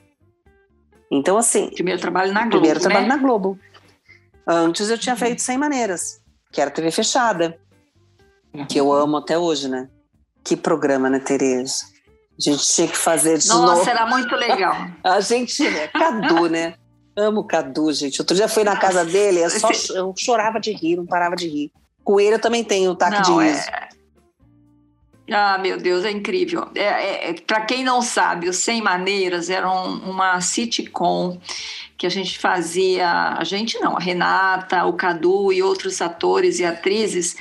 Então, 1.11 1.37
assim. 1.37 1.69
Primeiro 1.69 2.01
trabalho 2.01 2.33
na 2.33 2.41
Globo. 2.41 2.57
Primeiro 2.57 2.79
né? 2.79 2.83
trabalho 2.83 3.07
na 3.07 3.17
Globo. 3.17 3.59
Antes 4.47 4.89
eu 4.89 4.97
tinha 4.97 5.15
feito 5.15 5.41
Sem 5.41 5.57
Maneiras, 5.57 6.19
que 6.51 6.59
era 6.59 6.71
TV 6.71 6.89
fechada 6.89 7.60
que 8.67 8.79
eu 8.79 8.91
amo 8.91 9.17
até 9.17 9.37
hoje, 9.37 9.67
né? 9.67 9.89
Que 10.43 10.55
programa, 10.55 11.09
né, 11.09 11.19
Tereza? 11.19 11.85
A 12.37 12.49
gente 12.49 12.67
tinha 12.67 12.87
que 12.87 12.97
fazer 12.97 13.37
de 13.37 13.47
Nossa, 13.47 13.61
novo. 13.61 13.77
Nossa, 13.77 13.91
era 13.91 14.05
muito 14.07 14.35
legal. 14.35 14.75
A 15.03 15.19
gente, 15.19 15.63
né? 15.69 15.87
Cadu, 15.87 16.47
né? 16.47 16.73
Amo 17.15 17.41
o 17.41 17.43
Cadu, 17.43 17.91
gente. 17.93 18.21
Outro 18.21 18.35
dia 18.35 18.47
fui 18.47 18.63
na 18.63 18.75
casa 18.77 19.03
dele, 19.03 19.43
eu, 19.43 19.49
só, 19.49 19.69
eu 19.93 20.13
chorava 20.17 20.59
de 20.59 20.71
rir, 20.71 20.95
não 20.95 21.05
parava 21.05 21.35
de 21.35 21.47
rir. 21.47 21.71
Coelho 22.03 22.39
também 22.39 22.63
tem 22.63 22.87
o 22.87 22.95
taque 22.95 23.17
não, 23.17 23.39
de 23.39 23.45
riso. 23.45 23.69
É... 23.69 23.89
Ah, 25.33 25.57
meu 25.57 25.77
Deus, 25.77 26.03
é 26.03 26.11
incrível. 26.11 26.67
É, 26.73 26.81
é, 26.81 27.29
é 27.29 27.33
Para 27.33 27.61
quem 27.61 27.83
não 27.83 28.01
sabe, 28.01 28.49
os 28.49 28.57
Sem 28.57 28.81
Maneiras 28.81 29.49
era 29.49 29.69
um, 29.69 30.09
uma 30.09 30.41
sitcom 30.41 31.39
que 31.97 32.07
a 32.07 32.09
gente 32.09 32.39
fazia, 32.39 33.35
a 33.37 33.43
gente 33.43 33.79
não, 33.79 33.95
a 33.95 33.99
Renata, 33.99 34.83
o 34.85 34.93
Cadu 34.93 35.53
e 35.53 35.61
outros 35.61 36.01
atores 36.01 36.59
e 36.59 36.65
atrizes 36.65 37.35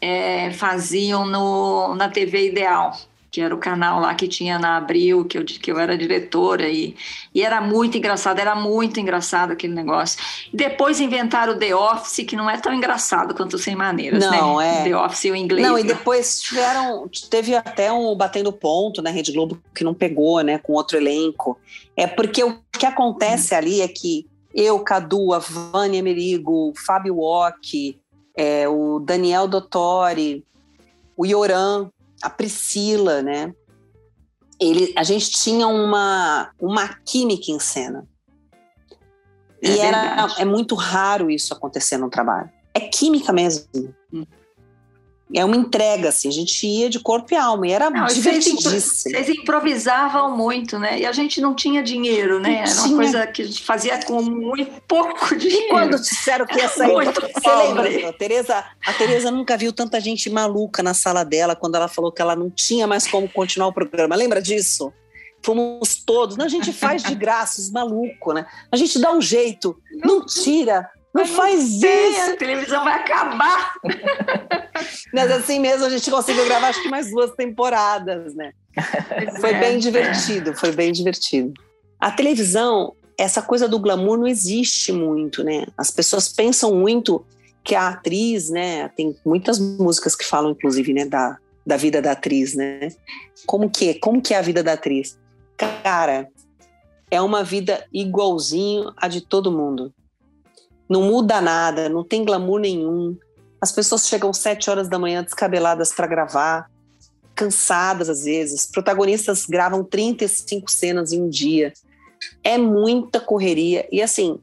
é, 0.00 0.50
faziam 0.52 1.26
no, 1.26 1.94
na 1.94 2.08
TV 2.08 2.48
Ideal, 2.48 2.92
que 3.30 3.40
era 3.40 3.54
o 3.54 3.58
canal 3.58 4.00
lá 4.00 4.14
que 4.14 4.26
tinha 4.26 4.58
na 4.58 4.76
Abril, 4.76 5.24
que 5.24 5.36
eu, 5.36 5.44
que 5.44 5.70
eu 5.70 5.78
era 5.78 5.96
diretora, 5.96 6.68
e, 6.68 6.96
e 7.34 7.42
era 7.42 7.60
muito 7.60 7.98
engraçado, 7.98 8.38
era 8.38 8.54
muito 8.54 8.98
engraçado 8.98 9.52
aquele 9.52 9.74
negócio. 9.74 10.18
E 10.52 10.56
depois 10.56 11.00
inventaram 11.00 11.54
o 11.54 11.58
The 11.58 11.74
Office, 11.74 12.24
que 12.26 12.36
não 12.36 12.48
é 12.48 12.56
tão 12.56 12.72
engraçado 12.72 13.34
quanto 13.34 13.58
Sem 13.58 13.76
Maneiras, 13.76 14.24
não, 14.24 14.58
né? 14.58 14.80
É... 14.80 14.84
The 14.84 14.96
Office 14.96 15.24
e 15.24 15.30
o 15.30 15.36
inglês. 15.36 15.66
Não, 15.66 15.78
e 15.78 15.82
né? 15.82 15.88
depois 15.88 16.40
tiveram, 16.40 17.08
teve 17.30 17.54
até 17.54 17.92
um 17.92 18.14
Batendo 18.14 18.52
Ponto 18.52 19.02
na 19.02 19.10
Rede 19.10 19.32
Globo 19.32 19.60
que 19.74 19.84
não 19.84 19.92
pegou, 19.92 20.40
né, 20.40 20.58
com 20.58 20.72
outro 20.72 20.96
elenco. 20.96 21.58
É 21.94 22.06
porque 22.06 22.42
o 22.42 22.58
que 22.72 22.86
acontece 22.86 23.54
hum. 23.54 23.58
ali 23.58 23.80
é 23.80 23.88
que 23.88 24.26
eu, 24.54 24.80
Cadu, 24.80 25.34
a 25.34 25.38
Vânia 25.38 26.02
Merigo, 26.02 26.72
Fábio 26.86 27.20
Ock, 27.20 27.98
é, 28.36 28.68
o 28.68 29.00
Daniel 29.00 29.48
Dottori, 29.48 30.44
o 31.16 31.24
Yoran, 31.24 31.90
a 32.22 32.28
Priscila, 32.28 33.22
né? 33.22 33.54
Ele, 34.60 34.92
a 34.96 35.02
gente 35.02 35.30
tinha 35.30 35.66
uma, 35.66 36.50
uma 36.60 36.88
química 37.04 37.50
em 37.50 37.58
cena. 37.58 38.06
É 39.62 39.70
e 39.70 39.78
era, 39.78 40.26
é 40.38 40.44
muito 40.44 40.74
raro 40.74 41.30
isso 41.30 41.52
acontecer 41.52 41.96
no 41.96 42.10
trabalho. 42.10 42.50
É 42.74 42.80
química 42.80 43.32
mesmo. 43.32 43.66
É 45.34 45.44
uma 45.44 45.56
entrega, 45.56 46.10
assim, 46.10 46.28
a 46.28 46.32
gente 46.32 46.64
ia 46.64 46.88
de 46.88 47.00
corpo 47.00 47.34
e 47.34 47.36
alma, 47.36 47.66
e 47.66 47.72
era 47.72 47.90
não, 47.90 48.06
divertidíssimo. 48.06 48.80
Vocês 48.80 49.28
improvisavam 49.28 50.36
muito, 50.36 50.78
né? 50.78 51.00
E 51.00 51.06
a 51.06 51.10
gente 51.10 51.40
não 51.40 51.52
tinha 51.52 51.82
dinheiro, 51.82 52.38
né? 52.38 52.62
Era 52.62 52.82
uma 52.82 52.96
coisa 52.96 53.26
que 53.26 53.42
a 53.42 53.44
gente 53.44 53.64
fazia 53.64 54.04
com 54.04 54.22
muito 54.22 54.80
pouco 54.86 55.34
dinheiro. 55.34 55.66
E 55.66 55.68
quando 55.68 55.98
disseram 55.98 56.46
que 56.46 56.56
ia 56.56 56.68
sair, 56.68 56.92
muito 56.92 57.20
você 57.20 57.56
lembra, 57.56 58.12
Tereza, 58.12 58.64
a 58.86 58.92
Tereza 58.92 59.30
nunca 59.32 59.56
viu 59.56 59.72
tanta 59.72 60.00
gente 60.00 60.30
maluca 60.30 60.80
na 60.80 60.94
sala 60.94 61.24
dela 61.24 61.56
quando 61.56 61.74
ela 61.74 61.88
falou 61.88 62.12
que 62.12 62.22
ela 62.22 62.36
não 62.36 62.48
tinha 62.48 62.86
mais 62.86 63.08
como 63.08 63.28
continuar 63.28 63.66
o 63.66 63.72
programa. 63.72 64.14
Lembra 64.14 64.40
disso? 64.40 64.92
Fomos 65.42 65.96
todos, 66.04 66.36
não, 66.36 66.44
a 66.44 66.48
gente 66.48 66.72
faz 66.72 67.02
de 67.02 67.14
graça, 67.14 67.60
os 67.60 67.70
malucos, 67.70 68.34
né? 68.34 68.46
A 68.70 68.76
gente 68.76 68.98
dá 68.98 69.12
um 69.12 69.20
jeito, 69.20 69.76
não 70.04 70.24
tira, 70.24 70.88
não 71.16 71.24
Mas 71.24 71.30
faz 71.30 71.82
isso. 71.82 72.30
A 72.30 72.36
televisão 72.36 72.84
vai 72.84 73.00
acabar. 73.00 73.74
Mas 75.14 75.30
assim 75.30 75.58
mesmo 75.58 75.86
a 75.86 75.88
gente 75.88 76.10
conseguiu 76.10 76.44
gravar 76.44 76.68
acho 76.68 76.82
que 76.82 76.90
mais 76.90 77.10
duas 77.10 77.30
temporadas, 77.32 78.34
né? 78.34 78.52
Foi 79.40 79.52
é, 79.52 79.60
bem 79.60 79.78
divertido, 79.78 80.50
é. 80.50 80.54
foi 80.54 80.72
bem 80.72 80.92
divertido. 80.92 81.54
A 81.98 82.10
televisão, 82.10 82.94
essa 83.16 83.40
coisa 83.40 83.66
do 83.66 83.78
glamour 83.78 84.18
não 84.18 84.26
existe 84.26 84.92
muito, 84.92 85.42
né? 85.42 85.66
As 85.78 85.90
pessoas 85.90 86.28
pensam 86.28 86.74
muito 86.74 87.24
que 87.64 87.74
a 87.74 87.88
atriz, 87.88 88.50
né? 88.50 88.88
Tem 88.88 89.16
muitas 89.24 89.58
músicas 89.58 90.14
que 90.14 90.24
falam, 90.24 90.50
inclusive, 90.50 90.92
né, 90.92 91.06
da, 91.06 91.38
da 91.66 91.78
vida 91.78 92.02
da 92.02 92.12
atriz, 92.12 92.54
né? 92.54 92.88
Como 93.46 93.70
que, 93.70 93.94
como 93.94 94.20
que 94.20 94.34
é 94.34 94.36
a 94.36 94.42
vida 94.42 94.62
da 94.62 94.74
atriz? 94.74 95.18
Cara, 95.56 96.28
é 97.10 97.22
uma 97.22 97.42
vida 97.42 97.86
igualzinho 97.90 98.92
a 98.98 99.08
de 99.08 99.22
todo 99.22 99.50
mundo. 99.50 99.94
Não 100.88 101.02
muda 101.02 101.40
nada, 101.40 101.88
não 101.88 102.04
tem 102.04 102.24
glamour 102.24 102.60
nenhum. 102.60 103.16
As 103.60 103.72
pessoas 103.72 104.06
chegam 104.06 104.32
sete 104.32 104.70
horas 104.70 104.88
da 104.88 104.98
manhã 104.98 105.22
descabeladas 105.22 105.92
para 105.92 106.06
gravar, 106.06 106.70
cansadas 107.34 108.08
às 108.08 108.24
vezes. 108.24 108.66
Protagonistas 108.66 109.46
gravam 109.46 109.82
35 109.82 110.70
cenas 110.70 111.12
em 111.12 111.22
um 111.22 111.28
dia. 111.28 111.72
É 112.42 112.56
muita 112.56 113.20
correria. 113.20 113.86
E 113.90 114.00
assim, 114.00 114.38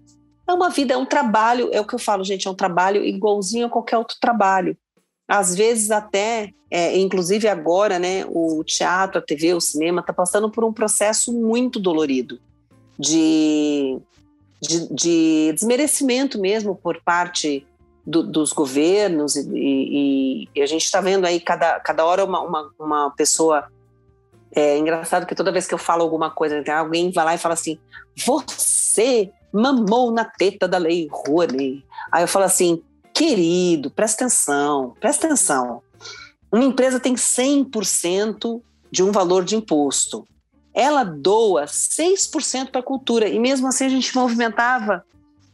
é 0.48 0.54
uma 0.54 0.70
vida, 0.70 0.94
é 0.94 0.98
um 0.98 1.06
trabalho, 1.06 1.70
é 1.72 1.80
o 1.80 1.86
que 1.86 1.96
eu 1.96 2.00
falo, 2.00 2.24
gente, 2.24 2.48
é 2.48 2.52
um 2.52 2.56
trabalho 2.56 3.04
igualzinho 3.04 3.68
a 3.68 3.70
qualquer 3.70 3.98
outro 3.98 4.18
trabalho. 4.20 4.78
Às 5.28 5.56
vezes 5.56 5.90
até, 5.90 6.52
é, 6.70 6.98
inclusive 6.98 7.48
agora, 7.48 7.98
né, 7.98 8.26
o 8.28 8.64
teatro, 8.64 9.20
a 9.20 9.22
TV, 9.22 9.54
o 9.54 9.62
cinema 9.62 10.02
está 10.02 10.12
passando 10.12 10.50
por 10.52 10.64
um 10.66 10.74
processo 10.74 11.32
muito 11.32 11.80
dolorido 11.80 12.40
de, 13.00 13.98
de, 14.64 14.94
de 14.94 15.52
desmerecimento 15.54 16.40
mesmo 16.40 16.76
por 16.76 17.02
parte 17.04 17.66
do, 18.06 18.24
dos 18.24 18.52
governos 18.52 19.36
e, 19.36 19.50
e, 19.54 20.50
e, 20.56 20.62
a 20.62 20.66
gente 20.66 20.84
está 20.84 21.00
vendo 21.00 21.26
aí 21.26 21.40
cada, 21.40 21.80
cada 21.80 22.06
hora 22.06 22.26
uma, 22.26 22.42
uma, 22.42 22.72
uma 22.80 23.12
pessoa 23.12 23.68
é 24.56 24.78
engraçado 24.78 25.26
que 25.26 25.34
toda 25.34 25.52
vez 25.52 25.66
que 25.66 25.74
eu 25.74 25.80
falo 25.80 26.04
alguma 26.04 26.30
coisa, 26.30 26.64
alguém 26.78 27.12
vai 27.12 27.26
lá 27.26 27.34
e 27.34 27.40
fala 27.40 27.56
assim: 27.56 27.80
Você 28.26 29.32
mamou 29.52 30.12
na 30.12 30.24
teta 30.24 30.68
da 30.68 30.78
lei 30.78 31.08
Rouanet. 31.12 31.84
Aí 32.12 32.24
eu 32.24 32.28
falo 32.28 32.46
assim: 32.46 32.84
Querido, 33.14 33.90
presta 33.90 34.26
atenção, 34.26 34.96
presta 35.00 35.26
atenção. 35.26 35.82
Uma 36.52 36.66
empresa 36.66 37.00
tem 37.00 37.16
100% 37.16 38.62
de 38.92 39.02
um 39.02 39.12
valor 39.12 39.44
de 39.44 39.56
imposto. 39.56 40.24
Ela 40.74 41.04
doa 41.04 41.66
6% 41.66 42.72
para 42.72 42.82
a 42.82 42.84
cultura. 42.84 43.28
E 43.28 43.40
mesmo 43.40 43.68
assim 43.68 43.86
a 43.86 43.90
gente 43.90 44.16
movimentava 44.16 45.06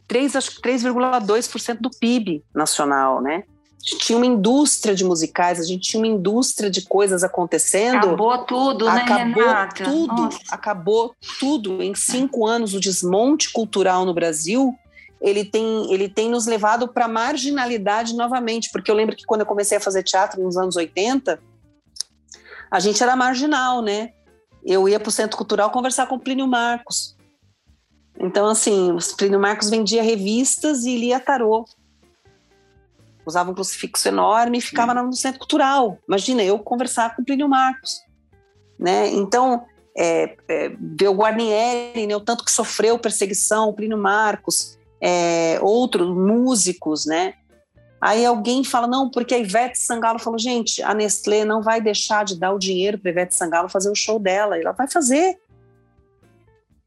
3,2% 0.08 1.78
do 1.80 1.90
PIB 1.90 2.42
nacional, 2.54 3.20
né? 3.20 3.44
A 3.82 3.90
gente 3.90 3.98
tinha 4.04 4.18
uma 4.18 4.26
indústria 4.26 4.94
de 4.94 5.02
musicais, 5.04 5.58
a 5.58 5.64
gente 5.64 5.88
tinha 5.88 6.02
uma 6.02 6.06
indústria 6.06 6.68
de 6.68 6.82
coisas 6.82 7.24
acontecendo. 7.24 7.96
Acabou 7.96 8.44
tudo, 8.44 8.84
né, 8.84 9.00
acabou 9.00 9.42
Renata? 9.42 9.84
tudo, 9.84 10.22
Nossa. 10.22 10.38
acabou 10.50 11.14
tudo. 11.38 11.82
Em 11.82 11.94
cinco 11.94 12.46
anos, 12.46 12.74
o 12.74 12.80
desmonte 12.80 13.50
cultural 13.50 14.04
no 14.04 14.12
Brasil, 14.12 14.74
ele 15.18 15.46
tem, 15.46 15.90
ele 15.90 16.10
tem 16.10 16.28
nos 16.28 16.46
levado 16.46 16.88
para 16.88 17.06
a 17.06 17.08
marginalidade 17.08 18.14
novamente. 18.14 18.68
Porque 18.70 18.90
eu 18.90 18.94
lembro 18.94 19.16
que 19.16 19.24
quando 19.24 19.40
eu 19.40 19.46
comecei 19.46 19.78
a 19.78 19.80
fazer 19.80 20.02
teatro 20.02 20.42
nos 20.42 20.58
anos 20.58 20.76
80, 20.76 21.40
a 22.70 22.80
gente 22.80 23.02
era 23.02 23.16
marginal, 23.16 23.80
né? 23.80 24.12
Eu 24.64 24.88
ia 24.88 25.00
para 25.00 25.08
o 25.08 25.12
Centro 25.12 25.36
Cultural 25.36 25.70
conversar 25.70 26.06
com 26.06 26.16
o 26.16 26.20
Plínio 26.20 26.46
Marcos. 26.46 27.16
Então, 28.18 28.46
assim, 28.48 28.92
o 28.92 29.16
Plínio 29.16 29.40
Marcos 29.40 29.70
vendia 29.70 30.02
revistas 30.02 30.84
e 30.84 30.96
lia 30.96 31.18
tarô. 31.18 31.64
Usava 33.24 33.50
um 33.50 33.54
crucifixo 33.54 34.08
enorme 34.08 34.58
e 34.58 34.60
ficava 34.60 34.92
no 34.94 35.12
centro 35.12 35.38
cultural. 35.38 35.98
Imagina, 36.06 36.42
eu 36.42 36.58
conversar 36.58 37.14
com 37.14 37.22
o 37.22 37.24
Plínio 37.24 37.48
Marcos. 37.48 38.00
Né? 38.78 39.08
Então, 39.08 39.64
é, 39.96 40.36
é, 40.48 41.08
o 41.08 41.14
Guarnieri, 41.14 42.06
né, 42.06 42.16
o 42.16 42.20
tanto 42.20 42.44
que 42.44 42.50
sofreu 42.50 42.98
perseguição, 42.98 43.68
o 43.68 43.72
Plínio 43.72 43.98
Marcos, 43.98 44.78
é, 45.00 45.58
outros 45.62 46.08
músicos, 46.08 47.06
né? 47.06 47.34
Aí 48.00 48.24
alguém 48.24 48.64
fala, 48.64 48.86
não, 48.86 49.10
porque 49.10 49.34
a 49.34 49.38
Ivete 49.38 49.78
Sangalo 49.78 50.18
falou, 50.18 50.38
gente, 50.38 50.82
a 50.82 50.94
Nestlé 50.94 51.44
não 51.44 51.60
vai 51.60 51.80
deixar 51.80 52.24
de 52.24 52.38
dar 52.38 52.52
o 52.52 52.58
dinheiro 52.58 52.98
para 52.98 53.10
a 53.10 53.12
Ivete 53.12 53.34
Sangalo 53.34 53.68
fazer 53.68 53.90
o 53.90 53.94
show 53.94 54.18
dela, 54.18 54.56
e 54.56 54.62
ela 54.62 54.72
vai 54.72 54.88
fazer. 54.88 55.38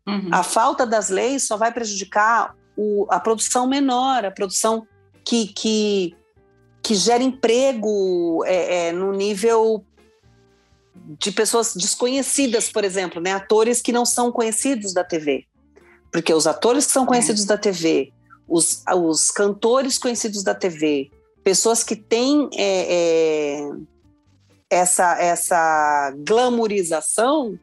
Uhum. 0.08 0.30
A 0.32 0.42
falta 0.42 0.86
das 0.86 1.10
leis 1.10 1.44
só 1.44 1.56
vai 1.56 1.72
prejudicar 1.72 2.56
o, 2.76 3.06
a 3.10 3.20
produção 3.20 3.68
menor, 3.68 4.26
a 4.26 4.32
produção 4.32 4.88
que, 5.24 5.48
que, 5.48 6.16
que 6.82 6.96
gera 6.96 7.24
emprego 7.24 8.44
é, 8.46 8.88
é, 8.88 8.92
no 8.92 9.12
nível 9.12 9.86
de 11.20 11.32
pessoas 11.32 11.76
desconhecidas, 11.76 12.72
por 12.72 12.84
exemplo, 12.84 13.22
né? 13.22 13.34
atores 13.34 13.82
que 13.82 13.92
não 13.92 14.06
são 14.06 14.32
conhecidos 14.32 14.94
da 14.94 15.04
TV. 15.04 15.46
Porque 16.12 16.34
os 16.34 16.46
atores 16.46 16.86
que 16.86 16.92
são 16.92 17.06
conhecidos 17.06 17.46
da 17.46 17.58
TV, 17.58 18.13
os, 18.48 18.84
os 18.96 19.32
cantores 19.32 19.98
conhecidos 19.98 20.44
da 20.44 20.54
TV, 20.54 21.10
pessoas 21.44 21.84
que 21.84 21.96
têm 21.96 22.50
é, 22.54 23.60
é, 23.60 23.70
essa, 24.70 25.20
essa 25.20 26.14
glamourização, 26.26 27.58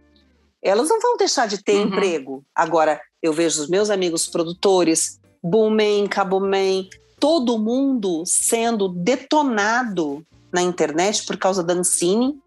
elas 0.62 0.88
não 0.88 1.00
vão 1.00 1.16
deixar 1.16 1.46
de 1.48 1.62
ter 1.62 1.76
Uhum. 1.76 1.86
emprego. 1.86 2.44
Agora, 2.54 3.00
eu 3.22 3.32
vejo 3.32 3.62
os 3.62 3.68
meus 3.68 3.90
amigos 3.90 4.28
produtores, 4.28 5.18
Boomman, 5.42 6.06
Caboman, 6.06 6.86
todo 7.18 7.58
mundo 7.58 8.24
sendo 8.26 8.88
detonado 8.88 10.24
na 10.52 10.62
internet 10.62 11.24
por 11.24 11.36
causa 11.36 11.62
da 11.62 11.74
Ancine, 11.74 12.38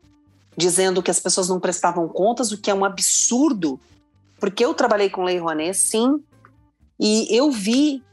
dizendo 0.57 1.01
que 1.01 1.09
as 1.11 1.19
pessoas 1.19 1.49
não 1.49 1.59
prestavam 1.59 2.07
contas, 2.07 2.51
o 2.51 2.57
que 2.57 2.69
é 2.69 2.73
um 2.73 2.85
absurdo, 2.85 3.79
porque 4.39 4.63
eu 4.63 4.73
trabalhei 4.73 5.09
com 5.09 5.23
Lei 5.23 5.37
Rouanet, 5.37 5.75
sim, 5.77 6.21
e 6.99 7.27
eu 7.35 7.49
vi 7.51 8.03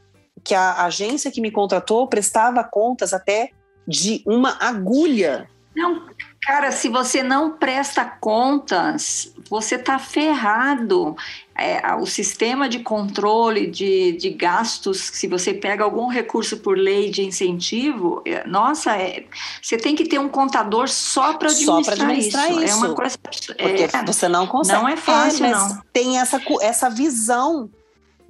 que 0.43 0.53
a 0.53 0.85
agência 0.85 1.31
que 1.31 1.41
me 1.41 1.51
contratou 1.51 2.07
prestava 2.07 2.63
contas 2.63 3.13
até 3.13 3.51
de 3.87 4.23
uma 4.25 4.57
agulha. 4.59 5.49
Não, 5.75 6.05
cara, 6.41 6.71
se 6.71 6.89
você 6.89 7.23
não 7.23 7.51
presta 7.51 8.03
contas, 8.03 9.33
você 9.49 9.77
tá 9.77 9.97
ferrado. 9.97 11.15
É, 11.55 11.93
o 11.95 12.05
sistema 12.05 12.67
de 12.67 12.79
controle 12.79 13.67
de, 13.67 14.13
de 14.13 14.31
gastos, 14.31 14.99
se 15.13 15.27
você 15.27 15.53
pega 15.53 15.83
algum 15.83 16.07
recurso 16.07 16.57
por 16.57 16.77
lei 16.77 17.11
de 17.11 17.21
incentivo, 17.21 18.21
é, 18.25 18.45
nossa, 18.47 18.97
é, 18.97 19.25
você 19.61 19.77
tem 19.77 19.95
que 19.95 20.05
ter 20.05 20.19
um 20.19 20.27
contador 20.27 20.89
só 20.89 21.35
para 21.35 21.49
administrar, 21.49 21.93
administrar 21.93 22.49
isso. 22.49 22.59
É 22.59 22.65
isso. 22.65 22.77
uma 22.77 22.95
coisa. 22.95 23.17
Porque 23.17 23.53
é, 23.61 24.05
você 24.05 24.27
não 24.27 24.47
consegue. 24.47 24.79
não 24.79 24.89
é 24.89 24.97
fácil, 24.97 25.47
mas 25.47 25.51
não. 25.51 25.81
Tem 25.93 26.19
essa, 26.19 26.41
essa 26.61 26.89
visão 26.89 27.69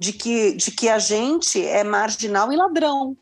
de 0.02 0.12
que, 0.12 0.52
de 0.52 0.72
que 0.72 0.88
a 0.88 0.98
gente 0.98 1.64
é 1.64 1.84
marginal 1.84 2.52
e 2.52 2.56
ladrão. 2.56 3.16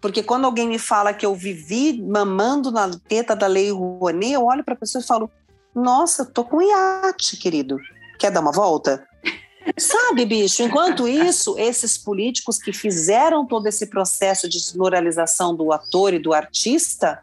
Porque 0.00 0.22
quando 0.22 0.46
alguém 0.46 0.66
me 0.66 0.78
fala 0.78 1.12
que 1.12 1.24
eu 1.24 1.34
vivi 1.34 2.02
mamando 2.02 2.72
na 2.72 2.90
teta 2.90 3.36
da 3.36 3.46
Lei 3.46 3.70
Rouanet, 3.70 4.32
eu 4.32 4.44
olho 4.46 4.64
para 4.64 4.72
a 4.72 4.76
pessoa 4.76 5.02
e 5.02 5.06
falo: 5.06 5.30
Nossa, 5.74 6.24
tô 6.24 6.44
com 6.44 6.62
iate, 6.62 7.36
querido. 7.36 7.78
Quer 8.18 8.30
dar 8.30 8.40
uma 8.40 8.52
volta? 8.52 9.06
Sabe, 9.78 10.24
bicho? 10.24 10.62
Enquanto 10.62 11.06
isso, 11.06 11.58
esses 11.58 11.98
políticos 11.98 12.58
que 12.58 12.72
fizeram 12.72 13.46
todo 13.46 13.66
esse 13.66 13.86
processo 13.86 14.48
de 14.48 14.58
desmoralização 14.58 15.54
do 15.54 15.72
ator 15.72 16.14
e 16.14 16.18
do 16.18 16.32
artista, 16.32 17.22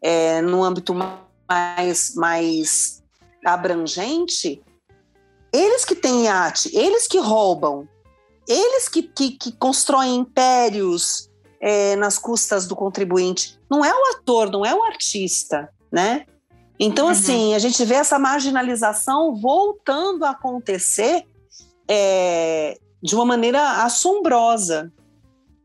é, 0.00 0.40
no 0.40 0.64
âmbito 0.64 0.94
mais, 0.94 2.14
mais 2.14 3.02
abrangente, 3.44 4.62
eles 5.52 5.84
que 5.84 5.94
têm 5.94 6.24
iate, 6.24 6.70
eles 6.76 7.06
que 7.06 7.18
roubam, 7.18 7.88
eles 8.46 8.88
que, 8.88 9.02
que, 9.02 9.32
que 9.32 9.52
constroem 9.52 10.16
impérios 10.16 11.28
é, 11.60 11.96
nas 11.96 12.18
custas 12.18 12.66
do 12.66 12.76
contribuinte. 12.76 13.58
Não 13.70 13.84
é 13.84 13.92
o 13.92 14.16
ator, 14.16 14.50
não 14.50 14.64
é 14.64 14.74
o 14.74 14.82
artista, 14.82 15.68
né? 15.92 16.24
Então, 16.78 17.06
Uhum. 17.06 17.12
assim, 17.12 17.54
a 17.54 17.58
gente 17.58 17.84
vê 17.84 17.94
essa 17.94 18.18
marginalização 18.18 19.34
voltando 19.34 20.24
a 20.24 20.30
acontecer 20.30 21.24
é, 21.88 22.78
de 23.02 23.14
uma 23.14 23.24
maneira 23.24 23.82
assombrosa, 23.82 24.92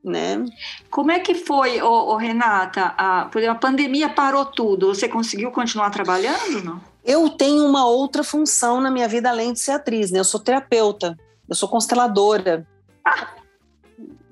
né? 0.04 0.44
Como 0.90 1.12
é 1.12 1.20
que 1.20 1.36
foi, 1.36 1.82
ô, 1.82 2.14
ô, 2.14 2.18
Renata? 2.18 2.94
A, 2.98 3.22
a 3.22 3.56
pandemia 3.56 4.10
parou 4.10 4.46
tudo. 4.46 4.94
Você 4.94 5.08
conseguiu 5.08 5.52
continuar 5.52 5.92
trabalhando? 5.92 6.64
Não? 6.64 6.93
Eu 7.04 7.30
tenho 7.30 7.66
uma 7.66 7.86
outra 7.86 8.24
função 8.24 8.80
na 8.80 8.90
minha 8.90 9.08
vida 9.08 9.30
além 9.30 9.54
de 9.54 9.60
ser 9.60 9.72
atriz, 9.72 10.12
né? 10.12 10.20
Eu 10.20 10.24
sou 10.24 10.40
terapeuta, 10.40 11.18
eu 11.50 11.56
sou 11.56 11.68
consteladora. 11.68 12.66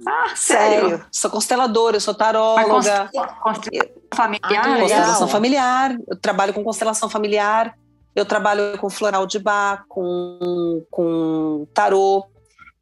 Ah, 0.05 0.35
sério? 0.35 1.05
Sou 1.11 1.29
consteladora, 1.29 1.97
eu 1.97 2.01
sou 2.01 2.13
Mas 2.13 2.19
taróloga. 2.19 3.09
constelação 3.43 3.93
familiar? 4.15 4.41
Ah, 4.43 4.61
que 4.63 4.69
legal. 4.69 4.79
Constelação 4.79 5.27
familiar, 5.27 5.97
eu 6.07 6.17
trabalho 6.19 6.53
com 6.53 6.63
constelação 6.63 7.09
familiar, 7.09 7.77
eu 8.15 8.25
trabalho 8.25 8.77
com 8.79 8.89
floral 8.89 9.27
de 9.27 9.37
bar, 9.37 9.85
com, 9.87 10.83
com 10.89 11.67
tarô, 11.73 12.25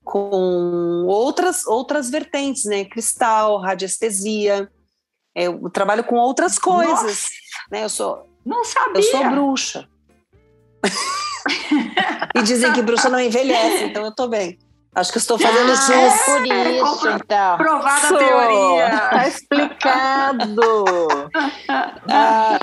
com 0.03 1.05
outras, 1.07 1.65
outras 1.67 2.09
vertentes, 2.09 2.65
né? 2.65 2.85
Cristal, 2.85 3.59
radiestesia. 3.59 4.71
É, 5.35 5.45
Eu 5.45 5.69
trabalho 5.69 6.03
com 6.03 6.15
outras 6.15 6.57
coisas. 6.57 7.03
Nossa, 7.03 7.27
Né? 7.71 7.83
Eu, 7.83 7.89
sou, 7.89 8.28
não 8.45 8.63
sabia. 8.63 9.01
eu 9.01 9.03
sou 9.03 9.29
bruxa. 9.29 9.87
e 12.35 12.41
dizem 12.41 12.71
que 12.73 12.81
bruxa 12.81 13.09
não 13.09 13.19
envelhece, 13.19 13.85
então 13.85 14.05
eu 14.05 14.13
tô 14.13 14.27
bem. 14.27 14.57
Acho 14.95 15.11
que 15.11 15.17
estou 15.19 15.37
fazendo 15.37 15.71
ah, 15.71 15.75
jus. 15.75 15.93
É 15.93 16.39
por 16.39 16.45
isso, 16.45 17.09
então. 17.09 17.57
Provada 17.57 18.07
a 18.07 18.17
teoria. 18.17 18.89
Tá 19.09 19.27
explicado. 19.27 20.85
ah, 22.09 22.59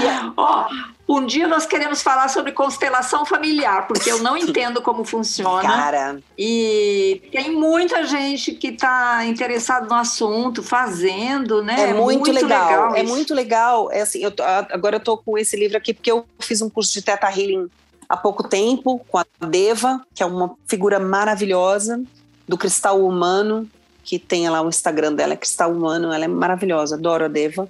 yeah. 0.00 0.32
oh, 0.36 0.64
um 1.08 1.24
dia 1.24 1.46
nós 1.46 1.66
queremos 1.66 2.02
falar 2.02 2.28
sobre 2.28 2.52
constelação 2.52 3.24
familiar, 3.24 3.86
porque 3.86 4.10
eu 4.10 4.22
não 4.22 4.36
entendo 4.38 4.82
como 4.82 5.04
funciona. 5.04 5.62
Cara. 5.62 6.18
E 6.36 7.22
tem 7.30 7.52
muita 7.52 8.04
gente 8.04 8.52
que 8.52 8.68
está 8.68 9.24
interessado 9.24 9.88
no 9.88 9.94
assunto, 9.94 10.62
fazendo, 10.62 11.62
né? 11.62 11.90
É 11.90 11.94
muito, 11.94 12.20
muito 12.20 12.32
legal. 12.32 12.68
legal 12.68 12.94
é 12.96 13.02
muito 13.02 13.34
legal. 13.34 13.92
É 13.92 14.00
assim, 14.02 14.22
eu 14.22 14.30
tô, 14.30 14.42
agora 14.42 14.96
eu 14.96 14.98
estou 15.00 15.16
com 15.16 15.38
esse 15.38 15.56
livro 15.56 15.76
aqui 15.76 15.94
porque 15.94 16.10
eu 16.10 16.26
fiz 16.40 16.60
um 16.60 16.68
curso 16.68 16.92
de 16.92 17.02
Teta 17.02 17.28
Healing 17.28 17.68
há 18.08 18.16
pouco 18.16 18.48
tempo 18.48 19.04
com 19.08 19.18
a 19.18 19.24
Deva, 19.46 20.00
que 20.14 20.22
é 20.22 20.26
uma 20.26 20.54
figura 20.66 20.98
maravilhosa 20.98 22.02
do 22.48 22.56
cristal 22.56 23.04
humano, 23.04 23.68
que 24.04 24.18
tem 24.18 24.48
lá 24.48 24.62
o 24.62 24.68
Instagram 24.68 25.12
dela, 25.12 25.32
é 25.32 25.36
Cristal 25.36 25.72
Humano, 25.72 26.12
ela 26.12 26.24
é 26.24 26.28
maravilhosa, 26.28 26.94
adoro 26.94 27.24
a 27.24 27.28
Deva. 27.28 27.68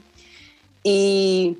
E 0.85 1.57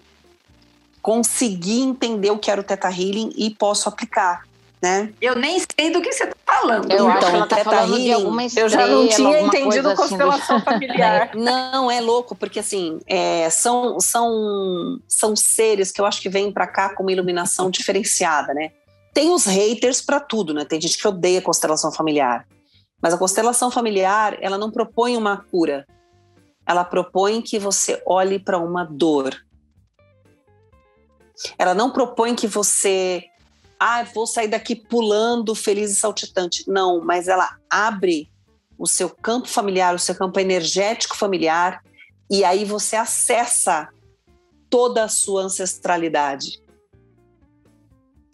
consegui 1.07 1.83
entender 1.83 2.33
o 2.33 2.39
que 2.39 2.51
era 2.51 2.61
o 2.61 2.65
Teta 2.65 2.89
Healing 2.89 3.33
e 3.37 3.49
posso 3.51 3.89
aplicar, 3.89 4.43
né? 4.83 5.13
Eu 5.21 5.37
nem 5.37 5.57
sei 5.57 5.93
do 5.93 6.03
que 6.03 6.13
você 6.13 6.25
está 6.25 6.37
falando. 6.45 6.91
Eu 6.91 6.97
então, 6.97 7.09
acho 7.09 7.31
que 7.31 7.37
ela 7.37 7.47
tá 7.47 7.57
Teta 7.59 7.77
Healing, 7.77 8.45
estrela, 8.47 8.67
eu 8.67 8.69
já 8.69 8.87
não 8.89 9.07
tinha 9.07 9.41
entendido 9.41 9.89
assim 9.89 9.97
constelação 10.03 10.59
familiar. 10.67 11.31
Não, 11.37 11.89
é 11.89 12.01
louco, 12.01 12.35
porque 12.35 12.59
assim, 12.59 12.99
é, 13.07 13.49
são, 13.51 14.01
são, 14.01 14.99
são 15.07 15.37
seres 15.37 15.93
que 15.93 16.01
eu 16.01 16.05
acho 16.05 16.21
que 16.21 16.29
vêm 16.29 16.51
para 16.51 16.67
cá 16.67 16.93
com 16.93 17.05
uma 17.05 17.13
iluminação 17.13 17.71
diferenciada, 17.71 18.53
né? 18.53 18.73
Tem 19.15 19.31
os 19.31 19.45
haters 19.45 20.01
para 20.01 20.19
tudo, 20.19 20.53
né? 20.53 20.65
Tem 20.65 20.81
gente 20.81 20.99
que 20.99 21.07
odeia 21.07 21.39
a 21.39 21.43
constelação 21.43 21.93
familiar. 21.93 22.45
Mas 23.01 23.15
a 23.15 23.19
constelação 23.19 23.71
familiar, 23.71 24.37
ela 24.41 24.59
não 24.59 24.73
propõe 24.73 25.17
uma 25.17 25.37
cura. 25.37 25.87
Ela 26.67 26.83
propõe 26.83 27.41
que 27.41 27.61
você 27.61 28.03
olhe 28.05 28.41
para 28.41 28.59
uma 28.59 28.83
dor. 28.83 29.46
Ela 31.59 31.75
não 31.75 31.91
propõe 31.91 32.35
que 32.35 32.47
você, 32.47 33.25
ah, 33.79 34.03
vou 34.03 34.27
sair 34.27 34.49
daqui 34.49 34.75
pulando, 34.75 35.55
feliz 35.55 35.91
e 35.91 35.97
saltitante. 35.97 36.65
Não, 36.69 37.01
mas 37.05 37.29
ela 37.29 37.57
abre 37.69 38.31
o 38.79 38.87
seu 38.87 39.09
campo 39.11 39.49
familiar, 39.49 39.95
o 39.95 39.99
seu 39.99 40.15
campo 40.15 40.39
energético 40.39 41.17
familiar, 41.17 41.83
e 42.31 42.45
aí 42.45 42.65
você 42.65 42.97
acessa 42.97 43.89
toda 44.69 45.05
a 45.05 45.09
sua 45.09 45.43
ancestralidade 45.43 46.61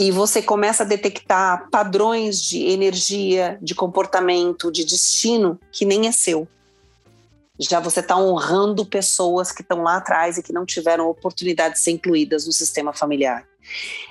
e 0.03 0.11
você 0.11 0.43
começa 0.43 0.83
a 0.83 0.87
detectar 0.87 1.69
padrões 1.71 2.43
de 2.43 2.59
energia, 2.67 3.57
de 3.63 3.73
comportamento, 3.73 4.73
de 4.73 4.85
destino 4.85 5.61
que 5.71 5.85
nem 5.85 6.09
é 6.09 6.13
seu. 6.13 6.49
Já 7.61 7.81
você 7.81 8.01
está 8.01 8.17
honrando 8.17 8.85
pessoas 8.85 9.53
que 9.53 9.63
estão 9.63 9.83
lá 9.83 9.97
atrás 9.97 10.39
e 10.39 10.43
que 10.43 10.53
não 10.53 10.65
tiveram 10.65 11.09
oportunidade 11.09 11.75
de 11.75 11.81
ser 11.81 11.93
incluídas 11.93 12.47
no 12.47 12.53
sistema 12.53 12.93
familiar. 12.93 13.47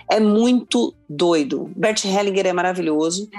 É 0.09 0.19
muito 0.19 0.93
doido. 1.09 1.71
Bert 1.75 2.05
Hellinger 2.05 2.47
é 2.47 2.53
maravilhoso. 2.53 3.29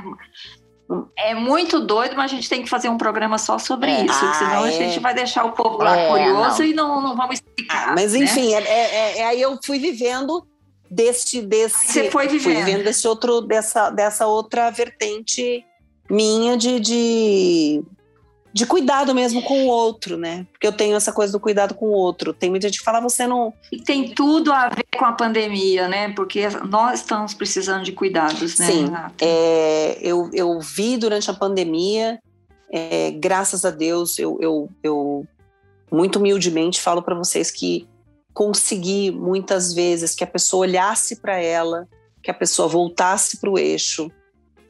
É 1.17 1.35
muito 1.35 1.81
doido, 1.81 2.17
mas 2.17 2.31
a 2.31 2.35
gente 2.35 2.49
tem 2.49 2.63
que 2.63 2.69
fazer 2.69 2.89
um 2.89 2.99
programa 2.99 3.39
só 3.39 3.59
sobre 3.59 3.91
é. 3.91 4.05
isso, 4.05 4.25
ah, 4.25 4.35
senão 4.35 4.67
é. 4.67 4.69
a 4.69 4.73
gente 4.73 5.01
vai 5.01 5.15
deixar 5.15 5.45
o 5.45 5.53
povo 5.53 5.79
lá 5.79 5.97
é, 5.97 6.09
curioso 6.09 6.59
não. 6.59 6.67
e 6.67 6.75
não, 6.75 7.01
não 7.01 7.17
vamos 7.17 7.37
explicar. 7.37 7.91
Ah, 7.91 7.95
mas 7.95 8.15
enfim, 8.15 8.51
né? 8.51 8.63
É, 8.65 8.69
é, 8.69 9.19
é, 9.19 9.25
aí 9.25 9.41
eu 9.41 9.59
fui 9.65 9.79
vivendo 9.79 10.47
deste 10.91 11.41
desse 11.41 11.87
você 11.87 12.11
foi 12.11 12.29
vivendo. 12.29 12.43
fui 12.43 12.65
vivendo 12.65 12.85
desse 12.85 13.09
outro 13.09 13.41
dessa 13.41 13.89
dessa 13.89 14.27
outra 14.27 14.69
vertente 14.71 15.65
minha 16.11 16.59
de, 16.59 16.79
de 16.79 17.83
de 18.53 18.67
cuidado 18.67 19.15
mesmo 19.15 19.43
com 19.43 19.65
o 19.65 19.67
outro, 19.67 20.17
né? 20.17 20.47
Porque 20.53 20.67
eu 20.67 20.73
tenho 20.73 20.95
essa 20.95 21.13
coisa 21.13 21.33
do 21.33 21.41
cuidado 21.41 21.75
com 21.75 21.87
o 21.87 21.93
outro. 21.93 22.35
Tem 22.35 22.51
muita 22.51 22.69
gente 22.69 22.79
que 22.79 22.85
fala, 22.85 23.01
você 23.01 23.27
não. 23.27 23.53
E 23.71 23.81
tem 23.81 24.11
tudo 24.11 24.53
a 24.53 24.69
ver 24.69 24.85
com 24.97 25.05
a 25.05 25.13
pandemia, 25.13 25.89
né? 25.89 26.13
Porque 26.13 26.47
nós 26.69 27.01
estamos 27.01 27.33
precisando 27.33 27.83
de 27.83 27.93
cuidados, 27.93 28.59
né? 28.59 28.67
Sim. 28.67 28.93
É, 29.21 29.99
eu, 30.03 30.31
eu 30.35 30.61
vi 30.61 30.99
durante 30.99 31.31
a 31.31 31.35
pandemia, 31.35 32.21
é, 32.71 33.11
graças 33.13 33.65
a 33.65 33.71
Deus, 33.71 34.19
eu, 34.19 34.39
eu, 34.41 34.69
eu 34.83 35.27
muito 35.91 36.19
humildemente 36.19 36.81
falo 36.81 37.03
para 37.03 37.15
vocês 37.15 37.51
que 37.51 37.89
conseguir 38.35 39.13
muitas 39.13 39.73
vezes 39.73 40.15
que 40.15 40.25
a 40.25 40.27
pessoa 40.27 40.63
olhasse 40.63 41.17
para 41.17 41.39
ela, 41.39 41.87
que 42.23 42.31
a 42.31 42.35
pessoa 42.35 42.69
voltasse 42.69 43.39
para 43.39 43.51
o 43.51 43.59
eixo, 43.59 44.11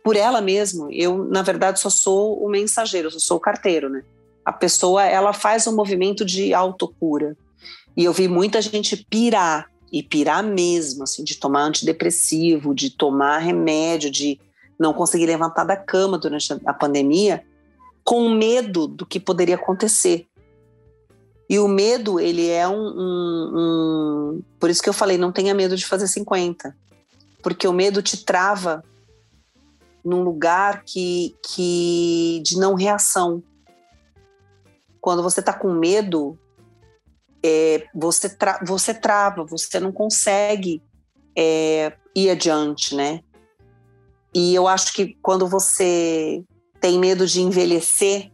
por 0.03 0.17
ela 0.17 0.41
mesma. 0.41 0.89
Eu, 0.91 1.25
na 1.25 1.43
verdade, 1.43 1.81
só 1.81 1.91
sou 1.91 2.43
o 2.45 2.49
mensageiro, 2.49 3.11
só 3.11 3.19
sou 3.19 3.37
o 3.37 3.41
carteiro, 3.41 3.89
né? 3.89 4.03
A 4.45 4.53
pessoa, 4.53 5.05
ela 5.05 5.33
faz 5.33 5.67
um 5.67 5.75
movimento 5.75 6.25
de 6.25 6.53
autocura. 6.53 7.37
E 7.97 8.05
eu 8.05 8.13
vi 8.13 8.27
muita 8.27 8.61
gente 8.61 9.07
pirar, 9.09 9.71
e 9.93 10.03
pirar 10.03 10.43
mesmo, 10.43 11.03
assim, 11.03 11.23
de 11.23 11.37
tomar 11.37 11.65
antidepressivo, 11.65 12.75
de 12.75 12.89
tomar 12.89 13.39
remédio, 13.39 14.11
de 14.11 14.41
não 14.79 14.95
conseguir 14.95 15.27
levantar 15.27 15.65
da 15.65 15.77
cama 15.77 16.19
durante 16.19 16.51
a 16.65 16.73
pandemia, 16.73 17.45
com 18.03 18.31
medo 18.31 18.87
do 18.87 19.05
que 19.05 19.21
poderia 19.21 19.55
acontecer. 19.55 20.27
E 21.49 21.59
o 21.59 21.69
medo, 21.69 22.19
ele 22.19 22.49
é 22.49 22.67
um, 22.67 22.75
um, 22.75 23.53
um, 23.55 24.43
Por 24.59 24.71
isso 24.71 24.83
que 24.83 24.89
eu 24.89 24.95
falei, 24.95 25.19
não 25.19 25.31
tenha 25.31 25.53
medo 25.53 25.77
de 25.77 25.85
fazer 25.85 26.09
50. 26.09 26.75
Porque 27.43 27.69
o 27.69 27.73
medo 27.73 28.01
te 28.01 28.25
trava 28.25 28.83
num 30.05 30.23
lugar 30.23 30.85
que, 30.85 31.37
que 31.47 32.43
de 32.45 32.59
não 32.59 32.75
reação. 32.75 33.43
Quando 35.01 35.23
você 35.23 35.41
está 35.41 35.53
com 35.53 35.73
medo, 35.73 36.39
é, 37.45 37.87
você, 37.95 38.29
tra 38.29 38.61
você 38.65 38.95
trava, 38.95 39.45
você 39.45 39.81
não 39.81 39.93
consegue 39.93 40.83
é, 41.37 41.93
ir 42.15 42.31
adiante, 42.31 42.95
né? 42.95 43.21
E 44.35 44.55
eu 44.55 44.67
acho 44.67 44.93
que 44.93 45.15
quando 45.23 45.47
você 45.47 46.43
tem 46.81 46.99
medo 46.99 47.27
de 47.27 47.41
envelhecer, 47.41 48.33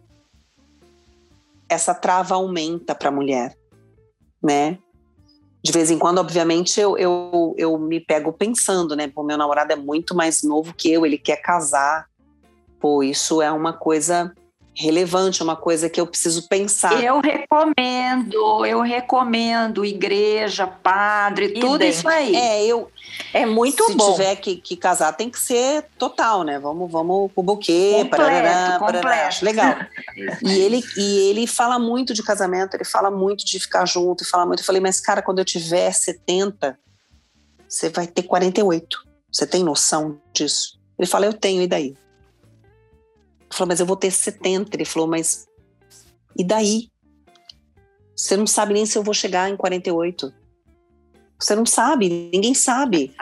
essa 1.69 1.95
trava 1.95 2.35
aumenta 2.35 2.95
para 2.95 3.09
a 3.09 3.13
mulher, 3.13 3.57
né? 4.43 4.79
De 5.69 5.73
vez 5.73 5.91
em 5.91 5.99
quando, 5.99 6.17
obviamente, 6.17 6.81
eu, 6.81 6.97
eu, 6.97 7.55
eu 7.59 7.79
me 7.79 8.01
pego 8.01 8.33
pensando, 8.33 8.97
né? 8.97 9.13
O 9.15 9.23
meu 9.23 9.37
namorado 9.37 9.71
é 9.71 9.77
muito 9.77 10.15
mais 10.15 10.43
novo 10.43 10.73
que 10.73 10.91
eu, 10.91 11.05
ele 11.05 11.19
quer 11.19 11.37
casar. 11.43 12.07
Pô, 12.81 13.03
isso 13.03 13.43
é 13.43 13.53
uma 13.53 13.75
coisa 13.75 14.35
relevante, 14.79 15.43
uma 15.43 15.57
coisa 15.57 15.91
que 15.91 16.01
eu 16.01 16.07
preciso 16.07 16.47
pensar. 16.49 17.03
Eu 17.03 17.21
recomendo, 17.21 18.65
eu 18.65 18.81
recomendo 18.81 19.85
igreja, 19.85 20.69
padre, 20.69 21.49
tudo 21.61 21.83
isso 21.83 22.09
aí. 22.09 22.37
É, 22.37 22.65
eu 22.65 22.89
é 23.35 23.45
muito 23.45 23.85
se 23.85 23.97
bom. 23.97 24.05
Se 24.05 24.13
tiver 24.13 24.37
que, 24.37 24.57
que, 24.57 24.77
casar, 24.77 25.13
tem 25.15 25.29
que 25.29 25.39
ser 25.39 25.85
total, 25.99 26.45
né? 26.45 26.61
Vamos, 26.61 26.91
vamos 26.93 27.33
com 27.35 27.41
o 27.41 27.45
buquê, 27.45 28.05
completo, 28.05 28.17
parará, 28.17 28.79
parará. 28.79 29.31
legal. 29.43 29.75
e 30.45 30.61
ele 30.61 30.81
e 30.97 31.31
ele 31.31 31.47
fala 31.49 31.77
muito 31.77 32.15
de 32.15 32.23
casamento, 32.23 32.75
ele 32.75 32.85
fala 32.85 33.11
muito 33.11 33.45
de 33.45 33.59
ficar 33.59 33.85
junto, 33.85 34.25
fala 34.25 34.47
muito. 34.47 34.61
Eu 34.61 34.67
falei, 34.67 34.81
mas 34.81 35.01
cara, 35.01 35.21
quando 35.21 35.41
eu 35.41 35.45
tiver 35.45 35.91
70, 35.91 36.79
você 37.69 37.89
vai 37.89 38.07
ter 38.07 38.23
48. 38.23 39.05
Você 39.33 39.45
tem 39.45 39.65
noção 39.65 40.21
disso? 40.33 40.79
Ele 40.97 41.09
fala, 41.09 41.27
eu 41.27 41.33
tenho, 41.33 41.63
e 41.63 41.67
daí? 41.67 41.97
Falou, 43.51 43.69
mas 43.69 43.81
eu 43.81 43.87
vou 43.87 43.97
ter 43.97 44.11
70. 44.11 44.77
Ele 44.77 44.85
falou, 44.85 45.09
mas 45.09 45.47
e 46.37 46.45
daí? 46.45 46.89
Você 48.17 48.37
não 48.37 48.47
sabe 48.47 48.75
nem 48.75 48.87
se 48.87 48.97
eu 48.97 49.03
vou 49.03 49.15
chegar 49.15 49.49
em 49.49 49.57
48. 49.57 50.33
Você 51.39 51.55
não 51.55 51.67
sabe, 51.67 52.31
ninguém 52.33 52.55
sabe. 52.55 53.15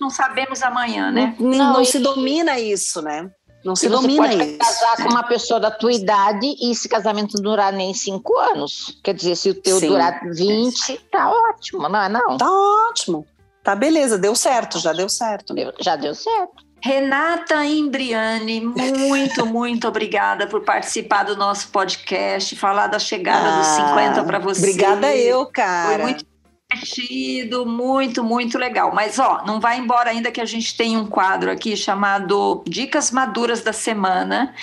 Não 0.00 0.08
sabemos 0.08 0.62
amanhã, 0.62 1.10
né? 1.10 1.34
Não, 1.38 1.50
não, 1.50 1.72
não 1.74 1.84
se 1.84 1.98
domina 1.98 2.58
isso, 2.58 3.02
né? 3.02 3.30
Não 3.64 3.74
se 3.74 3.88
domina 3.88 4.28
você 4.28 4.36
pode 4.36 4.50
isso. 4.50 4.58
casar 4.58 4.96
com 5.02 5.10
uma 5.10 5.24
pessoa 5.24 5.58
da 5.58 5.72
tua 5.72 5.92
idade 5.92 6.46
e 6.60 6.70
esse 6.70 6.88
casamento 6.88 7.34
não 7.34 7.42
durar 7.42 7.72
nem 7.72 7.92
cinco 7.92 8.38
anos. 8.38 9.00
Quer 9.02 9.14
dizer, 9.14 9.34
se 9.34 9.50
o 9.50 9.54
teu 9.54 9.80
Sim. 9.80 9.88
durar 9.88 10.20
20, 10.22 11.00
tá 11.10 11.32
ótimo, 11.32 11.88
não 11.88 12.00
é 12.00 12.08
não? 12.08 12.36
Tá 12.36 12.48
ótimo. 12.48 13.26
Tá 13.64 13.74
beleza, 13.74 14.16
deu 14.16 14.36
certo, 14.36 14.78
já 14.78 14.92
deu 14.92 15.08
certo. 15.08 15.52
Deu, 15.52 15.72
já 15.80 15.96
deu 15.96 16.14
certo. 16.14 16.64
Renata 16.80 17.64
Imbriani, 17.64 18.60
muito, 18.60 19.44
muito 19.46 19.88
obrigada 19.88 20.46
por 20.46 20.62
participar 20.62 21.24
do 21.24 21.36
nosso 21.36 21.68
podcast, 21.68 22.54
falar 22.56 22.86
da 22.86 22.98
chegada 22.98 23.48
ah, 23.48 23.58
dos 23.58 23.66
50 23.66 24.24
para 24.24 24.38
você. 24.38 24.60
Obrigada 24.60 25.16
eu, 25.16 25.46
cara. 25.46 25.94
Foi 25.94 26.02
muito 26.04 26.26
divertido, 26.70 27.64
muito, 27.64 28.22
muito 28.22 28.58
legal. 28.58 28.92
Mas, 28.94 29.18
ó, 29.18 29.42
não 29.46 29.60
vai 29.60 29.78
embora 29.78 30.10
ainda 30.10 30.30
que 30.30 30.40
a 30.40 30.44
gente 30.44 30.76
tem 30.76 30.96
um 30.96 31.06
quadro 31.06 31.50
aqui 31.50 31.76
chamado 31.76 32.62
Dicas 32.66 33.10
Maduras 33.10 33.62
da 33.62 33.72
Semana. 33.72 34.54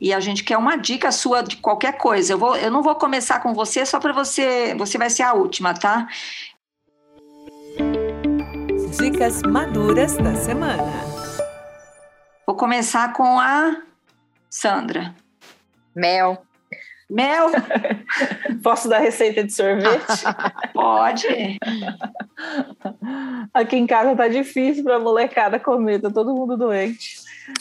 E 0.00 0.12
a 0.12 0.20
gente 0.20 0.44
quer 0.44 0.58
uma 0.58 0.76
dica 0.76 1.10
sua 1.12 1.42
de 1.42 1.56
qualquer 1.56 1.96
coisa. 1.96 2.32
Eu, 2.32 2.38
vou, 2.38 2.56
eu 2.56 2.70
não 2.70 2.82
vou 2.82 2.94
começar 2.96 3.40
com 3.40 3.54
você 3.54 3.86
só 3.86 3.98
para 3.98 4.12
você. 4.12 4.74
Você 4.76 4.98
vai 4.98 5.08
ser 5.08 5.22
a 5.22 5.32
última, 5.32 5.72
tá? 5.74 6.06
Dicas 8.98 9.42
Maduras 9.42 10.16
da 10.16 10.34
Semana. 10.34 11.21
Vou 12.46 12.56
começar 12.56 13.12
com 13.12 13.38
a 13.38 13.82
Sandra. 14.50 15.14
Mel. 15.94 16.42
Mel? 17.08 17.50
Posso 18.62 18.88
dar 18.88 18.98
receita 18.98 19.44
de 19.44 19.52
sorvete? 19.52 20.24
Pode. 20.74 21.58
Aqui 23.54 23.76
em 23.76 23.86
casa 23.86 24.16
tá 24.16 24.26
difícil 24.26 24.82
para 24.82 24.98
molecada 24.98 25.60
comer, 25.60 26.00
tá 26.00 26.10
todo 26.10 26.34
mundo 26.34 26.56
doente. 26.56 27.20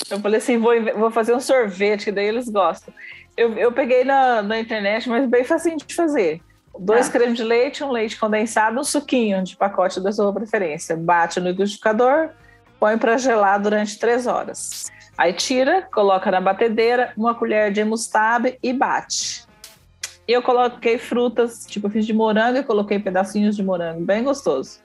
Eu 0.10 0.20
falei 0.20 0.40
assim, 0.40 0.58
vou, 0.58 0.74
vou 0.98 1.12
fazer 1.12 1.36
um 1.36 1.40
sorvete, 1.40 2.06
que 2.06 2.12
daí 2.12 2.28
eles 2.28 2.50
gostam. 2.50 2.94
Eu, 3.38 3.54
eu 3.58 3.72
peguei 3.72 4.04
na, 4.04 4.42
na 4.42 4.60
internet, 4.60 5.08
mas 5.08 5.30
bem 5.30 5.44
facinho 5.44 5.78
de 5.78 5.94
fazer. 5.94 6.42
Dois 6.80 7.08
ah. 7.08 7.12
cremes 7.12 7.38
de 7.38 7.44
leite, 7.44 7.84
um 7.84 7.92
leite 7.92 8.20
condensado, 8.20 8.80
um 8.80 8.84
suquinho 8.84 9.44
de 9.44 9.56
pacote 9.56 10.00
da 10.00 10.12
sua 10.12 10.34
preferência. 10.34 10.96
Bate 10.98 11.40
no 11.40 11.50
liquidificador, 11.50 12.32
põe 12.82 12.98
para 12.98 13.16
gelar 13.16 13.62
durante 13.62 14.00
três 14.00 14.26
horas. 14.26 14.92
Aí 15.16 15.34
tira, 15.34 15.88
coloca 15.94 16.32
na 16.32 16.42
batedeira, 16.42 17.14
uma 17.16 17.36
colher 17.36 17.72
de 17.72 17.84
mostarda 17.84 18.58
e 18.62 18.74
bate. 18.74 19.44
E 20.28 20.34
eu 20.34 20.42
coloquei 20.42 20.98
frutas, 20.98 21.64
tipo 21.68 21.86
eu 21.86 21.92
fiz 21.92 22.08
de 22.08 22.14
morango 22.14 22.58
e 22.58 22.64
coloquei 22.64 22.98
pedacinhos 22.98 23.56
de 23.56 23.62
morango, 23.62 24.02
bem 24.02 24.24
gostoso. 24.24 24.80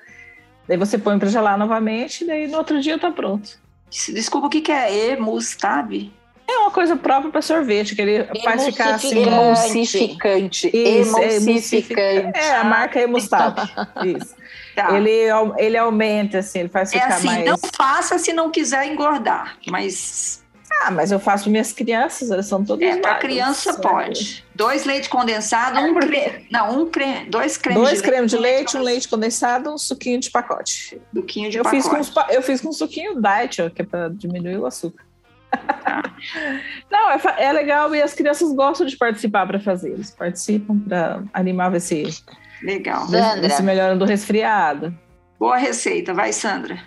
Daí 0.68 0.76
você 0.76 0.98
põe 0.98 1.18
para 1.18 1.30
gelar 1.30 1.56
novamente, 1.56 2.22
e 2.22 2.26
daí 2.26 2.46
no 2.46 2.58
outro 2.58 2.82
dia 2.82 2.98
tá 2.98 3.10
pronto. 3.10 3.58
Desculpa, 3.90 4.48
o 4.48 4.50
que, 4.50 4.60
que 4.60 4.72
é 4.72 5.12
emulstab? 5.12 6.12
É 6.48 6.58
uma 6.58 6.70
coisa 6.70 6.96
própria 6.96 7.30
para 7.30 7.40
sorvete, 7.40 7.96
que 7.96 8.02
ele 8.02 8.24
faz 8.42 8.66
ficar 8.66 8.96
assim. 8.96 9.22
Emulsificante. 9.22 10.68
Isso, 10.68 11.18
é 11.18 11.36
emulsificante. 11.36 12.38
É, 12.38 12.56
a 12.56 12.64
marca 12.64 13.00
é 13.00 13.04
Emustab. 13.04 13.56
Isso. 14.04 14.36
Tá. 14.76 14.94
Ele, 14.94 15.26
ele 15.56 15.76
aumenta, 15.78 16.40
assim, 16.40 16.58
ele 16.60 16.68
faz 16.68 16.92
é 16.92 17.00
ficar 17.00 17.14
assim, 17.14 17.26
mais. 17.26 17.46
Não 17.46 17.56
faça 17.56 18.18
se 18.18 18.30
não 18.34 18.50
quiser 18.50 18.84
engordar, 18.86 19.56
mas. 19.68 20.44
Ah, 20.82 20.90
mas 20.90 21.10
eu 21.10 21.18
faço 21.18 21.48
minhas 21.48 21.72
crianças, 21.72 22.30
elas 22.30 22.44
são 22.44 22.62
todas. 22.62 22.86
É, 22.86 22.98
para 22.98 23.14
criança 23.14 23.80
pode. 23.80 24.44
Dois 24.54 24.84
leite 24.84 25.08
condensado, 25.08 25.80
um 25.80 25.94
creme. 25.94 26.46
Não, 26.50 26.82
um 26.82 26.90
creme, 26.90 27.30
dois 27.30 27.56
cremes 27.56 27.82
Dois 27.82 28.02
de 28.02 28.04
cremes 28.06 28.30
de 28.30 28.36
leite, 28.36 28.76
um 28.76 28.82
leite 28.82 29.08
condensado, 29.08 29.72
um 29.72 29.78
suquinho 29.78 30.20
de 30.20 30.30
pacote. 30.30 31.00
Suquinho 31.14 31.50
de 31.50 31.56
eu 31.56 31.64
pacote. 31.64 31.82
Fiz 31.82 32.10
com, 32.10 32.20
eu 32.30 32.42
fiz 32.42 32.60
com 32.60 32.70
suquinho 32.70 33.18
diet, 33.18 33.70
que 33.74 33.80
é 33.80 33.84
para 33.86 34.10
diminuir 34.10 34.58
o 34.58 34.66
açúcar. 34.66 35.06
Não, 36.90 37.10
é, 37.10 37.20
é, 37.38 37.52
legal 37.52 37.94
e 37.94 38.02
as 38.02 38.12
crianças 38.12 38.52
gostam 38.52 38.86
de 38.86 38.94
participar 38.98 39.46
para 39.46 39.58
fazer. 39.58 39.92
Eles 39.92 40.10
participam 40.10 40.78
para 40.80 41.22
animar 41.32 41.74
esse. 41.74 42.22
Legal. 42.62 43.06
Sandra. 43.06 43.46
Esse 43.46 43.62
melhora 43.62 43.96
do 43.96 44.04
resfriado. 44.04 44.94
Boa 45.38 45.56
receita, 45.56 46.14
vai, 46.14 46.32
Sandra. 46.32 46.78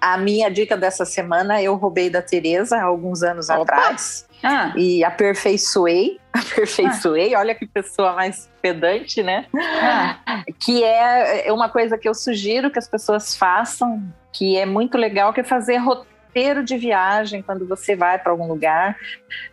A 0.00 0.18
minha 0.18 0.50
dica 0.50 0.76
dessa 0.76 1.04
semana 1.04 1.62
eu 1.62 1.76
roubei 1.76 2.10
da 2.10 2.20
Tereza 2.20 2.76
há 2.76 2.82
alguns 2.82 3.22
anos 3.22 3.48
Opa. 3.48 3.62
atrás 3.62 4.26
ah. 4.42 4.72
e 4.76 5.04
aperfeiçoei. 5.04 6.20
Aperfeiçoei, 6.32 7.34
ah. 7.34 7.40
olha 7.40 7.54
que 7.54 7.66
pessoa 7.66 8.14
mais 8.14 8.50
pedante, 8.60 9.22
né? 9.22 9.46
Ah. 9.54 10.42
Que 10.58 10.82
é, 10.82 11.46
é 11.46 11.52
uma 11.52 11.68
coisa 11.68 11.98
que 11.98 12.08
eu 12.08 12.14
sugiro 12.14 12.70
que 12.70 12.78
as 12.78 12.88
pessoas 12.88 13.36
façam, 13.36 14.02
que 14.32 14.56
é 14.56 14.64
muito 14.64 14.96
legal, 14.96 15.32
que 15.32 15.40
é 15.40 15.44
fazer 15.44 15.76
roteiro 15.76 16.11
roteiro 16.32 16.64
de 16.64 16.78
viagem 16.78 17.42
quando 17.42 17.66
você 17.68 17.94
vai 17.94 18.18
para 18.18 18.32
algum 18.32 18.48
lugar, 18.48 18.96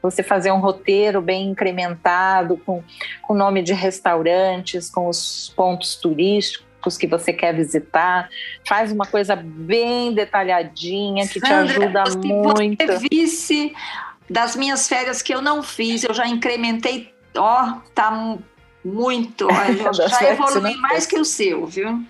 você 0.01 0.23
fazer 0.23 0.51
um 0.51 0.59
roteiro 0.59 1.21
bem 1.21 1.49
incrementado, 1.49 2.57
com 2.65 2.81
o 3.27 3.33
nome 3.33 3.61
de 3.61 3.73
restaurantes, 3.73 4.89
com 4.89 5.09
os 5.09 5.53
pontos 5.55 5.97
turísticos 5.97 6.97
que 6.97 7.05
você 7.05 7.33
quer 7.33 7.53
visitar, 7.53 8.29
faz 8.65 8.91
uma 8.93 9.05
coisa 9.05 9.35
bem 9.35 10.13
detalhadinha 10.13 11.27
que 11.27 11.41
Sandra, 11.41 11.65
te 11.65 11.83
ajuda 11.83 12.05
se 12.11 12.17
muito. 12.17 12.85
Você 12.85 13.09
visse 13.09 13.73
das 14.29 14.55
minhas 14.55 14.87
férias 14.87 15.21
que 15.21 15.33
eu 15.33 15.41
não 15.41 15.61
fiz, 15.61 16.05
eu 16.05 16.13
já 16.13 16.25
incrementei, 16.25 17.13
ó, 17.35 17.79
tá 17.93 18.37
muito, 18.85 19.47
ó, 19.47 19.91
já 19.91 20.31
evolui 20.31 20.75
mais 20.77 21.05
que 21.05 21.19
o 21.19 21.25
seu, 21.25 21.65
viu? 21.65 22.01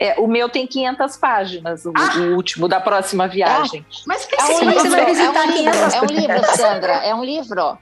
É, 0.00 0.18
o 0.18 0.26
meu 0.26 0.48
tem 0.48 0.66
500 0.66 1.16
páginas, 1.16 1.84
o, 1.84 1.92
ah. 1.94 2.18
o 2.18 2.34
último 2.34 2.66
da 2.66 2.80
próxima 2.80 3.28
viagem. 3.28 3.84
Ah, 3.88 3.96
mas 4.06 4.24
que 4.24 4.34
é 4.34 4.44
um 4.44 4.60
livro, 4.60 4.80
você 4.80 4.88
vai 4.88 5.06
visitar 5.06 5.34
é 5.34 5.46
um 5.46 5.50
livro, 5.50 5.78
é 5.78 6.00
um 6.00 6.06
livro, 6.06 6.56
Sandra, 6.56 6.92
é 6.92 7.14
um 7.14 7.24
livro. 7.24 7.78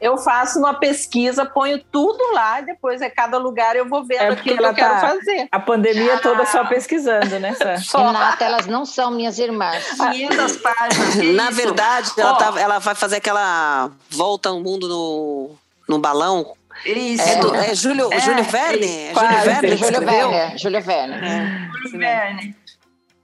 Eu 0.00 0.16
faço 0.16 0.58
uma 0.58 0.74
pesquisa, 0.74 1.44
ponho 1.44 1.78
tudo 1.92 2.32
lá, 2.32 2.60
e 2.60 2.64
depois 2.64 3.02
é 3.02 3.10
cada 3.10 3.36
lugar 3.36 3.76
eu 3.76 3.86
vou 3.86 4.02
vendo 4.02 4.22
é 4.22 4.28
aquilo 4.30 4.56
que 4.56 4.64
eu 4.64 4.74
quero 4.74 4.94
tá 4.94 5.00
fazer. 5.00 5.48
A 5.52 5.60
pandemia 5.60 6.14
ah. 6.14 6.18
toda 6.20 6.46
só 6.46 6.64
pesquisando, 6.64 7.38
né, 7.38 7.54
Sandra? 7.54 7.76
Renata, 8.06 8.44
elas 8.44 8.66
não 8.66 8.86
são 8.86 9.10
minhas 9.10 9.38
irmãs. 9.38 9.84
500 9.90 10.56
páginas. 10.56 11.34
Na 11.34 11.50
verdade, 11.50 12.12
ela, 12.16 12.34
tá, 12.34 12.58
ela 12.58 12.78
vai 12.78 12.94
fazer 12.94 13.16
aquela 13.16 13.90
volta 14.08 14.48
ao 14.48 14.60
mundo 14.60 14.88
no, 14.88 15.50
no 15.86 15.98
balão 15.98 16.54
isso. 16.84 17.28
É, 17.28 17.36
do, 17.36 17.54
é 17.54 17.74
Júlio, 17.74 18.12
é, 18.12 18.20
Júlio 18.20 18.44
Verne? 18.44 18.86
É, 18.86 19.14
Júlio 19.14 19.44
Verne? 19.44 19.76
Júlio 19.76 20.00
Verne. 20.00 20.58
Júlio 20.58 20.82
Verne. 20.82 21.14
É. 21.14 21.70
Júlio 21.82 21.98
Verne. 21.98 22.56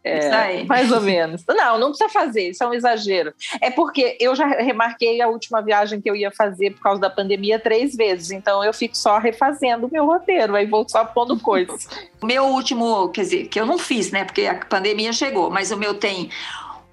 É, 0.09 0.63
mais 0.63 0.93
ou 0.93 1.01
menos. 1.01 1.43
Não, 1.49 1.81
não 1.81 1.89
precisa 1.89 2.09
fazer, 2.09 2.51
isso 2.51 2.63
é 2.63 2.69
um 2.69 2.73
exagero. 2.73 3.35
É 3.61 3.73
porque 3.73 4.17
eu 4.21 4.37
já 4.37 4.47
remarquei 4.47 5.21
a 5.21 5.27
última 5.27 5.61
viagem 5.61 6.01
que 6.01 6.09
eu 6.09 6.15
ia 6.15 6.31
fazer 6.31 6.71
por 6.75 6.81
causa 6.81 7.01
da 7.01 7.11
pandemia 7.11 7.59
três 7.59 7.97
vezes, 7.97 8.31
então 8.31 8.63
eu 8.63 8.73
fico 8.73 8.97
só 8.97 9.19
refazendo 9.19 9.89
o 9.89 9.91
meu 9.91 10.07
roteiro, 10.07 10.55
aí 10.55 10.65
vou 10.65 10.89
só 10.89 11.05
pondo 11.05 11.37
coisas. 11.41 11.89
o 12.23 12.27
meu 12.27 12.45
último, 12.45 13.09
quer 13.09 13.23
dizer, 13.23 13.49
que 13.49 13.59
eu 13.59 13.67
não 13.67 13.79
fiz, 13.79 14.13
né, 14.13 14.25
porque 14.25 14.47
a 14.47 14.55
pandemia 14.55 15.13
chegou, 15.13 15.51
mas 15.51 15.73
o 15.73 15.77
meu 15.77 15.95
tem 15.95 16.31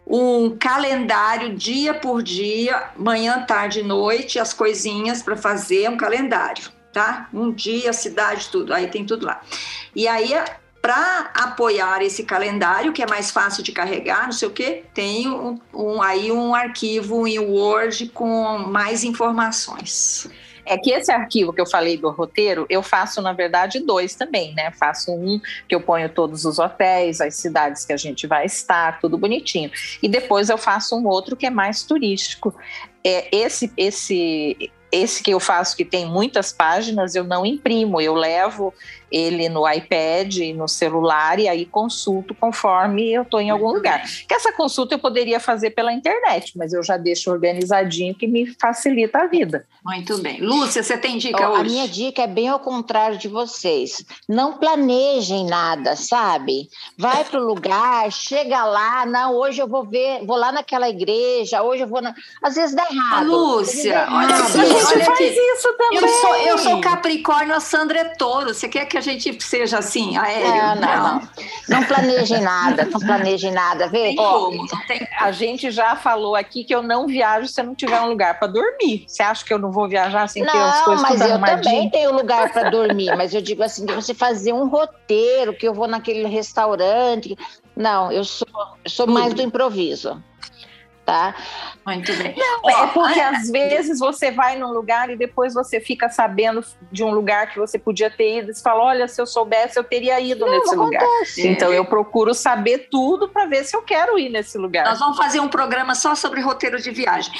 um 0.06 0.56
calendário 0.58 1.56
dia 1.56 1.93
por 1.93 2.22
dia, 2.22 2.91
manhã, 2.97 3.45
tarde 3.45 3.80
e 3.80 3.84
noite, 3.84 4.39
as 4.39 4.54
coisinhas 4.54 5.22
para 5.22 5.36
fazer, 5.36 5.89
um 5.89 5.97
calendário, 5.97 6.66
tá? 6.91 7.30
Um 7.34 7.51
dia, 7.51 7.93
cidade, 7.93 8.49
tudo, 8.49 8.74
aí 8.74 8.88
tem 8.88 9.06
tudo 9.06 9.26
lá. 9.26 9.41
E 9.95 10.08
aí, 10.08 10.34
para 10.82 11.32
apoiar 11.34 12.01
esse 12.01 12.24
calendário, 12.24 12.91
que 12.91 13.01
é 13.01 13.08
mais 13.08 13.32
fácil 13.32 13.64
de 13.64 13.72
carregar, 13.72 14.26
não 14.26 14.34
sei 14.34 14.49
o 14.49 14.51
quê, 14.51 14.84
tem 14.93 15.30
um, 15.30 15.58
um, 15.74 16.01
aí 16.01 16.32
um 16.32 16.54
arquivo 16.54 17.26
em 17.26 17.39
Word 17.39 18.10
com 18.10 18.58
mais 18.60 19.06
informações. 19.06 20.30
É 20.66 20.78
que 20.78 20.91
esse 20.91 21.11
arquivo 21.11 21.51
que 21.51 21.59
eu 21.59 21.66
falei 21.66 21.97
do 21.97 22.09
roteiro, 22.09 22.66
eu 22.70 22.82
faço, 22.82 23.22
na 23.22 23.34
verdade, 23.34 23.80
dois 23.80 24.16
também, 24.16 24.53
né? 24.53 24.72
Faço 24.72 25.11
um 25.11 25.39
que 25.68 25.76
eu 25.76 25.82
ponho 25.82 26.07
todos 26.09 26.45
os 26.45 26.59
hotéis, 26.59 27.22
as 27.22 27.36
cidades 27.36 27.86
que 27.86 27.93
a 27.93 27.97
gente 27.97 28.28
vai 28.28 28.45
estar, 28.45 28.99
tudo 28.99 29.18
bonitinho. 29.18 29.72
E 30.01 30.07
depois 30.07 30.49
eu 30.49 30.57
faço 30.57 30.95
um 30.95 31.07
outro 31.07 31.36
que 31.36 31.45
é 31.45 31.49
mais 31.49 31.84
turístico. 31.84 32.55
É, 33.03 33.28
esse, 33.36 33.72
esse, 33.76 34.72
esse 34.94 35.24
que 35.24 35.32
eu 35.32 35.39
faço, 35.39 35.76
que 35.76 35.84
tem 35.84 36.06
muitas 36.06 36.54
páginas, 36.54 37.16
eu 37.16 37.24
não 37.24 37.44
imprimo, 37.44 38.00
eu 38.00 38.14
levo 38.14 38.72
ele 39.14 39.48
no 39.48 39.70
iPad, 39.70 40.39
no 40.56 40.68
celular 40.68 41.38
e 41.39 41.48
aí 41.48 41.68
consulto 41.68 42.34
conforme 42.34 43.14
eu 43.14 43.22
estou 43.22 43.39
em 43.39 43.52
algum 43.52 43.72
lugar. 43.72 44.04
Que 44.28 44.34
essa 44.34 44.52
consulta 44.52 44.96
eu 44.96 45.00
poderia 45.00 45.39
fazer 45.39 45.70
pela 45.70 45.94
internet, 45.94 46.58
mas 46.58 46.74
eu 46.74 46.82
já 46.82 46.98
deixo 46.98 47.30
organizadinho 47.30 48.16
que 48.16 48.26
me 48.26 48.48
facilita 48.60 49.20
a 49.20 49.28
vida. 49.28 49.68
Muito 49.86 50.18
bem. 50.18 50.41
Lúcia, 50.41 50.82
você 50.82 50.98
tem 50.98 51.20
dica 51.20 51.48
oh, 51.48 51.54
hoje? 51.54 51.62
A 51.62 51.64
minha 51.64 51.88
dica 51.88 52.24
é 52.24 52.28
bem 52.28 52.48
ao 52.48 52.60
contrário 52.60 53.18
de 53.20 53.28
vocês. 53.28 54.04
Não 54.28 54.54
planejem 54.54 55.46
nada, 55.46 55.96
sabe? 55.96 56.70
Vai 56.98 57.24
para 57.24 57.39
o 57.39 57.46
lugar, 57.46 58.12
chega 58.12 58.66
lá, 58.66 59.06
não, 59.06 59.36
hoje 59.36 59.62
eu 59.62 59.68
vou 59.68 59.86
ver, 59.86 60.26
vou 60.26 60.38
lá 60.38 60.52
naquela 60.52 60.89
igreja, 60.89 61.62
hoje 61.62 61.84
eu 61.84 61.88
vou 61.88 62.02
na... 62.02 62.16
Às 62.41 62.56
vezes 62.56 62.76
dá 62.76 62.88
errado. 62.89 63.28
Lúcia, 63.28 64.08
olha, 64.10 64.36
a 64.36 64.82
gente 64.84 65.05
faz 65.05 65.19
isso 65.19 65.73
também. 65.77 65.99
Eu 65.99 66.07
sou, 66.07 66.36
eu 66.36 66.57
sou 66.57 66.81
Capricórnio, 66.81 67.55
a 67.55 67.59
Sandra 67.59 67.99
é 67.99 68.03
touro. 68.03 68.53
Você 68.53 68.67
quer 68.67 68.86
que 68.86 68.97
a 68.97 69.01
gente 69.01 69.41
seja 69.43 69.79
assim, 69.79 70.17
aéreo. 70.17 70.49
Não, 70.49 70.75
não, 70.75 71.19
não. 71.19 71.29
Não 71.69 71.84
planejem 71.84 72.41
nada, 72.41 72.86
não 72.86 72.99
planejem 72.99 73.51
nada, 73.51 73.88
vê? 73.88 74.15
Ó, 74.17 74.51
a 75.19 75.31
gente 75.31 75.71
já 75.71 75.95
falou 75.95 76.36
aqui 76.36 76.63
que 76.63 76.73
eu 76.73 76.81
não 76.81 77.07
viajo 77.07 77.47
se 77.47 77.59
eu 77.61 77.65
não 77.65 77.75
tiver 77.75 77.99
um 78.01 78.09
lugar 78.09 78.39
para 78.39 78.47
dormir. 78.47 79.05
Você 79.07 79.23
acha 79.23 79.45
que 79.45 79.53
eu 79.53 79.59
não 79.59 79.71
vou 79.71 79.88
viajar 79.88 80.27
sem 80.27 80.43
não, 80.43 80.51
ter 80.51 80.59
as 80.59 80.81
coisas 80.81 81.03
mas 81.03 81.21
eu 81.21 81.39
também 81.39 81.89
tenho 81.89 82.13
lugar 82.13 82.51
para 82.51 82.69
dormir, 82.69 83.15
mas 83.15 83.34
eu 83.34 83.41
digo 83.41 83.63
assim, 83.63 83.86
de 83.86 83.93
você 83.93 84.13
fazer 84.13 84.53
um 84.53 84.67
roteiro, 84.67 85.53
que 85.53 85.67
eu 85.67 85.73
vou 85.73 85.88
naquele 85.88 86.27
restaurante. 86.27 87.38
Não, 87.75 88.11
eu 88.11 88.23
sou, 88.23 88.47
eu 88.84 88.89
sou 88.89 89.07
mais 89.07 89.34
do 89.34 89.41
improviso 89.41 90.21
tá? 91.06 91.36
Muito 91.86 92.14
bem. 92.16 92.36
Não, 92.38 92.70
é 92.70 92.88
porque 92.88 93.20
às 93.20 93.49
vezes 93.49 93.99
você 93.99 94.32
vai 94.32 94.58
num 94.58 94.72
lugar 94.72 95.10
e 95.10 95.16
depois 95.16 95.54
você 95.54 95.80
fica 95.80 96.10
sabendo 96.10 96.64
de 96.91 97.04
um 97.04 97.12
lugar 97.12 97.51
que 97.51 97.60
você 97.60 97.78
podia 97.78 98.10
ter 98.10 98.39
ido 98.39 98.51
e 98.51 98.54
você 98.54 98.62
fala, 98.62 98.84
olha, 98.84 99.08
se 99.08 99.22
eu 99.22 99.26
soubesse 99.26 99.78
eu 99.78 99.84
teria 99.84 100.20
ido 100.20 100.45
não, 100.45 100.51
nesse 100.51 100.76
lugar. 100.76 101.04
Acontece. 101.04 101.47
Então 101.47 101.74
eu 101.74 101.86
procuro 101.86 102.34
saber 102.34 102.88
tudo 102.89 103.28
para 103.28 103.45
ver 103.45 103.64
se 103.64 103.76
eu 103.76 103.82
quero 103.82 104.18
ir 104.18 104.30
nesse 104.30 104.58
lugar. 104.58 104.86
Nós 104.86 104.99
vamos 104.99 105.18
fazer 105.18 105.39
um 105.39 105.47
programa 105.47 105.95
só 105.95 106.16
sobre 106.16 106.41
roteiro 106.41 106.82
de 106.82 106.91
viagem. 106.91 107.34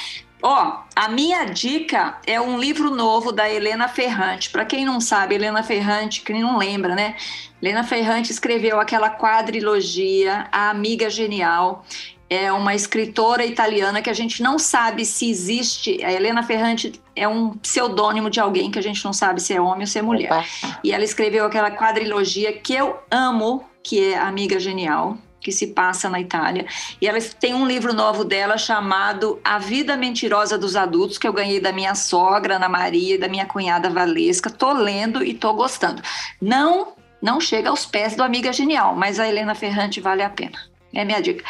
Ó, 0.46 0.82
a 0.94 1.08
minha 1.08 1.46
dica 1.46 2.18
é 2.28 2.40
um 2.40 2.60
livro 2.60 2.90
novo 2.90 3.32
da 3.32 3.50
Helena 3.50 3.88
Ferrante. 3.88 4.50
Para 4.50 4.66
quem 4.66 4.84
não 4.84 5.00
sabe, 5.00 5.36
Helena 5.36 5.64
Ferrante, 5.64 6.20
quem 6.20 6.42
não 6.42 6.58
lembra, 6.58 6.94
né? 6.94 7.16
Helena 7.62 7.82
Ferrante 7.82 8.30
escreveu 8.30 8.78
aquela 8.78 9.10
quadrilogia 9.10 10.50
A 10.52 10.70
Amiga 10.70 11.10
Genial 11.10 11.86
é 12.34 12.52
uma 12.52 12.74
escritora 12.74 13.46
italiana 13.46 14.02
que 14.02 14.10
a 14.10 14.14
gente 14.14 14.42
não 14.42 14.58
sabe 14.58 15.06
se 15.06 15.30
existe. 15.30 16.04
A 16.04 16.12
Helena 16.12 16.44
Ferrante 16.44 16.94
é 17.16 17.28
um 17.28 17.52
pseudônimo 17.52 18.30
de 18.30 18.40
alguém 18.40 18.72
que 18.72 18.80
a 18.80 18.84
gente 18.84 19.04
não 19.06 19.14
sabe 19.14 19.42
se 19.42 19.54
é 19.54 19.62
homem 19.62 19.82
ou 19.82 19.88
se 19.88 20.00
é 20.00 20.02
mulher. 20.02 20.32
Opa. 20.32 20.80
E 20.84 20.92
ela 20.92 21.04
escreveu 21.04 21.46
aquela 21.46 21.72
quadrilogia 21.72 22.52
que 22.54 22.74
eu 22.74 22.98
amo, 23.12 23.64
que 23.84 24.14
é 24.14 24.18
Amiga 24.18 24.60
Genial, 24.60 25.18
que 25.40 25.52
se 25.52 25.68
passa 25.68 26.10
na 26.10 26.20
Itália. 26.20 26.66
E 27.00 27.08
ela 27.08 27.20
tem 27.40 27.54
um 27.54 27.68
livro 27.68 27.94
novo 27.94 28.24
dela 28.24 28.58
chamado 28.58 29.40
A 29.44 29.60
Vida 29.60 29.98
Mentirosa 29.98 30.58
dos 30.58 30.76
Adultos, 30.76 31.18
que 31.18 31.28
eu 31.28 31.34
ganhei 31.34 31.60
da 31.60 31.72
minha 31.72 31.94
sogra, 31.94 32.56
Ana 32.56 32.70
Maria, 32.70 33.16
e 33.16 33.18
da 33.18 33.28
minha 33.28 33.46
cunhada 33.46 33.90
Valesca. 33.90 34.50
Tô 34.50 34.72
lendo 34.72 35.24
e 35.24 35.34
tô 35.34 35.54
gostando. 35.54 36.02
Não, 36.42 36.94
não 37.22 37.40
chega 37.40 37.70
aos 37.70 37.86
pés 37.86 38.16
do 38.16 38.24
Amiga 38.24 38.54
Genial, 38.54 38.96
mas 38.96 39.20
a 39.20 39.28
Helena 39.28 39.54
Ferrante 39.54 40.00
vale 40.00 40.24
a 40.24 40.30
pena. 40.30 40.58
É 40.94 41.04
minha 41.04 41.22
dica. 41.22 41.44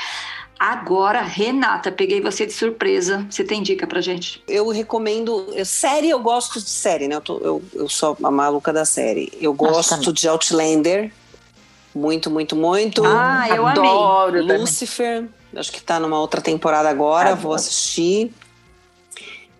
Agora, 0.65 1.21
Renata, 1.21 1.91
peguei 1.91 2.21
você 2.21 2.45
de 2.45 2.53
surpresa. 2.53 3.27
Você 3.29 3.43
tem 3.43 3.61
dica 3.61 3.85
pra 3.85 3.99
gente? 3.99 4.41
Eu 4.47 4.69
recomendo. 4.69 5.45
Série, 5.65 6.09
eu 6.09 6.19
gosto 6.21 6.57
de 6.61 6.69
série, 6.69 7.05
né? 7.05 7.15
Eu, 7.15 7.21
tô, 7.21 7.37
eu, 7.39 7.61
eu 7.73 7.89
sou 7.89 8.17
a 8.23 8.31
maluca 8.31 8.71
da 8.71 8.85
série. 8.85 9.29
Eu 9.41 9.53
gosto 9.53 9.97
Nossa, 9.97 10.13
de 10.13 10.25
Outlander. 10.25 11.11
Muito, 11.93 12.31
muito, 12.31 12.55
muito. 12.55 13.03
Ah, 13.05 13.45
eu 13.49 13.67
Adoro 13.67 14.39
amei. 14.39 14.57
Lucifer. 14.57 15.27
Acho 15.53 15.69
que 15.69 15.83
tá 15.83 15.99
numa 15.99 16.17
outra 16.17 16.39
temporada 16.39 16.89
agora. 16.89 17.31
Adoro. 17.31 17.41
Vou 17.41 17.53
assistir. 17.53 18.33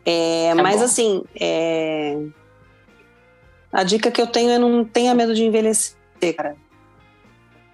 É, 0.05 0.53
tá 0.55 0.63
mas 0.63 0.79
bom. 0.79 0.85
assim, 0.85 1.23
é... 1.37 2.17
a 3.73 3.83
dica 3.83 4.09
que 4.09 4.21
eu 4.21 4.27
tenho 4.27 4.51
é 4.51 4.57
não 4.57 4.85
tenha 4.85 5.13
medo 5.13 5.35
de 5.35 5.43
envelhecer, 5.43 5.97
cara. 6.37 6.55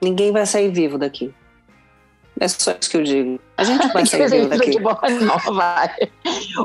Ninguém 0.02 0.32
vai 0.32 0.48
sair 0.48 0.72
vivo 0.72 0.98
daqui. 0.98 1.32
É 2.40 2.48
só 2.48 2.72
isso 2.80 2.90
que 2.90 2.98
eu 2.98 3.04
digo. 3.04 3.40
A 3.58 3.64
gente 3.64 3.88
vai 3.92 4.06
sair 4.06 4.30
vivo 4.30 4.50
daqui. 4.50 4.80
Não 4.80 5.54
vai. 5.54 6.10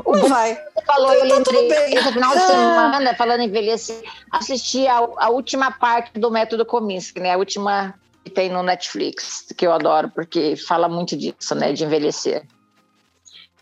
Não 0.05 0.29
vai. 0.29 0.55
Você 0.55 0.85
falou, 0.85 1.13
então, 1.13 1.53
eu 1.53 1.61
lembrei, 1.61 1.93
esse 1.93 2.11
final 2.13 2.31
de 2.31 2.41
ah. 2.41 2.47
semana, 2.47 3.15
falando 3.15 3.41
em 3.41 3.47
envelhecer, 3.47 4.01
assisti 4.31 4.87
a, 4.87 4.97
a 5.17 5.29
última 5.29 5.71
parte 5.71 6.17
do 6.17 6.31
Método 6.31 6.65
Kominsky, 6.65 7.19
né? 7.19 7.33
A 7.33 7.37
última 7.37 7.93
que 8.23 8.31
tem 8.31 8.49
no 8.49 8.63
Netflix, 8.63 9.45
que 9.55 9.67
eu 9.67 9.71
adoro, 9.71 10.09
porque 10.09 10.55
fala 10.55 10.89
muito 10.89 11.15
disso, 11.15 11.53
né? 11.53 11.73
De 11.73 11.83
envelhecer. 11.83 12.43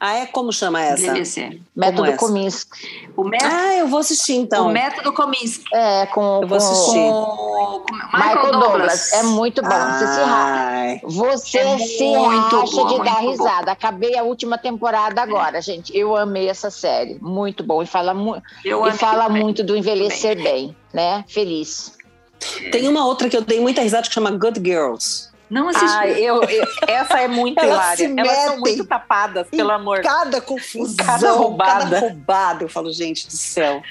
Ah, 0.06 0.16
é? 0.16 0.26
Como 0.26 0.52
chama 0.52 0.82
essa? 0.82 1.02
Envelhecer. 1.02 1.62
Método 1.74 2.10
essa? 2.10 2.18
Kominsky. 2.18 3.10
O 3.16 3.24
método, 3.24 3.56
ah, 3.56 3.76
eu 3.76 3.88
vou 3.88 4.00
assistir 4.00 4.34
então. 4.34 4.68
O 4.68 4.70
Método 4.70 5.14
Kominsky. 5.14 5.64
É, 5.74 6.06
com, 6.08 6.42
eu 6.42 6.48
vou 6.50 6.58
assistir. 6.58 7.00
Com, 7.00 7.86
com 7.88 7.96
Michael, 7.96 8.36
Michael 8.36 8.52
Douglas. 8.52 8.70
Douglas. 8.70 9.14
É 9.14 9.24
muito 9.24 9.62
bom. 9.62 9.70
Você 9.70 10.08
se 10.08 10.20
racha. 10.20 11.02
Você 11.04 11.58
é 11.58 11.78
se 11.78 12.14
racha 12.16 12.76
bom, 12.76 12.88
de 12.88 13.04
dar 13.06 13.20
risada. 13.22 13.66
Bom. 13.68 13.72
Acabei 13.72 14.18
a 14.18 14.24
última 14.24 14.58
temporada 14.58 15.22
agora, 15.22 15.60
é. 15.60 15.62
gente. 15.62 15.98
Eu 15.98 16.18
amei 16.18 16.50
essa 16.50 16.70
série. 16.70 17.18
Muito 17.22 17.64
bom. 17.64 17.82
E 17.82 17.86
fala, 17.86 18.14
mu 18.14 18.42
e 18.66 18.92
fala 18.98 19.30
muito 19.30 19.64
do 19.64 19.74
envelhecer 19.74 20.36
bem. 20.36 20.44
bem, 20.44 20.76
né? 20.94 21.24
Feliz. 21.30 21.94
Tem 22.74 22.90
uma 22.90 23.06
outra 23.06 23.30
que 23.30 23.38
eu 23.38 23.42
dei 23.42 23.62
muita 23.62 23.82
risada 23.82 24.06
que 24.06 24.14
chama 24.14 24.32
Good 24.32 24.60
Girls. 24.62 25.32
Não 25.54 25.70
assisti. 25.70 25.88
Ah, 25.88 26.08
eu, 26.08 26.42
eu, 26.42 26.66
essa 26.88 27.20
é 27.20 27.28
muito 27.28 27.60
Elas 27.62 28.00
hilária. 28.00 28.22
Elas 28.22 28.38
são 28.38 28.60
muito 28.60 28.84
tapadas, 28.86 29.48
pelo 29.50 29.70
amor. 29.70 30.02
Cada 30.02 30.42
confusão, 30.42 31.06
cada 31.06 31.32
roubada. 31.32 31.84
cada 31.84 32.00
roubada. 32.00 32.64
Eu 32.64 32.70
falo, 32.70 32.92
gente 32.92 33.28
do 33.28 33.34
céu. 33.34 33.84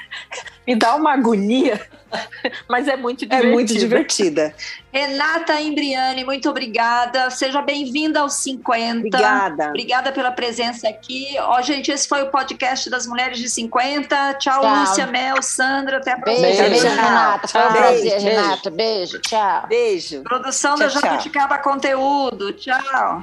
Me 0.67 0.75
dá 0.75 0.97
uma 0.97 1.13
agonia. 1.13 1.81
Mas 2.69 2.89
é 2.89 2.97
muito 2.97 3.21
divertida. 3.27 3.49
É 3.49 3.53
muito 3.53 3.75
divertida. 3.75 4.55
Renata 4.93 5.61
Imbriani, 5.61 6.25
muito 6.25 6.49
obrigada. 6.51 7.31
Seja 7.31 7.63
bem-vinda 7.63 8.21
aos 8.21 8.35
50. 8.35 8.99
Obrigada. 8.99 9.69
Obrigada 9.69 10.13
pela 10.13 10.31
presença 10.31 10.89
aqui. 10.89 11.35
Ó, 11.39 11.61
gente, 11.63 11.91
esse 11.91 12.07
foi 12.07 12.23
o 12.23 12.31
podcast 12.31 12.91
das 12.91 13.07
Mulheres 13.07 13.39
de 13.39 13.49
50. 13.49 14.35
Tchau, 14.35 14.61
tchau. 14.61 14.77
Lúcia, 14.77 15.07
Mel, 15.07 15.43
Sandra. 15.43 15.99
Até 15.99 16.13
a 16.13 16.19
próxima. 16.19 16.47
Beijo, 16.47 16.63
beijo 16.63 16.89
Renata. 16.89 17.49
Foi 17.49 17.61
um 17.61 17.73
prazer, 17.73 18.11
beijo, 18.11 18.27
Renata. 18.27 18.71
Beijo, 18.71 19.19
tchau. 19.21 19.67
Beijo. 19.69 20.23
Produção 20.23 20.77
tchau, 20.77 20.89
da 20.89 21.01
Jabuticaba 21.01 21.59
Conteúdo. 21.59 22.53
Tchau. 22.53 23.23